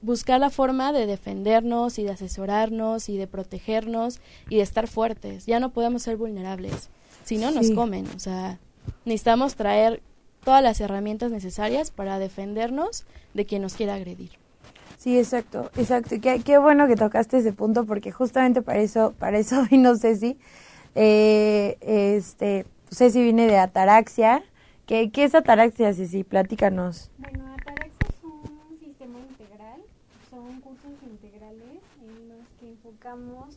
buscar 0.01 0.39
la 0.39 0.49
forma 0.49 0.93
de 0.93 1.07
defendernos 1.07 1.99
y 1.99 2.03
de 2.03 2.11
asesorarnos 2.11 3.09
y 3.09 3.17
de 3.17 3.27
protegernos 3.27 4.21
y 4.49 4.57
de 4.57 4.61
estar 4.61 4.87
fuertes. 4.87 5.45
Ya 5.45 5.59
no 5.59 5.73
podemos 5.73 6.03
ser 6.03 6.15
vulnerables, 6.15 6.89
si 7.25 7.38
no 7.38 7.51
nos 7.51 7.71
comen. 7.71 8.07
O 8.15 8.19
sea, 8.19 8.59
necesitamos 9.03 9.55
traer 9.55 10.01
todas 10.43 10.63
las 10.63 10.79
herramientas 10.79 11.31
necesarias 11.31 11.91
para 11.91 12.19
defendernos 12.19 13.05
de 13.33 13.45
quien 13.45 13.61
nos 13.61 13.73
quiera 13.73 13.95
agredir. 13.95 14.31
Sí, 14.97 15.19
exacto, 15.19 15.69
exacto. 15.75 16.15
Qué, 16.21 16.41
qué 16.43 16.57
bueno 16.57 16.88
que 16.88 16.95
tocaste 16.95 17.38
ese 17.38 17.51
punto 17.51 17.85
porque 17.85 18.11
justamente 18.11 18.61
para 18.61 18.79
eso, 18.79 19.13
para 19.19 19.38
eso 19.38 19.65
vino 19.69 19.95
Ceci. 19.97 20.38
Eh, 20.95 21.77
este, 21.81 22.65
Ceci 22.89 23.21
viene 23.21 23.47
de 23.47 23.57
ataraxia. 23.57 24.43
¿Qué, 24.85 25.11
qué 25.11 25.25
es 25.25 25.35
ataraxia, 25.35 25.93
Ceci? 25.93 26.23
Platícanos. 26.23 27.09
Bueno, 27.17 27.55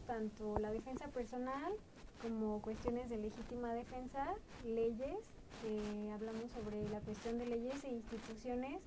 tanto 0.07 0.59
la 0.59 0.71
defensa 0.71 1.07
personal 1.09 1.73
como 2.23 2.61
cuestiones 2.61 3.09
de 3.09 3.19
legítima 3.19 3.73
defensa, 3.73 4.27
leyes, 4.65 5.17
hablamos 6.15 6.51
sobre 6.53 6.89
la 6.91 7.01
cuestión 7.01 7.39
de 7.39 7.47
leyes 7.47 7.85
e 7.85 7.93
instituciones. 7.93 8.79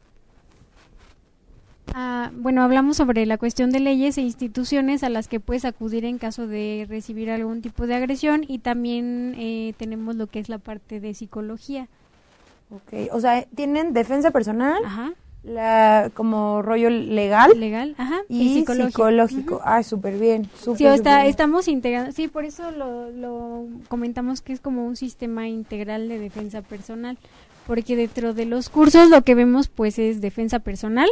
Ah, 1.93 2.31
bueno, 2.33 2.61
hablamos 2.61 2.97
sobre 2.97 3.25
la 3.25 3.37
cuestión 3.37 3.71
de 3.71 3.79
leyes 3.79 4.17
e 4.17 4.21
instituciones 4.21 5.03
a 5.03 5.09
las 5.09 5.27
que 5.27 5.39
puedes 5.39 5.65
acudir 5.65 6.05
en 6.05 6.17
caso 6.17 6.47
de 6.47 6.85
recibir 6.87 7.29
algún 7.29 7.61
tipo 7.61 7.87
de 7.87 7.95
agresión 7.95 8.45
y 8.47 8.59
también 8.59 9.35
eh, 9.37 9.73
tenemos 9.77 10.15
lo 10.15 10.27
que 10.27 10.39
es 10.39 10.47
la 10.47 10.57
parte 10.57 10.99
de 10.99 11.13
psicología. 11.13 11.87
Ok, 12.69 13.11
o 13.11 13.19
sea, 13.19 13.43
tienen 13.55 13.93
defensa 13.93 14.31
personal, 14.31 14.83
Ajá 14.85 15.13
la 15.43 16.11
como 16.13 16.61
rollo 16.61 16.89
legal 16.89 17.59
legal 17.59 17.95
ajá 17.97 18.21
y, 18.29 18.63
psicológico, 18.63 19.59
ah 19.63 19.81
súper 19.81 20.19
bien 20.19 20.47
sí 20.75 20.85
está, 20.85 21.25
estamos 21.25 21.67
integrando 21.67 22.11
sí 22.11 22.27
por 22.27 22.45
eso 22.45 22.69
lo, 22.69 23.09
lo 23.09 23.65
comentamos 23.87 24.41
que 24.41 24.53
es 24.53 24.59
como 24.59 24.85
un 24.85 24.95
sistema 24.95 25.47
integral 25.47 26.09
de 26.09 26.19
defensa 26.19 26.61
personal 26.61 27.17
porque 27.65 27.95
dentro 27.95 28.33
de 28.33 28.45
los 28.45 28.69
cursos 28.69 29.09
lo 29.09 29.23
que 29.23 29.33
vemos 29.33 29.67
pues 29.67 29.97
es 29.97 30.21
defensa 30.21 30.59
personal 30.59 31.09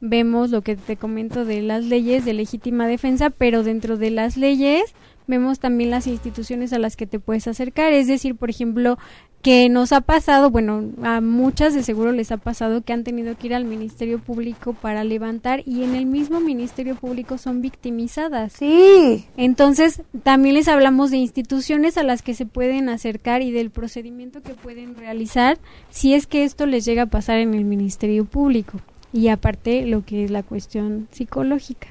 vemos 0.00 0.50
lo 0.50 0.62
que 0.62 0.74
te 0.74 0.96
comento 0.96 1.44
de 1.44 1.62
las 1.62 1.84
leyes 1.84 2.24
de 2.24 2.32
legítima 2.32 2.88
defensa 2.88 3.30
pero 3.30 3.62
dentro 3.62 3.96
de 3.96 4.10
las 4.10 4.36
leyes 4.36 4.92
vemos 5.26 5.58
también 5.58 5.90
las 5.90 6.06
instituciones 6.06 6.72
a 6.72 6.78
las 6.78 6.96
que 6.96 7.06
te 7.06 7.18
puedes 7.18 7.46
acercar 7.46 7.92
es 7.92 8.06
decir 8.06 8.36
por 8.36 8.50
ejemplo 8.50 8.98
que 9.42 9.68
nos 9.68 9.92
ha 9.92 10.00
pasado, 10.00 10.50
bueno, 10.50 10.84
a 11.02 11.20
muchas 11.20 11.74
de 11.74 11.82
seguro 11.82 12.12
les 12.12 12.30
ha 12.30 12.36
pasado 12.36 12.82
que 12.82 12.92
han 12.92 13.02
tenido 13.02 13.36
que 13.36 13.48
ir 13.48 13.54
al 13.54 13.64
Ministerio 13.64 14.20
Público 14.20 14.72
para 14.72 15.02
levantar 15.02 15.64
y 15.66 15.82
en 15.82 15.96
el 15.96 16.06
mismo 16.06 16.40
Ministerio 16.40 16.94
Público 16.94 17.38
son 17.38 17.60
victimizadas. 17.60 18.52
Sí. 18.52 19.26
Entonces, 19.36 20.02
también 20.22 20.54
les 20.54 20.68
hablamos 20.68 21.10
de 21.10 21.16
instituciones 21.16 21.98
a 21.98 22.04
las 22.04 22.22
que 22.22 22.34
se 22.34 22.46
pueden 22.46 22.88
acercar 22.88 23.42
y 23.42 23.50
del 23.50 23.70
procedimiento 23.70 24.42
que 24.42 24.54
pueden 24.54 24.94
realizar 24.94 25.58
si 25.90 26.14
es 26.14 26.28
que 26.28 26.44
esto 26.44 26.66
les 26.66 26.84
llega 26.84 27.02
a 27.02 27.06
pasar 27.06 27.38
en 27.38 27.54
el 27.54 27.64
Ministerio 27.64 28.24
Público. 28.24 28.78
Y 29.12 29.26
aparte, 29.26 29.84
lo 29.86 30.04
que 30.04 30.24
es 30.24 30.30
la 30.30 30.44
cuestión 30.44 31.08
psicológica. 31.10 31.88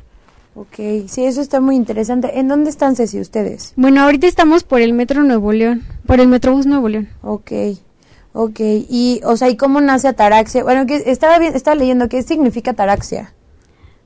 Ok, 0.53 0.75
sí, 1.07 1.23
eso 1.23 1.41
está 1.41 1.61
muy 1.61 1.75
interesante. 1.75 2.37
¿En 2.37 2.49
dónde 2.49 2.69
están, 2.69 2.95
Ceci, 2.95 3.19
ustedes? 3.21 3.73
Bueno, 3.77 4.01
ahorita 4.01 4.27
estamos 4.27 4.63
por 4.63 4.81
el 4.81 4.91
Metro 4.93 5.23
Nuevo 5.23 5.53
León, 5.53 5.83
por 6.05 6.19
el 6.19 6.27
Metrobús 6.27 6.65
Nuevo 6.65 6.89
León. 6.89 7.07
Ok, 7.21 7.51
ok. 8.33 8.59
Y, 8.59 9.21
o 9.23 9.37
sea, 9.37 9.49
¿y 9.49 9.55
cómo 9.55 9.79
nace 9.79 10.09
ataraxia? 10.09 10.63
Bueno, 10.63 10.85
que 10.85 11.03
estaba, 11.05 11.39
bien, 11.39 11.55
estaba 11.55 11.75
leyendo, 11.75 12.09
¿qué 12.09 12.21
significa 12.21 12.71
ataraxia? 12.71 13.33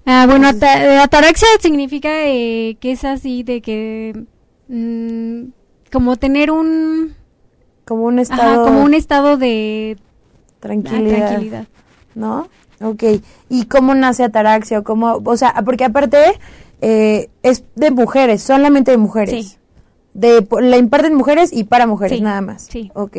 Ah, 0.05 0.27
bueno, 0.29 0.47
eh, 0.49 0.99
ataraxia 0.99 1.47
significa 1.59 2.09
eh, 2.27 2.77
que 2.79 2.91
es 2.91 3.03
así 3.05 3.41
de 3.41 3.61
que... 3.61 4.25
Mm, 4.67 5.51
como 5.91 6.15
tener 6.17 6.51
un... 6.51 7.15
como 7.85 8.03
un 8.03 8.19
estado... 8.19 8.65
como 8.65 8.83
un 8.83 8.93
estado 8.93 9.37
de 9.37 9.97
tranquilidad. 10.59 11.15
Ah, 11.15 11.27
tranquilidad. 11.27 11.67
¿No? 12.13 12.47
Ok. 12.81 13.03
¿Y 13.49 13.65
cómo 13.65 13.95
nace 13.95 14.23
Ataraxia? 14.23 14.79
O, 14.79 14.83
cómo, 14.83 15.21
o 15.23 15.37
sea, 15.37 15.53
porque 15.65 15.85
aparte 15.85 16.17
eh, 16.81 17.29
es 17.43 17.63
de 17.75 17.91
mujeres, 17.91 18.41
solamente 18.41 18.91
de 18.91 18.97
mujeres. 18.97 19.45
Sí. 19.45 19.57
De, 20.13 20.47
la 20.61 20.77
imparten 20.77 21.15
mujeres 21.15 21.51
y 21.51 21.65
para 21.65 21.87
mujeres, 21.87 22.21
nada 22.21 22.41
más. 22.41 22.67
Sí. 22.69 22.91
Ok. 22.93 23.17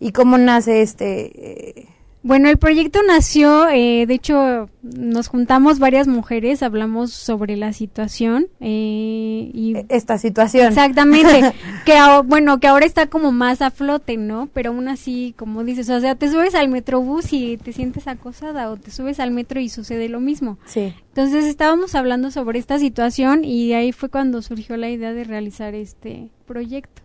¿Y 0.00 0.12
cómo 0.12 0.36
nace 0.38 0.82
este...? 0.82 1.80
Eh, 1.80 1.88
bueno, 2.26 2.48
el 2.48 2.58
proyecto 2.58 2.98
nació, 3.06 3.68
eh, 3.68 4.04
de 4.04 4.14
hecho, 4.14 4.68
nos 4.82 5.28
juntamos 5.28 5.78
varias 5.78 6.08
mujeres, 6.08 6.64
hablamos 6.64 7.12
sobre 7.12 7.56
la 7.56 7.72
situación 7.72 8.48
eh, 8.58 9.48
y 9.54 9.76
e, 9.76 9.86
esta 9.90 10.18
situación. 10.18 10.66
Exactamente, 10.66 11.52
que 11.86 11.94
bueno, 12.24 12.58
que 12.58 12.66
ahora 12.66 12.84
está 12.84 13.06
como 13.06 13.30
más 13.30 13.62
a 13.62 13.70
flote, 13.70 14.16
¿no? 14.16 14.48
Pero 14.52 14.70
aún 14.70 14.88
así, 14.88 15.34
como 15.38 15.62
dices, 15.62 15.88
o 15.88 16.00
sea, 16.00 16.16
te 16.16 16.28
subes 16.28 16.56
al 16.56 16.68
metrobús 16.68 17.32
y 17.32 17.58
te 17.58 17.72
sientes 17.72 18.08
acosada 18.08 18.70
o 18.70 18.76
te 18.76 18.90
subes 18.90 19.20
al 19.20 19.30
metro 19.30 19.60
y 19.60 19.68
sucede 19.68 20.08
lo 20.08 20.18
mismo. 20.18 20.58
Sí. 20.66 20.94
Entonces 21.10 21.44
estábamos 21.44 21.94
hablando 21.94 22.32
sobre 22.32 22.58
esta 22.58 22.80
situación 22.80 23.44
y 23.44 23.72
ahí 23.74 23.92
fue 23.92 24.08
cuando 24.08 24.42
surgió 24.42 24.76
la 24.76 24.90
idea 24.90 25.12
de 25.12 25.22
realizar 25.22 25.76
este 25.76 26.30
proyecto. 26.44 27.02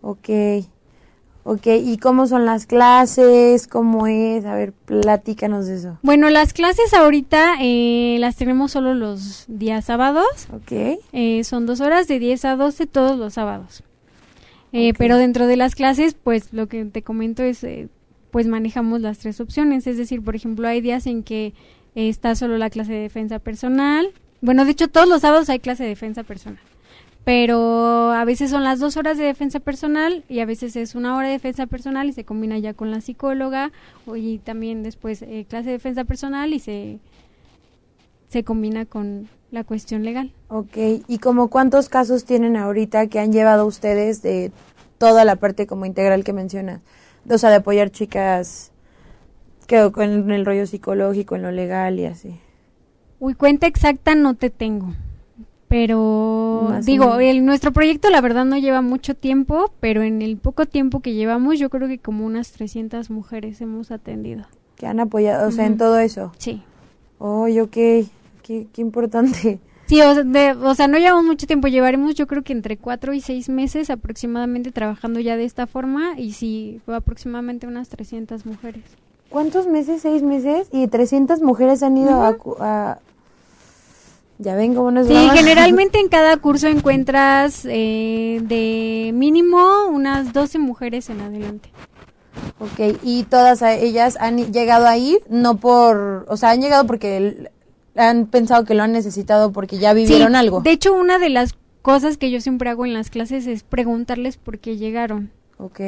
Ok. 0.00 0.30
Ok, 1.48 1.68
¿y 1.80 1.98
cómo 1.98 2.26
son 2.26 2.44
las 2.44 2.66
clases? 2.66 3.68
¿Cómo 3.68 4.08
es? 4.08 4.44
A 4.44 4.56
ver, 4.56 4.72
platícanos 4.72 5.66
de 5.66 5.76
eso. 5.76 5.96
Bueno, 6.02 6.28
las 6.28 6.52
clases 6.52 6.92
ahorita 6.92 7.58
eh, 7.60 8.16
las 8.18 8.34
tenemos 8.34 8.72
solo 8.72 8.94
los 8.94 9.44
días 9.46 9.84
sábados. 9.84 10.26
Ok. 10.52 10.98
Eh, 11.12 11.44
son 11.44 11.64
dos 11.64 11.80
horas 11.80 12.08
de 12.08 12.18
10 12.18 12.44
a 12.46 12.56
12 12.56 12.88
todos 12.88 13.16
los 13.16 13.34
sábados. 13.34 13.84
Eh, 14.72 14.92
Pero 14.98 15.18
dentro 15.18 15.46
de 15.46 15.56
las 15.56 15.76
clases, 15.76 16.14
pues 16.14 16.52
lo 16.52 16.66
que 16.66 16.84
te 16.84 17.02
comento 17.02 17.44
es, 17.44 17.62
eh, 17.62 17.88
pues 18.32 18.48
manejamos 18.48 19.00
las 19.00 19.18
tres 19.18 19.40
opciones. 19.40 19.86
Es 19.86 19.98
decir, 19.98 20.24
por 20.24 20.34
ejemplo, 20.34 20.66
hay 20.66 20.80
días 20.80 21.06
en 21.06 21.22
que 21.22 21.54
está 21.94 22.34
solo 22.34 22.58
la 22.58 22.70
clase 22.70 22.92
de 22.92 23.02
defensa 23.02 23.38
personal. 23.38 24.08
Bueno, 24.40 24.64
de 24.64 24.72
hecho, 24.72 24.88
todos 24.88 25.08
los 25.08 25.20
sábados 25.20 25.48
hay 25.48 25.60
clase 25.60 25.84
de 25.84 25.90
defensa 25.90 26.24
personal 26.24 26.58
pero 27.26 28.12
a 28.12 28.24
veces 28.24 28.50
son 28.50 28.62
las 28.62 28.78
dos 28.78 28.96
horas 28.96 29.18
de 29.18 29.24
defensa 29.24 29.58
personal 29.58 30.22
y 30.28 30.38
a 30.38 30.46
veces 30.46 30.76
es 30.76 30.94
una 30.94 31.16
hora 31.16 31.26
de 31.26 31.32
defensa 31.32 31.66
personal 31.66 32.08
y 32.08 32.12
se 32.12 32.22
combina 32.24 32.56
ya 32.56 32.72
con 32.72 32.92
la 32.92 33.00
psicóloga 33.00 33.72
y 34.14 34.38
también 34.38 34.84
después 34.84 35.22
eh, 35.22 35.44
clase 35.48 35.70
de 35.70 35.72
defensa 35.72 36.04
personal 36.04 36.54
y 36.54 36.60
se, 36.60 37.00
se 38.28 38.44
combina 38.44 38.86
con 38.86 39.28
la 39.50 39.64
cuestión 39.64 40.04
legal. 40.04 40.32
Ok, 40.46 40.76
¿y 41.08 41.18
como 41.18 41.48
cuántos 41.48 41.88
casos 41.88 42.24
tienen 42.24 42.56
ahorita 42.56 43.08
que 43.08 43.18
han 43.18 43.32
llevado 43.32 43.66
ustedes 43.66 44.22
de 44.22 44.52
toda 44.96 45.24
la 45.24 45.34
parte 45.34 45.66
como 45.66 45.84
integral 45.84 46.22
que 46.22 46.32
mencionas? 46.32 46.80
O 47.28 47.38
sea, 47.38 47.50
de 47.50 47.56
apoyar 47.56 47.90
chicas 47.90 48.70
que 49.66 49.90
con 49.90 50.30
el 50.30 50.46
rollo 50.46 50.64
psicológico, 50.68 51.34
en 51.34 51.42
lo 51.42 51.50
legal 51.50 51.98
y 51.98 52.06
así. 52.06 52.38
Uy, 53.18 53.34
cuenta 53.34 53.66
exacta 53.66 54.14
no 54.14 54.34
te 54.34 54.48
tengo. 54.48 54.94
Pero 55.68 56.72
digo, 56.84 57.16
el, 57.16 57.44
nuestro 57.44 57.72
proyecto 57.72 58.08
la 58.10 58.20
verdad 58.20 58.44
no 58.44 58.56
lleva 58.56 58.82
mucho 58.82 59.14
tiempo, 59.14 59.72
pero 59.80 60.02
en 60.02 60.22
el 60.22 60.36
poco 60.36 60.66
tiempo 60.66 61.00
que 61.00 61.14
llevamos 61.14 61.58
yo 61.58 61.70
creo 61.70 61.88
que 61.88 61.98
como 61.98 62.24
unas 62.24 62.52
300 62.52 63.10
mujeres 63.10 63.60
hemos 63.60 63.90
atendido. 63.90 64.44
Que 64.76 64.86
han 64.86 65.00
apoyado, 65.00 65.48
o 65.48 65.50
sea, 65.50 65.66
en 65.66 65.76
todo 65.76 65.98
eso. 65.98 66.32
Sí. 66.38 66.62
Oh, 67.18 67.48
ok, 67.48 67.72
qué, 67.72 68.06
qué 68.42 68.80
importante. 68.80 69.58
Sí, 69.86 70.00
o, 70.02 70.10
o, 70.68 70.74
sea, 70.74 70.88
no 70.88 70.98
llevamos 70.98 71.24
mucho 71.24 71.46
tiempo, 71.46 71.68
llevaremos 71.68 72.16
yo 72.16 72.26
creo 72.26 72.42
que 72.42 72.52
entre 72.52 72.76
cuatro 72.76 73.14
y 73.14 73.20
seis 73.20 73.48
meses 73.48 73.88
aproximadamente 73.88 74.72
trabajando 74.72 75.20
ya 75.20 75.36
de 75.36 75.44
esta 75.44 75.68
forma 75.68 76.18
y 76.18 76.32
sí, 76.32 76.80
aproximadamente 76.88 77.68
unas 77.68 77.88
300 77.88 78.46
mujeres. 78.46 78.82
¿Cuántos 79.28 79.66
meses? 79.66 80.02
¿Seis 80.02 80.22
meses? 80.22 80.68
¿Y 80.72 80.88
300 80.88 81.40
mujeres 81.40 81.82
han 81.82 81.96
ido 81.96 82.20
a, 82.60 82.98
ya 84.38 84.54
vengo, 84.54 84.82
buenos 84.82 85.06
Sí, 85.06 85.14
generalmente 85.34 85.98
en 85.98 86.08
cada 86.10 86.36
curso 86.36 86.68
encuentras 86.68 87.64
eh, 87.64 88.40
de 88.42 89.12
mínimo 89.14 89.86
unas 89.88 90.32
12 90.32 90.58
mujeres 90.58 91.08
en 91.10 91.20
adelante. 91.20 91.70
Ok, 92.58 92.98
y 93.02 93.24
todas 93.24 93.62
ellas 93.62 94.16
han 94.20 94.52
llegado 94.52 94.86
ahí, 94.86 95.18
no 95.28 95.56
por, 95.56 96.26
o 96.28 96.36
sea, 96.36 96.50
han 96.50 96.60
llegado 96.60 96.86
porque 96.86 97.50
han 97.96 98.26
pensado 98.26 98.64
que 98.64 98.74
lo 98.74 98.82
han 98.82 98.92
necesitado 98.92 99.52
porque 99.52 99.78
ya 99.78 99.92
vivieron 99.94 100.36
algo. 100.36 100.60
De 100.60 100.72
hecho, 100.72 100.94
una 100.94 101.18
de 101.18 101.30
las 101.30 101.54
cosas 101.82 102.18
que 102.18 102.30
yo 102.30 102.40
siempre 102.40 102.68
hago 102.68 102.84
en 102.84 102.92
las 102.92 103.10
clases 103.10 103.46
es 103.46 103.62
preguntarles 103.62 104.36
por 104.36 104.58
qué 104.58 104.76
llegaron. 104.76 105.30
Ok. 105.58 105.80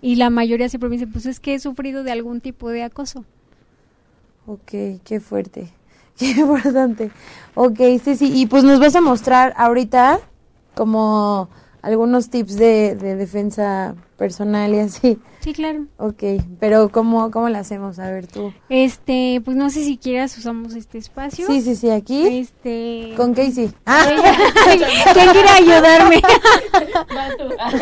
Y 0.00 0.16
la 0.16 0.30
mayoría 0.30 0.68
siempre 0.68 0.88
me 0.88 0.96
dice, 0.96 1.06
pues 1.06 1.26
es 1.26 1.40
que 1.40 1.54
he 1.54 1.58
sufrido 1.58 2.04
de 2.04 2.12
algún 2.12 2.40
tipo 2.40 2.68
de 2.68 2.82
acoso. 2.82 3.24
Ok, 4.46 4.72
qué 5.04 5.20
fuerte. 5.20 5.72
Qué 6.18 6.30
importante. 6.30 7.10
Ok, 7.54 7.78
sí, 8.02 8.16
sí. 8.16 8.32
Y 8.34 8.46
pues 8.46 8.64
nos 8.64 8.80
vas 8.80 8.94
a 8.96 9.00
mostrar 9.00 9.54
ahorita 9.56 10.20
como 10.74 11.48
algunos 11.82 12.30
tips 12.30 12.56
de, 12.56 12.94
de 12.94 13.16
defensa 13.16 13.94
personal 14.22 14.72
y 14.72 14.78
así. 14.78 15.18
Sí, 15.40 15.52
claro. 15.52 15.86
Ok, 15.96 16.22
pero 16.60 16.90
¿cómo, 16.90 17.32
¿cómo 17.32 17.48
lo 17.48 17.58
hacemos? 17.58 17.98
A 17.98 18.08
ver 18.08 18.28
tú. 18.28 18.52
Este, 18.68 19.42
pues 19.44 19.56
no 19.56 19.68
sé 19.68 19.82
si 19.82 19.96
quieras 19.96 20.38
usamos 20.38 20.76
este 20.76 20.98
espacio. 20.98 21.44
Sí, 21.48 21.60
sí, 21.60 21.74
sí, 21.74 21.90
aquí. 21.90 22.38
Este. 22.38 23.14
Con 23.16 23.34
Casey. 23.34 23.72
Ah. 23.84 24.06
¿Quién 25.12 25.30
quiere 25.30 25.48
ayudarme? 25.48 26.22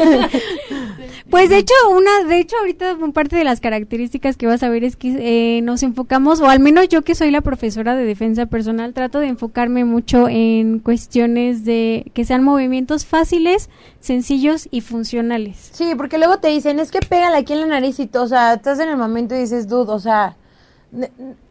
pues 1.30 1.51
de 1.51 1.59
hecho, 1.59 1.74
una, 1.91 2.24
de 2.26 2.38
hecho 2.38 2.57
ahorita 2.57 2.97
parte 3.12 3.36
de 3.36 3.45
las 3.45 3.61
características 3.61 4.38
que 4.38 4.47
vas 4.47 4.62
a 4.62 4.70
ver 4.70 4.82
es 4.82 4.97
que 4.97 5.59
eh, 5.59 5.61
nos 5.61 5.82
enfocamos, 5.82 6.41
o 6.41 6.49
al 6.49 6.61
menos 6.61 6.88
yo 6.88 7.03
que 7.03 7.14
soy 7.14 7.30
la 7.30 7.43
profesora 7.43 7.95
de 7.95 8.07
defensa 8.07 8.47
personal, 8.47 8.95
trato 8.95 9.20
de 9.20 9.26
enfocarme 9.26 9.84
mucho 9.84 10.28
en 10.28 10.78
cuestiones 10.78 11.66
de 11.66 12.11
que 12.14 12.24
sean 12.24 12.43
movimientos 12.43 13.05
fáciles, 13.05 13.68
sencillos 13.99 14.68
y 14.70 14.80
funcionales. 14.80 15.70
Sí, 15.72 15.93
porque 15.95 16.16
luego 16.16 16.30
te 16.39 16.49
dicen, 16.49 16.78
es 16.78 16.91
que 16.91 17.01
pégale 17.01 17.37
aquí 17.37 17.53
en 17.53 17.61
la 17.61 17.66
nariz 17.66 17.99
y 17.99 18.11
o 18.14 18.26
sea, 18.26 18.55
estás 18.55 18.78
en 18.78 18.89
el 18.89 18.97
momento 18.97 19.35
y 19.35 19.39
dices, 19.39 19.68
dude, 19.68 19.93
o 19.93 19.99
sea, 19.99 20.37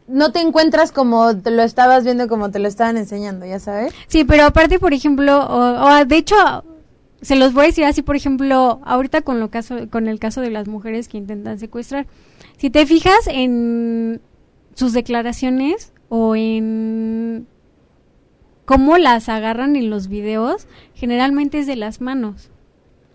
no 0.06 0.32
te 0.32 0.40
encuentras 0.40 0.92
como 0.92 1.36
te 1.36 1.50
lo 1.50 1.62
estabas 1.62 2.04
viendo, 2.04 2.28
como 2.28 2.50
te 2.50 2.58
lo 2.58 2.68
estaban 2.68 2.96
enseñando, 2.96 3.46
¿ya 3.46 3.58
sabes? 3.58 3.94
Sí, 4.08 4.24
pero 4.24 4.44
aparte, 4.44 4.78
por 4.78 4.92
ejemplo, 4.92 5.46
o, 5.48 6.04
de 6.04 6.16
hecho, 6.16 6.36
se 7.22 7.36
los 7.36 7.52
voy 7.52 7.64
a 7.64 7.66
decir 7.66 7.84
así, 7.84 8.02
por 8.02 8.16
ejemplo, 8.16 8.80
ahorita 8.84 9.22
con, 9.22 9.40
lo 9.40 9.50
caso, 9.50 9.88
con 9.90 10.08
el 10.08 10.18
caso 10.18 10.40
de 10.40 10.50
las 10.50 10.68
mujeres 10.68 11.08
que 11.08 11.18
intentan 11.18 11.58
secuestrar, 11.58 12.06
si 12.56 12.70
te 12.70 12.86
fijas 12.86 13.26
en 13.26 14.20
sus 14.74 14.92
declaraciones 14.92 15.92
o 16.08 16.34
en 16.36 17.46
cómo 18.64 18.98
las 18.98 19.28
agarran 19.28 19.76
en 19.76 19.90
los 19.90 20.08
videos, 20.08 20.66
generalmente 20.94 21.58
es 21.58 21.66
de 21.66 21.76
las 21.76 22.00
manos. 22.00 22.50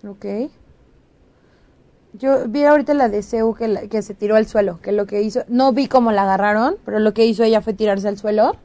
Ok. 0.08 0.26
Yo 2.18 2.48
vi 2.48 2.64
ahorita 2.64 2.94
la 2.94 3.10
de 3.10 3.22
Seu 3.22 3.54
que, 3.54 3.88
que 3.90 4.02
se 4.02 4.14
tiró 4.14 4.36
al 4.36 4.48
suelo, 4.48 4.80
que 4.82 4.92
lo 4.92 5.06
que 5.06 5.22
hizo, 5.22 5.44
no 5.48 5.74
vi 5.74 5.88
cómo 5.88 6.12
la 6.12 6.24
agarraron, 6.24 6.76
pero 6.86 7.00
lo 7.00 7.14
que 7.14 7.26
hizo 7.26 7.44
ella 7.44 7.62
fue 7.62 7.74
tirarse 7.74 8.08
al 8.08 8.18
suelo 8.18 8.56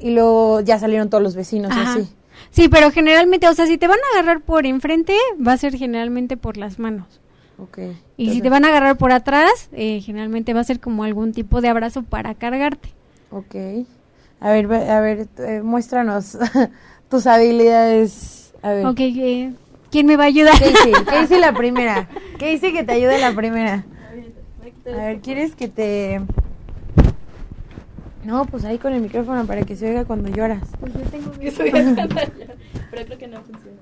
y 0.00 0.10
luego 0.10 0.60
ya 0.60 0.78
salieron 0.78 1.10
todos 1.10 1.22
los 1.22 1.36
vecinos 1.36 1.72
así. 1.74 2.08
Sí, 2.50 2.68
pero 2.68 2.90
generalmente, 2.90 3.48
o 3.48 3.54
sea, 3.54 3.66
si 3.66 3.78
te 3.78 3.88
van 3.88 3.98
a 3.98 4.18
agarrar 4.18 4.42
por 4.42 4.66
enfrente, 4.66 5.14
va 5.44 5.52
a 5.52 5.56
ser 5.56 5.76
generalmente 5.76 6.36
por 6.36 6.56
las 6.56 6.78
manos. 6.78 7.20
Ok. 7.58 7.78
Y 8.16 8.30
si 8.32 8.40
te 8.40 8.50
van 8.50 8.64
a 8.64 8.68
agarrar 8.68 8.96
por 8.96 9.12
atrás, 9.12 9.68
eh, 9.72 10.00
generalmente 10.00 10.54
va 10.54 10.60
a 10.60 10.64
ser 10.64 10.80
como 10.80 11.04
algún 11.04 11.32
tipo 11.32 11.60
de 11.60 11.68
abrazo 11.68 12.02
para 12.02 12.34
cargarte. 12.34 12.90
Ok. 13.30 13.86
A 14.40 14.50
ver, 14.50 14.72
a 14.72 15.00
ver, 15.00 15.28
eh, 15.38 15.62
muéstranos 15.62 16.38
tus 17.10 17.26
habilidades. 17.26 18.52
A 18.62 18.70
ver. 18.70 18.86
Ok, 18.86 19.00
eh, 19.00 19.52
¿quién 19.90 20.06
me 20.06 20.16
va 20.16 20.24
a 20.24 20.26
ayudar? 20.26 20.54
Casey, 20.58 20.92
Casey 21.06 21.40
la 21.40 21.52
primera. 21.52 22.08
Casey 22.38 22.72
que 22.72 22.84
te 22.84 22.92
ayude 22.92 23.18
la 23.18 23.32
primera. 23.32 23.84
A 24.86 24.96
ver, 24.96 25.20
¿quieres 25.20 25.54
que 25.54 25.68
te...? 25.68 26.20
No, 28.24 28.44
pues 28.46 28.64
ahí 28.64 28.78
con 28.78 28.92
el 28.92 29.00
micrófono 29.00 29.46
para 29.46 29.62
que 29.62 29.76
se 29.76 29.88
oiga 29.88 30.04
cuando 30.04 30.28
lloras. 30.28 30.62
Pues 30.80 30.92
yo 30.92 31.00
tengo 31.00 31.32
miedo 31.38 31.54
pero 32.90 33.04
creo 33.04 33.18
que 33.18 33.28
no 33.28 33.40
funciona. 33.42 33.78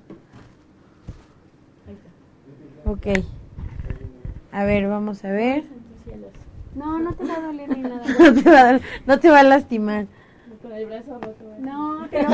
Ahí 1.88 1.94
está. 1.94 2.90
Ok. 2.90 3.24
A 4.52 4.64
ver, 4.64 4.88
vamos 4.88 5.24
a 5.24 5.30
ver. 5.30 5.64
No, 6.74 6.98
no 6.98 7.14
te 7.14 7.24
va 7.24 7.36
a 7.36 7.40
doler 7.40 7.76
ni 7.76 7.82
nada. 7.82 8.02
no, 8.18 8.34
te 8.34 8.50
va 8.50 8.70
a, 8.70 8.80
no 9.06 9.18
te 9.18 9.30
va 9.30 9.40
a 9.40 9.42
lastimar 9.44 10.06
el 10.72 10.86
brazo 10.86 11.14
roto. 11.20 11.44
No, 11.58 12.06
pero 12.10 12.28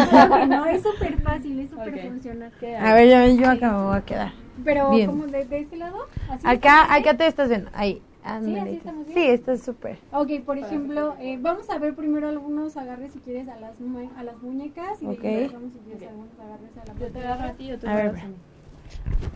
no, 0.47 0.67
es 0.67 0.83
súper 0.83 1.21
fácil, 1.21 1.61
es 1.61 1.71
súper 1.71 2.09
funcional. 2.09 2.53
A 2.81 2.95
ver, 2.95 3.09
yo, 3.09 3.43
yo 3.43 3.51
acá 3.51 3.73
me 3.73 3.83
voy 3.83 3.97
a 3.97 4.01
quedar. 4.03 4.33
Pero, 4.65 4.91
Bien. 4.91 5.07
¿cómo 5.11 5.27
de, 5.27 5.45
de, 5.45 5.61
este 5.61 5.77
lado? 5.77 6.07
¿Así 6.29 6.47
acá, 6.47 6.93
acá 6.95 7.17
te 7.17 7.27
estás 7.27 7.49
viendo, 7.49 7.71
ahí. 7.75 7.95
Sí, 7.95 8.57
así 8.57 8.75
estamos 8.77 9.07
bien. 9.07 9.19
Sí, 9.19 9.27
está 9.31 9.57
súper. 9.57 9.99
Ok, 10.13 10.31
por 10.45 10.57
ejemplo, 10.57 11.17
eh, 11.21 11.39
vamos 11.41 11.69
a 11.71 11.79
ver 11.79 11.95
primero 11.95 12.29
algunos 12.29 12.77
agarres 12.77 13.13
si 13.13 13.19
quieres 13.19 13.49
a 13.49 13.57
las, 13.57 13.73
a 14.17 14.23
las 14.23 14.37
muñecas 14.43 15.03
y 15.03 15.07
okay. 15.07 15.49
vamos 15.49 15.73
si 15.73 15.79
quieres 15.81 16.09
algunos 16.09 16.39
agarres 16.39 16.71
a 16.77 16.93
la 16.93 17.01
Yo 17.01 17.13
te 17.13 17.19
agarro 17.19 17.49
a 17.49 17.53
ti 17.55 17.73
o 17.73 17.79
tú 17.79 17.89
a 17.89 17.95
ver, 17.95 18.09
a 18.09 18.13
mí. 18.13 18.35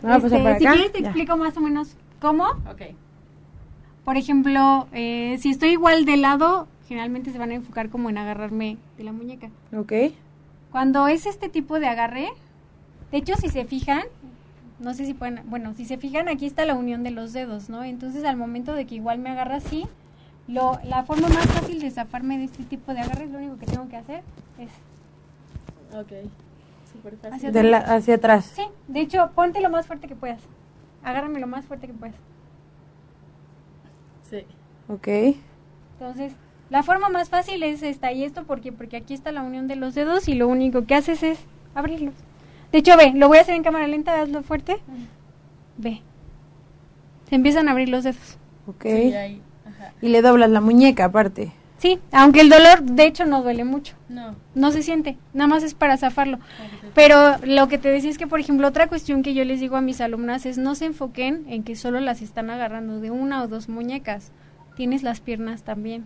Vamos 0.01 0.23
este, 0.23 0.37
acá. 0.37 0.59
Si 0.59 0.65
quieres 0.65 0.91
te 0.93 0.99
explico 0.99 1.35
más 1.35 1.57
o 1.57 1.61
menos 1.61 1.97
¿Cómo? 2.19 2.45
Ok. 2.69 2.81
Por 4.03 4.17
ejemplo, 4.17 4.87
eh, 4.93 5.37
si 5.39 5.49
estoy 5.49 5.69
igual 5.69 6.05
de 6.05 6.17
lado, 6.17 6.67
generalmente 6.87 7.31
se 7.31 7.37
van 7.37 7.51
a 7.51 7.55
enfocar 7.55 7.89
como 7.89 8.09
en 8.09 8.17
agarrarme 8.17 8.77
de 8.97 9.03
la 9.03 9.11
muñeca. 9.11 9.49
Ok. 9.75 9.93
Cuando 10.71 11.07
es 11.07 11.25
este 11.25 11.49
tipo 11.49 11.79
de 11.79 11.87
agarre, 11.87 12.27
de 13.11 13.17
hecho, 13.17 13.35
si 13.35 13.49
se 13.49 13.65
fijan, 13.65 14.03
no 14.79 14.93
sé 14.93 15.05
si 15.05 15.13
pueden, 15.13 15.41
bueno, 15.49 15.73
si 15.73 15.85
se 15.85 15.97
fijan, 15.97 16.27
aquí 16.29 16.45
está 16.45 16.65
la 16.65 16.75
unión 16.75 17.03
de 17.03 17.11
los 17.11 17.33
dedos, 17.33 17.69
¿no? 17.69 17.83
Entonces, 17.83 18.23
al 18.25 18.37
momento 18.37 18.73
de 18.73 18.85
que 18.85 18.95
igual 18.95 19.19
me 19.19 19.29
agarra 19.29 19.55
así, 19.55 19.85
lo, 20.47 20.79
la 20.83 21.03
forma 21.03 21.27
más 21.29 21.45
fácil 21.47 21.79
de 21.79 21.91
zafarme 21.91 22.37
de 22.37 22.45
este 22.45 22.63
tipo 22.63 22.93
de 22.93 22.99
agarres, 23.01 23.29
lo 23.31 23.37
único 23.39 23.57
que 23.57 23.65
tengo 23.65 23.87
que 23.89 23.97
hacer 23.97 24.23
es 24.59 24.69
Ok. 25.97 26.11
Súper 26.91 27.15
fácil. 27.17 27.33
Hacia 27.33 27.51
De 27.51 27.63
la- 27.63 27.77
hacia 27.79 28.15
atrás. 28.15 28.51
Sí, 28.55 28.63
de 28.87 28.99
hecho, 29.01 29.31
ponte 29.35 29.61
lo 29.61 29.69
más 29.69 29.87
fuerte 29.87 30.07
que 30.07 30.15
puedas. 30.15 30.41
Agárrame 31.03 31.39
lo 31.39 31.47
más 31.47 31.65
fuerte 31.65 31.87
que 31.87 31.93
puedas. 31.93 32.15
Sí. 34.29 34.45
Ok. 34.89 35.07
Entonces, 35.93 36.33
la 36.69 36.83
forma 36.83 37.09
más 37.09 37.29
fácil 37.29 37.63
es 37.63 37.81
esta 37.83 38.11
y 38.11 38.23
esto 38.23 38.43
porque 38.43 38.71
porque 38.71 38.97
aquí 38.97 39.13
está 39.13 39.31
la 39.31 39.43
unión 39.43 39.67
de 39.67 39.75
los 39.75 39.95
dedos 39.95 40.27
y 40.27 40.33
lo 40.33 40.47
único 40.47 40.85
que 40.85 40.95
haces 40.95 41.23
es 41.23 41.39
abrirlos. 41.75 42.13
De 42.71 42.79
hecho, 42.79 42.97
ve, 42.97 43.13
lo 43.15 43.27
voy 43.27 43.37
a 43.37 43.41
hacer 43.41 43.55
en 43.55 43.63
cámara 43.63 43.87
lenta, 43.87 44.21
hazlo 44.21 44.43
fuerte. 44.43 44.77
Ve. 45.77 46.01
Se 47.29 47.35
empiezan 47.35 47.67
a 47.67 47.71
abrir 47.71 47.89
los 47.89 48.03
dedos. 48.03 48.37
Ok. 48.65 48.83
Sí, 48.83 49.13
ahí. 49.13 49.41
Ajá. 49.65 49.93
Y 50.01 50.09
le 50.09 50.21
doblas 50.21 50.49
la 50.49 50.59
muñeca 50.59 51.05
aparte. 51.05 51.53
Sí, 51.77 51.99
aunque 52.11 52.41
el 52.41 52.49
dolor 52.49 52.81
de 52.81 53.05
hecho 53.05 53.25
no 53.25 53.43
duele 53.43 53.63
mucho. 53.63 53.95
No. 54.09 54.35
No 54.55 54.71
se 54.71 54.81
siente, 54.81 55.17
nada 55.33 55.47
más 55.47 55.63
es 55.63 55.75
para 55.75 55.95
zafarlo. 55.95 56.39
Pero 56.95 57.37
lo 57.43 57.67
que 57.67 57.77
te 57.77 57.89
decía 57.89 58.09
es 58.09 58.17
que, 58.17 58.25
por 58.25 58.39
ejemplo, 58.39 58.67
otra 58.67 58.87
cuestión 58.87 59.21
que 59.21 59.35
yo 59.35 59.45
les 59.45 59.59
digo 59.59 59.75
a 59.75 59.81
mis 59.81 60.01
alumnas 60.01 60.47
es 60.47 60.57
no 60.57 60.73
se 60.73 60.85
enfoquen 60.85 61.45
en 61.47 61.63
que 61.63 61.75
solo 61.75 61.99
las 61.99 62.23
están 62.23 62.49
agarrando 62.49 62.99
de 62.99 63.11
una 63.11 63.43
o 63.43 63.47
dos 63.47 63.69
muñecas. 63.69 64.31
Tienes 64.75 65.03
las 65.03 65.21
piernas 65.21 65.63
también. 65.63 66.05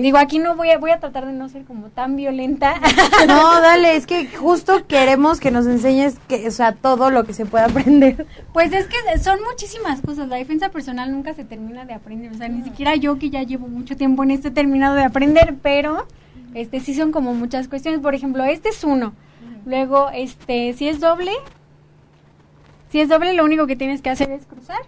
Digo, 0.00 0.18
aquí 0.18 0.38
no 0.38 0.56
voy 0.56 0.70
a, 0.70 0.78
voy 0.78 0.90
a 0.90 0.98
tratar 0.98 1.26
de 1.26 1.32
no 1.32 1.48
ser 1.48 1.64
como 1.64 1.88
tan 1.88 2.16
violenta. 2.16 2.74
No, 3.26 3.60
dale, 3.60 3.96
es 3.96 4.06
que 4.06 4.26
justo 4.36 4.86
queremos 4.86 5.38
que 5.38 5.50
nos 5.50 5.66
enseñes 5.66 6.16
que, 6.28 6.48
o 6.48 6.50
sea, 6.50 6.72
todo 6.72 7.10
lo 7.10 7.24
que 7.24 7.34
se 7.34 7.46
puede 7.46 7.64
aprender. 7.64 8.26
pues 8.52 8.72
es 8.72 8.86
que 8.86 9.18
son 9.18 9.38
muchísimas 9.48 10.00
cosas. 10.00 10.28
La 10.28 10.36
defensa 10.36 10.70
personal 10.70 11.12
nunca 11.12 11.34
se 11.34 11.44
termina 11.44 11.84
de 11.84 11.94
aprender. 11.94 12.32
O 12.32 12.34
sea, 12.34 12.48
ni 12.48 12.62
siquiera 12.62 12.96
yo 12.96 13.18
que 13.18 13.30
ya 13.30 13.42
llevo 13.42 13.68
mucho 13.68 13.96
tiempo 13.96 14.22
en 14.24 14.32
esto 14.32 14.48
he 14.48 14.50
terminado 14.50 14.96
de 14.96 15.04
aprender, 15.04 15.56
pero 15.62 16.06
este 16.54 16.80
sí 16.80 16.94
son 16.94 17.12
como 17.12 17.34
muchas 17.34 17.68
cuestiones. 17.68 18.00
Por 18.00 18.14
ejemplo, 18.14 18.44
este 18.44 18.70
es 18.70 18.82
uno. 18.82 19.14
Luego, 19.64 20.10
este, 20.12 20.72
si 20.72 20.88
es 20.88 20.98
doble, 20.98 21.32
si 22.90 23.00
es 23.00 23.08
doble, 23.08 23.32
lo 23.34 23.44
único 23.44 23.66
que 23.66 23.76
tienes 23.76 24.02
que 24.02 24.10
hacer 24.10 24.30
es 24.30 24.46
cruzar 24.46 24.80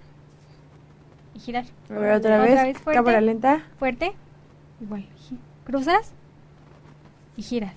y 1.35 1.39
girar. 1.39 1.65
A 1.89 1.95
ver, 1.95 2.13
otra, 2.15 2.39
vez. 2.39 2.79
fuerte. 2.79 2.99
Cámara 2.99 3.21
lenta. 3.21 3.63
Fuerte. 3.79 4.15
Igual. 4.81 5.07
Cruzas 5.65 6.13
y 7.37 7.43
giras. 7.43 7.75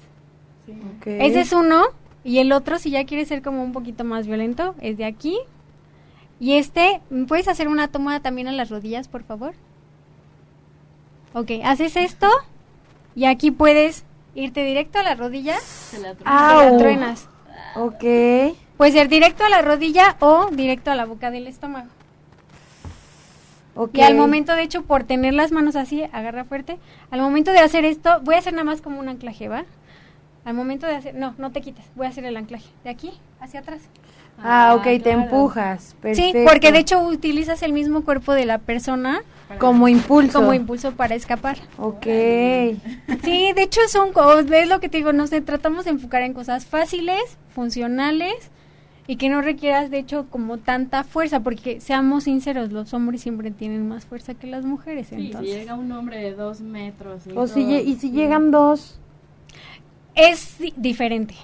Sí. 0.66 0.74
Ese 1.06 1.41
es 1.41 1.54
uno. 1.54 1.86
Y 2.24 2.39
el 2.39 2.52
otro, 2.52 2.78
si 2.78 2.89
ya 2.89 3.06
quieres 3.06 3.30
ser 3.30 3.41
como 3.41 3.64
un 3.64 3.72
poquito 3.72 4.04
más 4.04 4.28
violento, 4.28 4.76
es 4.82 4.98
de 4.98 5.06
aquí. 5.06 5.38
Y 6.39 6.54
este, 6.58 7.02
¿puedes 7.28 7.48
hacer 7.48 7.68
una 7.68 7.88
toma 7.88 8.20
también 8.22 8.48
a 8.48 8.52
las 8.52 8.70
rodillas, 8.70 9.08
por 9.08 9.24
favor? 9.24 9.54
Ok, 11.34 11.52
haces 11.64 11.95
esto. 11.95 12.28
Y 13.16 13.26
aquí 13.26 13.52
puedes 13.52 14.04
irte 14.36 14.64
directo 14.64 15.00
a 15.00 15.04
la 15.04 15.16
rodilla. 15.16 15.58
Se 15.60 16.00
la 16.00 16.16
Ah, 16.26 16.68
la 16.72 16.78
truenas. 16.78 17.30
Ok. 17.76 18.04
Puede 18.78 18.91
ser 18.91 19.08
directo 19.08 19.43
a 19.43 19.50
la 19.50 19.62
rodilla 19.62 20.18
o 20.20 20.50
directo 20.52 20.91
a 20.91 20.95
la 20.95 21.06
boca 21.06 21.32
del 21.32 21.48
estómago. 21.48 21.88
Ok. 23.78 23.92
Y 23.98 24.02
al 24.02 24.16
momento, 24.16 24.54
de 24.56 24.64
hecho, 24.64 24.82
por 24.84 25.04
tener 25.04 25.34
las 25.34 25.52
manos 25.52 25.76
así, 25.76 26.04
agarra 26.12 26.44
fuerte. 26.44 26.78
Al 27.12 27.22
momento 27.22 27.52
de 27.52 27.60
hacer 27.60 27.86
esto, 27.86 28.20
voy 28.24 28.36
a 28.36 28.40
hacer 28.40 28.54
nada 28.54 28.64
más 28.66 28.82
como 28.82 29.00
un 29.00 29.08
anclaje, 29.08 29.48
¿va? 29.48 29.66
Al 30.46 30.54
momento 30.54 30.88
de 30.88 30.96
hacer, 30.96 31.14
no, 31.16 31.36
no 31.38 31.52
te 31.52 31.62
quites, 31.62 31.86
voy 31.96 32.06
a 32.08 32.10
hacer 32.10 32.26
el 32.26 32.38
anclaje. 32.38 32.70
De 32.84 32.90
aquí 32.90 33.12
hacia 33.40 33.60
atrás. 33.60 33.82
Ah, 34.42 34.76
ok, 34.78 34.84
te 34.84 35.00
claro. 35.02 35.22
empujas. 35.24 35.96
Perfecto. 36.02 36.40
Sí, 36.40 36.46
porque 36.48 36.72
de 36.72 36.80
hecho 36.80 37.02
utilizas 37.02 37.64
el 37.64 37.74
mismo 37.74 38.04
cuerpo 38.04 38.34
de 38.34 38.46
la 38.46 38.60
persona 38.60 39.22
Como 39.60 39.88
impulso. 39.88 40.40
como 40.40 40.54
impulso 40.54 40.92
para 40.94 41.16
escapar. 41.16 41.58
Ok. 41.80 42.06
Sí, 43.24 43.52
de 43.56 43.64
hecho 43.64 43.82
son, 43.90 44.14
co- 44.14 44.40
es 44.40 44.68
lo 44.70 44.80
que 44.80 44.90
te 44.90 44.98
digo, 44.98 45.12
nos 45.12 45.32
tratamos 45.32 45.86
de 45.86 45.92
enfocar 45.92 46.22
en 46.22 46.34
cosas 46.34 46.66
fáciles, 46.66 47.20
funcionales 47.54 48.52
y 49.08 49.16
que 49.16 49.30
no 49.30 49.41
requieras 49.41 49.89
de 49.89 49.99
hecho 49.99 50.28
como 50.30 50.58
tanta 50.58 51.03
fuerza, 51.05 51.39
porque 51.39 51.80
seamos 51.80 52.26
sinceros, 52.26 52.72
los 52.74 52.93
hombres 52.93 53.22
siempre 53.22 53.51
tienen 53.51 53.88
más 53.88 54.05
fuerza 54.05 54.34
que 54.34 54.47
las 54.47 54.66
mujeres. 54.66 55.08
Sí, 55.08 55.16
si 55.16 55.26
entonces. 55.28 55.55
llega 55.55 55.76
un 55.76 55.91
hombre 55.93 56.18
de 56.18 56.34
dos 56.34 56.60
metros. 56.62 57.26
Y, 57.26 57.32
O 57.36 57.47
si, 57.47 57.62
y 57.62 57.93
si 57.93 57.99
sí. 57.99 58.12
llegan 58.12 58.51
dos. 58.51 58.99
Es 60.16 60.58
di- 60.60 60.74
diferente. 60.76 61.36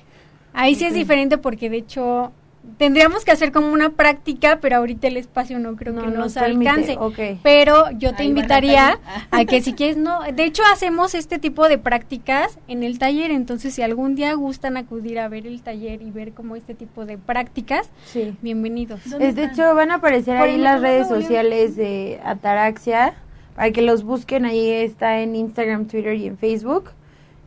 Ahí 0.53 0.75
sí 0.75 0.85
es 0.85 0.93
diferente 0.93 1.37
porque 1.37 1.69
de 1.69 1.77
hecho 1.77 2.31
tendríamos 2.77 3.25
que 3.25 3.31
hacer 3.31 3.51
como 3.51 3.71
una 3.71 3.89
práctica, 3.91 4.59
pero 4.61 4.77
ahorita 4.77 5.07
el 5.07 5.17
espacio 5.17 5.59
no 5.59 5.75
creo 5.75 5.93
que 5.95 6.01
No, 6.01 6.09
nos 6.11 6.37
alcance. 6.37 6.97
Pero 7.43 7.91
yo 7.91 8.13
te 8.15 8.23
Ahí 8.23 8.27
van 8.31 8.37
a 8.37 8.39
invitaría 8.39 8.99
a 9.31 9.45
que 9.45 9.61
si 9.61 9.73
quieres, 9.75 9.97
no, 9.97 10.21
de 10.21 10.43
hecho 10.45 10.63
hacemos 10.71 11.13
este 11.15 11.39
tipo 11.39 11.67
de 11.67 11.77
prácticas 11.77 12.57
en 12.67 12.83
el 12.83 12.99
taller, 12.99 13.31
entonces 13.31 13.73
si 13.73 13.81
algún 13.81 14.15
día 14.15 14.33
gustan 14.33 14.77
acudir 14.77 15.19
a 15.19 15.27
ver 15.27 15.45
el 15.45 15.61
taller 15.61 16.01
y 16.01 16.11
ver 16.11 16.33
como 16.33 16.55
este 16.55 16.73
tipo 16.73 17.05
de 17.05 17.17
prácticas, 17.17 17.89
Sí. 18.05 18.35
bienvenidos. 18.41 19.01
¿Dónde 19.09 19.27
Es, 19.29 19.35
de 19.35 19.45
hecho, 19.45 19.75
van 19.75 19.91
a 19.91 19.95
aparecer 19.95 20.37
Por 20.37 20.47
ahí 20.47 20.57
las 20.57 20.81
redes 20.81 21.07
sociales 21.07 21.75
de 21.75 22.19
Ataraxia. 22.23 23.15
Para 23.55 23.69
que 23.71 23.83
los 23.83 24.03
busquen, 24.03 24.45
ahí 24.45 24.67
está 24.71 25.19
en 25.19 25.35
Instagram, 25.35 25.85
Twitter 25.85 26.15
y 26.15 26.25
en 26.25 26.37
Facebook. 26.39 26.89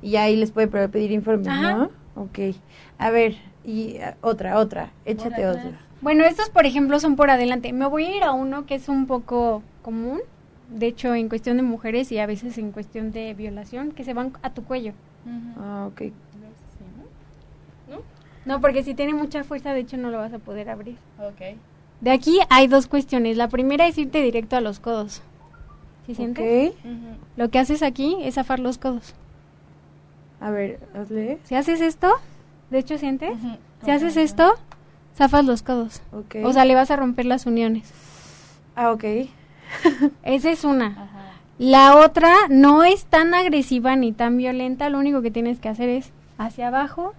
Y 0.03 0.15
ahí 0.17 0.37
les 0.37 0.53
puede 0.53 0.69
pe- 0.69 0.89
pedir 0.89 1.11
informes, 1.11 1.49
Ajá. 1.49 1.75
¿no? 1.75 1.91
Ok. 2.15 2.55
A 2.99 3.11
ver, 3.11 3.35
y 3.67 3.99
ah, 3.99 4.17
otra, 4.23 4.59
otra. 4.59 4.93
Échate 5.05 5.47
otra. 5.47 5.73
Bueno, 6.01 6.25
estos 6.25 6.49
por 6.51 6.67
ejemplo 6.67 7.01
son 7.01 7.17
por 7.17 7.31
adelante. 7.31 7.73
Me 7.73 7.87
voy 7.87 8.05
a 8.05 8.17
ir 8.17 8.23
a 8.23 8.33
uno 8.33 8.65
que 8.65 8.77
es 8.77 8.89
un 8.89 9.07
poco 9.07 9.63
común, 9.83 10.21
de 10.71 10.87
hecho 10.87 11.15
en 11.15 11.29
cuestión 11.29 11.57
de 11.57 11.65
mujeres 11.65 12.13
y 12.13 12.19
a 12.19 12.27
veces 12.27 12.57
en 12.59 12.71
cuestión 12.71 13.11
de 13.11 13.35
violación, 13.35 13.91
que 13.91 14.05
se 14.05 14.15
van 14.15 14.33
a 14.43 14.55
tu 14.55 14.63
cuello. 14.65 14.93
Ah, 15.59 15.89
ok. 15.91 16.03
¿no? 17.91 17.99
No, 18.45 18.61
porque 18.61 18.85
si 18.85 18.95
tiene 18.95 19.15
mucha 19.15 19.43
fuerza, 19.43 19.75
de 19.75 19.81
hecho 19.81 19.97
no 19.97 20.11
lo 20.11 20.19
vas 20.19 20.33
a 20.33 20.39
poder 20.39 20.71
abrir. 20.71 20.97
Ok. 21.19 21.57
De 22.01 22.11
aquí 22.13 22.39
hay 22.51 22.69
dos 22.69 22.87
cuestiones. 22.87 23.37
La 23.37 23.49
primera 23.49 23.89
es 23.89 23.99
irte 23.99 24.23
directo 24.23 24.57
a 24.57 24.61
los 24.61 24.79
codos. 24.79 25.23
¿Sí 26.07 26.15
sientes? 26.15 26.71
Ok. 26.71 26.85
Ujú. 26.85 27.17
Lo 27.37 27.51
que 27.51 27.59
haces 27.59 27.83
aquí 27.83 28.17
es 28.23 28.35
zafar 28.35 28.61
los 28.61 28.79
codos. 28.79 29.15
A 30.41 30.51
ver, 30.51 30.79
hazle. 30.95 31.39
Si 31.45 31.57
haces 31.57 31.81
esto, 31.81 32.13
de 32.71 32.79
hecho 32.79 32.99
sientes, 32.99 33.33
si 33.85 33.91
haces 33.91 34.17
esto, 34.17 34.55
zafas 35.17 35.45
los 35.45 35.63
codos. 35.63 36.03
O 36.45 36.53
sea, 36.53 36.65
le 36.65 36.75
vas 36.75 36.91
a 36.91 36.97
romper 36.97 37.27
las 37.27 37.47
uniones. 37.47 37.93
ah, 38.75 38.91
ok. 38.93 39.05
Esa 40.23 40.51
es 40.51 40.65
una. 40.65 40.87
Ajá. 40.87 41.09
La 41.59 41.97
otra 41.97 42.33
no 42.51 42.85
es 42.85 43.07
tan 43.07 43.35
agresiva 43.35 43.97
ni 43.97 44.13
tan 44.13 44.37
violenta, 44.37 44.91
lo 44.91 44.99
único 44.99 45.23
que 45.23 45.31
tienes 45.31 45.59
que 45.59 45.69
hacer 45.69 45.89
es 45.89 46.13
hacia 46.39 46.69
abajo, 46.69 47.15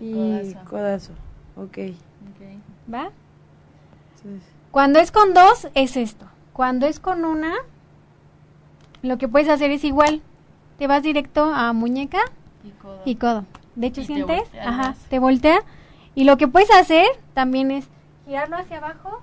Y 0.00 0.10
Y 0.10 0.12
codazo. 0.54 0.70
codazo. 0.70 1.12
Ok. 1.56 1.78
Ok. 2.30 2.92
¿va? 2.92 3.10
Cuando 4.70 4.98
es 4.98 5.10
con 5.12 5.34
dos, 5.34 5.68
es 5.74 5.96
esto. 5.96 6.26
Cuando 6.52 6.86
es 6.86 7.00
con 7.00 7.24
una, 7.24 7.52
lo 9.02 9.18
que 9.18 9.28
puedes 9.28 9.48
hacer 9.48 9.70
es 9.70 9.84
igual. 9.84 10.22
Te 10.78 10.86
vas 10.86 11.02
directo 11.02 11.44
a 11.52 11.72
muñeca 11.72 12.20
Y 12.64 12.70
codo. 12.70 13.02
y 13.04 13.14
codo. 13.16 13.44
De 13.76 13.88
hecho, 13.88 14.00
Y 14.02 14.06
te 14.06 14.14
sientes, 14.14 14.40
volteas 14.40 14.66
ajá, 14.66 14.94
te 15.08 15.18
voltea. 15.18 15.58
Y 16.14 16.24
lo 16.24 16.36
que 16.36 16.48
puedes 16.48 16.70
hacer 16.70 17.06
también 17.34 17.70
es 17.70 17.86
girarlo 18.26 18.56
hacia 18.56 18.78
abajo. 18.78 19.22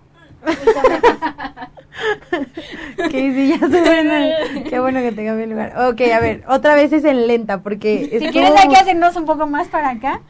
que 2.98 3.12
sí, 3.34 3.48
ya 3.50 3.60
se 3.60 3.82
ven. 3.82 4.64
Qué 4.64 4.80
bueno 4.80 5.00
que 5.00 5.12
te 5.12 5.26
cambié 5.26 5.44
el 5.46 5.52
lugar. 5.52 5.74
Ok, 5.90 6.02
a 6.14 6.20
ver, 6.20 6.44
otra 6.48 6.76
vez 6.76 6.92
es 6.92 7.06
en 7.06 7.28
lenta 7.28 7.62
porque... 7.62 8.08
si 8.10 8.16
estuvo 8.16 8.32
quieres 8.32 8.60
hay 8.60 8.70
que 8.70 8.78
hacernos 8.78 9.16
un 9.16 9.26
poco 9.26 9.48
más 9.48 9.68
para 9.68 9.92
acá. 9.92 10.22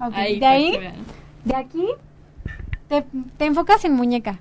Ok, 0.00 0.14
Ahí, 0.14 0.38
de 0.38 0.46
ahí, 0.46 0.78
de 1.44 1.56
aquí, 1.56 1.86
te, 2.86 3.04
te 3.36 3.46
enfocas 3.46 3.84
en 3.84 3.94
muñeca. 3.94 4.38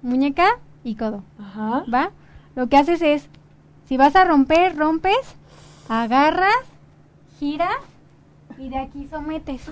Muñeca 0.00 0.58
y 0.82 0.96
codo. 0.96 1.22
Ajá. 1.38 1.84
¿Va? 1.92 2.10
Lo 2.54 2.68
que 2.68 2.78
haces 2.78 3.02
es, 3.02 3.28
si 3.86 3.98
vas 3.98 4.16
a 4.16 4.24
romper, 4.24 4.74
rompes, 4.74 5.36
agarras, 5.88 6.56
giras 7.38 7.76
y 8.58 8.68
de 8.68 8.78
aquí 8.78 9.06
sometes. 9.10 9.62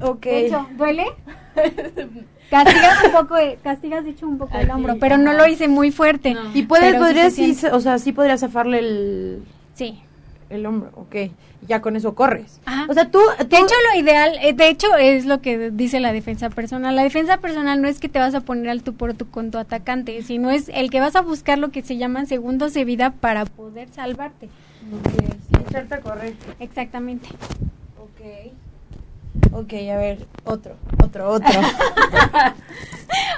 Ok. 0.00 0.24
De 0.24 0.46
hecho, 0.46 0.66
¿duele? 0.76 1.06
Castigas 2.50 3.04
un 3.04 3.12
poco, 3.12 3.36
castigas 3.62 4.04
de 4.04 4.10
hecho 4.10 4.28
un 4.28 4.36
poco 4.36 4.58
el 4.58 4.70
hombro, 4.70 4.98
pero 4.98 5.16
no 5.16 5.32
lo 5.32 5.46
hice 5.46 5.68
muy 5.68 5.90
fuerte. 5.90 6.34
No. 6.34 6.50
Y 6.52 6.64
puedes, 6.64 6.92
sí 6.92 6.98
podrías, 6.98 7.32
se 7.32 7.54
sí, 7.54 7.66
o 7.66 7.80
sea, 7.80 7.98
sí 7.98 8.12
podrías 8.12 8.40
zafarle 8.40 8.78
el, 8.78 9.42
Sí. 9.74 10.02
el 10.50 10.66
hombro, 10.66 10.90
ok. 10.94 11.32
Ya 11.66 11.80
con 11.80 11.96
eso 11.96 12.14
corres. 12.14 12.60
Ajá. 12.66 12.86
O 12.90 12.92
sea, 12.92 13.10
tú, 13.10 13.20
De 13.38 13.56
hecho, 13.56 13.74
lo 13.94 14.00
ideal, 14.00 14.32
eh, 14.42 14.52
de 14.52 14.68
hecho, 14.68 14.94
es 14.96 15.24
lo 15.24 15.40
que 15.40 15.70
dice 15.70 15.98
la 16.00 16.12
defensa 16.12 16.50
personal. 16.50 16.94
La 16.94 17.04
defensa 17.04 17.38
personal 17.38 17.80
no 17.80 17.88
es 17.88 18.00
que 18.00 18.10
te 18.10 18.18
vas 18.18 18.34
a 18.34 18.40
poner 18.40 18.68
al 18.68 18.82
tú 18.82 18.94
por 18.94 19.14
tú 19.14 19.30
con 19.30 19.50
tu 19.50 19.56
atacante, 19.56 20.20
sino 20.22 20.50
es 20.50 20.68
el 20.74 20.90
que 20.90 21.00
vas 21.00 21.16
a 21.16 21.22
buscar 21.22 21.58
lo 21.58 21.70
que 21.70 21.80
se 21.80 21.96
llaman 21.96 22.26
segundos 22.26 22.74
de 22.74 22.84
vida 22.84 23.12
para 23.12 23.46
poder 23.46 23.88
salvarte. 23.88 24.50
Ok, 24.92 25.66
echarte 25.68 25.94
a 25.94 26.00
correr. 26.00 26.34
Exactamente. 26.60 27.28
Ok. 28.22 28.52
Ok, 29.52 29.72
a 29.92 29.96
ver, 29.96 30.26
otro, 30.44 30.76
otro, 31.02 31.28
otro. 31.28 31.50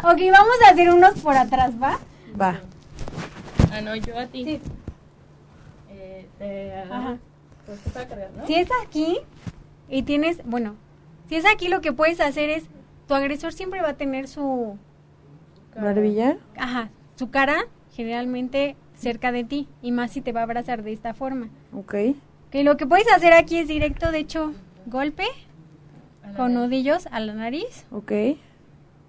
Ok, 0.05 0.21
vamos 0.31 0.57
a 0.67 0.71
hacer 0.71 0.93
unos 0.93 1.19
por 1.21 1.35
atrás, 1.35 1.73
¿va? 1.83 1.99
Va. 2.39 2.61
Ah, 3.73 3.81
no, 3.81 3.97
yo 3.97 4.19
a 4.19 4.27
ti. 4.27 4.45
Sí. 4.45 4.61
Eh, 5.91 6.29
te 6.39 6.75
Ajá. 6.75 7.17
Pues. 7.65 7.81
Si 8.47 8.55
es 8.55 8.69
aquí 8.87 9.19
y 9.89 10.03
tienes, 10.03 10.45
bueno, 10.45 10.77
si 11.29 11.37
es 11.37 11.47
aquí 11.47 11.69
lo 11.69 11.81
que 11.81 11.93
puedes 11.95 12.21
hacer 12.21 12.51
es, 12.51 12.65
tu 13.09 13.15
agresor 13.15 13.55
siempre 13.55 13.81
va 13.81 13.91
a 13.91 13.97
tener 13.97 14.29
su, 14.29 14.77
¿Barbilla? 15.75 16.37
ajá, 16.59 16.91
su 17.17 17.31
cara 17.31 17.65
generalmente 17.93 18.77
cerca 18.97 19.33
de 19.33 19.45
ti 19.45 19.69
y 19.81 19.91
más 19.93 20.13
si 20.13 20.21
te 20.21 20.33
va 20.33 20.41
a 20.41 20.45
abrazar 20.45 20.83
de 20.83 20.93
esta 20.93 21.15
forma. 21.15 21.49
Ok. 21.73 21.95
Que 22.51 22.63
lo 22.63 22.77
que 22.77 22.87
puedes 22.87 23.11
hacer 23.11 23.33
aquí 23.33 23.59
es 23.59 23.69
directo, 23.69 24.13
de 24.13 24.19
hecho, 24.19 24.53
golpe 24.87 25.25
con 26.37 26.55
nudillos 26.55 27.07
a 27.11 27.21
la 27.21 27.35
nariz. 27.35 27.87
Ok. 27.91 28.13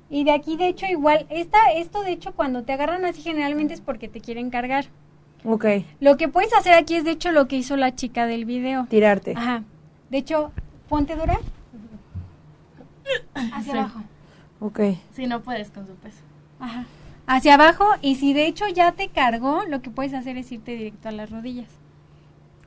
Y 0.10 0.24
de 0.24 0.32
aquí, 0.32 0.56
de 0.58 0.68
hecho, 0.68 0.86
igual, 0.86 1.26
esta, 1.30 1.58
esto 1.74 2.04
de 2.04 2.12
hecho 2.12 2.34
cuando 2.34 2.64
te 2.64 2.74
agarran 2.74 3.06
así 3.06 3.22
generalmente 3.22 3.74
es 3.74 3.82
porque 3.82 4.08
te 4.08 4.22
quieren 4.22 4.50
cargar. 4.50 4.86
Ok. 5.44 5.66
Lo 6.00 6.18
que 6.18 6.28
puedes 6.28 6.54
hacer 6.54 6.74
aquí 6.74 6.96
es 6.96 7.04
de 7.04 7.12
hecho 7.12 7.32
lo 7.32 7.48
que 7.48 7.56
hizo 7.58 7.76
la 7.78 7.96
chica 7.96 8.26
del 8.26 8.46
video. 8.46 8.86
Tirarte. 8.90 9.34
Ajá. 9.36 9.64
De 10.10 10.18
hecho, 10.20 10.52
ponte 10.90 11.16
dura. 11.16 11.40
Hacia 13.34 13.62
Sí. 13.74 13.78
abajo. 13.78 14.02
Ok. 14.60 14.80
Sí, 15.14 15.28
no 15.28 15.42
puedes 15.42 15.70
con 15.72 15.86
su 15.88 15.94
peso. 15.96 16.20
Ajá. 16.60 16.86
Hacia 17.28 17.56
abajo 17.56 17.86
y 18.02 18.16
si 18.16 18.34
de 18.34 18.46
hecho 18.48 18.68
ya 18.68 18.92
te 18.92 19.10
cargó, 19.10 19.64
lo 19.68 19.82
que 19.82 19.90
puedes 19.90 20.14
hacer 20.14 20.38
es 20.38 20.52
irte 20.52 20.72
directo 20.72 21.10
a 21.10 21.12
las 21.12 21.32
rodillas. 21.32 21.70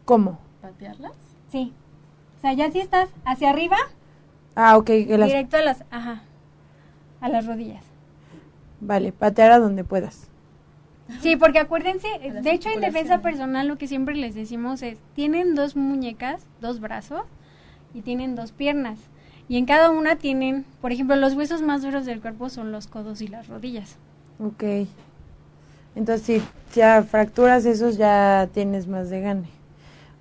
¿Cómo? 0.04 0.38
¿Patearlas? 0.61 1.12
Sí. 1.50 1.72
O 2.39 2.41
sea, 2.41 2.53
ya 2.53 2.70
si 2.70 2.80
estás 2.80 3.09
hacia 3.24 3.51
arriba, 3.51 3.76
Ah, 4.55 4.76
ok. 4.76 4.91
las- 5.09 5.28
directo 5.28 5.57
a 5.57 5.62
las, 5.62 5.84
ajá, 5.91 6.22
a 7.20 7.28
las 7.28 7.47
rodillas. 7.47 7.84
Vale, 8.80 9.12
patear 9.12 9.51
a 9.53 9.59
donde 9.59 9.84
puedas. 9.84 10.28
Sí, 11.20 11.36
porque 11.36 11.59
acuérdense, 11.59 12.07
de 12.43 12.51
hecho 12.53 12.68
en 12.70 12.80
defensa 12.82 13.20
personal 13.22 13.66
lo 13.66 13.78
que 13.78 13.89
siempre 13.89 14.14
les 14.14 14.34
decimos 14.34 14.82
es, 14.82 14.99
tienen 15.14 15.55
dos 15.55 15.74
muñecas, 15.74 16.47
dos 16.61 16.80
brazos 16.80 17.22
y 17.95 18.03
tienen 18.03 18.34
dos 18.36 18.53
piernas. 18.53 18.99
Y 19.49 19.57
en 19.57 19.64
cada 19.64 19.91
una 19.91 20.16
tienen, 20.16 20.66
por 20.82 20.93
ejemplo, 20.93 21.16
los 21.16 21.32
huesos 21.34 21.62
más 21.62 21.80
duros 21.82 22.05
del 22.05 22.20
cuerpo 22.20 22.51
son 22.51 22.70
los 22.70 22.86
codos 22.86 23.22
y 23.22 23.28
las 23.28 23.49
rodillas. 23.49 23.97
Ok. 24.39 24.86
Entonces, 25.97 26.22
si 26.26 26.43
ya 26.78 27.03
fracturas 27.03 27.64
esos, 27.64 27.97
ya 27.97 28.49
tienes 28.53 28.86
más 28.86 29.09
de 29.09 29.22
gane. 29.22 29.49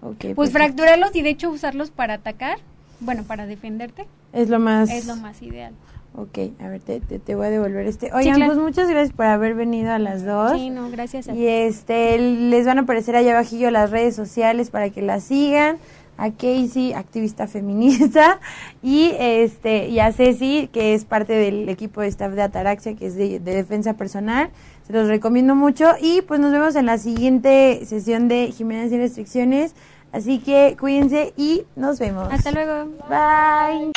Pues 0.02 0.20
perfecto. 0.22 0.52
fracturarlos 0.52 1.16
y 1.16 1.22
de 1.22 1.30
hecho 1.30 1.50
usarlos 1.50 1.92
para 1.92 2.16
atacar, 2.16 2.60
bueno, 3.00 3.24
para 3.24 3.46
defenderte, 3.46 4.06
Es 4.34 4.50
lo 4.50 4.60
más... 4.60 4.90
es 4.90 5.06
lo 5.06 5.16
más 5.16 5.42
ideal. 5.42 5.74
Ok, 6.16 6.40
a 6.60 6.68
ver, 6.68 6.82
te, 6.82 7.00
te, 7.00 7.20
te 7.20 7.36
voy 7.36 7.46
a 7.46 7.50
devolver 7.52 7.86
este. 7.86 8.12
Oigan, 8.12 8.36
claro. 8.36 8.54
pues 8.54 8.64
muchas 8.64 8.90
gracias 8.90 9.16
por 9.16 9.26
haber 9.28 9.54
venido 9.54 9.92
a 9.92 10.00
las 10.00 10.26
dos. 10.26 10.54
Sí, 10.54 10.72
no, 10.72 10.90
gracias 10.90 11.28
a 11.28 11.36
Y 11.36 11.46
este, 11.46 12.18
les 12.18 12.66
van 12.66 12.80
a 12.80 12.82
aparecer 12.82 13.16
allá 13.16 13.34
abajillo 13.34 13.70
las 13.70 13.92
redes 13.92 14.16
sociales 14.16 14.72
para 14.72 14.90
que 14.90 15.02
la 15.04 15.20
sigan. 15.20 15.78
A 16.20 16.32
Casey, 16.32 16.94
activista 16.94 17.46
feminista, 17.46 18.40
y 18.82 19.12
este, 19.20 19.90
y 19.90 20.00
a 20.00 20.12
Ceci, 20.12 20.68
que 20.74 20.96
es 20.96 21.06
parte 21.06 21.34
del 21.34 21.70
equipo 21.70 22.02
de 22.02 22.08
staff 22.08 22.34
de 22.34 22.42
Ataraxia, 22.42 22.96
que 22.96 23.06
es 23.06 23.16
de, 23.16 23.40
de 23.40 23.54
defensa 23.54 23.94
personal. 23.94 24.50
Se 24.88 24.94
los 24.94 25.08
recomiendo 25.08 25.54
mucho. 25.54 25.92
Y 26.02 26.22
pues 26.22 26.40
nos 26.40 26.52
vemos 26.52 26.76
en 26.76 26.86
la 26.86 26.98
siguiente 26.98 27.86
sesión 27.86 28.30
de 28.30 28.54
Jiménez 28.56 28.90
sin 28.90 29.00
restricciones. 29.00 29.74
Así 30.14 30.40
que 30.40 30.78
cuídense 30.80 31.34
y 31.36 31.64
nos 31.76 32.00
vemos. 32.00 32.32
Hasta 32.32 32.52
luego. 32.52 32.90
Bye. 33.10 33.92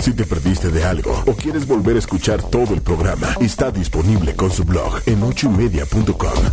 Si 0.00 0.12
te 0.12 0.24
perdiste 0.24 0.70
de 0.70 0.84
algo 0.84 1.22
o 1.26 1.32
quieres 1.34 1.66
volver 1.66 1.94
a 1.96 2.00
escuchar 2.00 2.42
todo 2.42 2.74
el 2.74 2.82
programa, 2.82 3.28
está 3.40 3.70
disponible 3.70 4.34
con 4.34 4.50
su 4.50 4.64
blog 4.64 5.00
en 5.06 5.22
ochoymedia.com. 5.22 6.44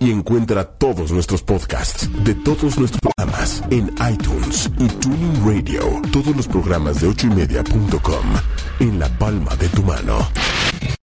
Y 0.00 0.12
encuentra 0.12 0.64
todos 0.64 1.12
nuestros 1.12 1.42
podcasts 1.42 2.08
de 2.24 2.34
todos 2.36 2.78
nuestros 2.78 3.00
programas 3.00 3.62
en 3.70 3.92
iTunes 4.10 4.70
y 4.78 4.86
Tuning 4.86 5.44
Radio. 5.44 5.82
Todos 6.12 6.34
los 6.34 6.46
programas 6.46 7.00
de 7.00 7.08
ochoymedia.com 7.08 8.24
en 8.80 8.98
la 8.98 9.08
palma 9.18 9.54
de 9.56 9.68
tu 9.68 9.82
mano. 9.82 10.18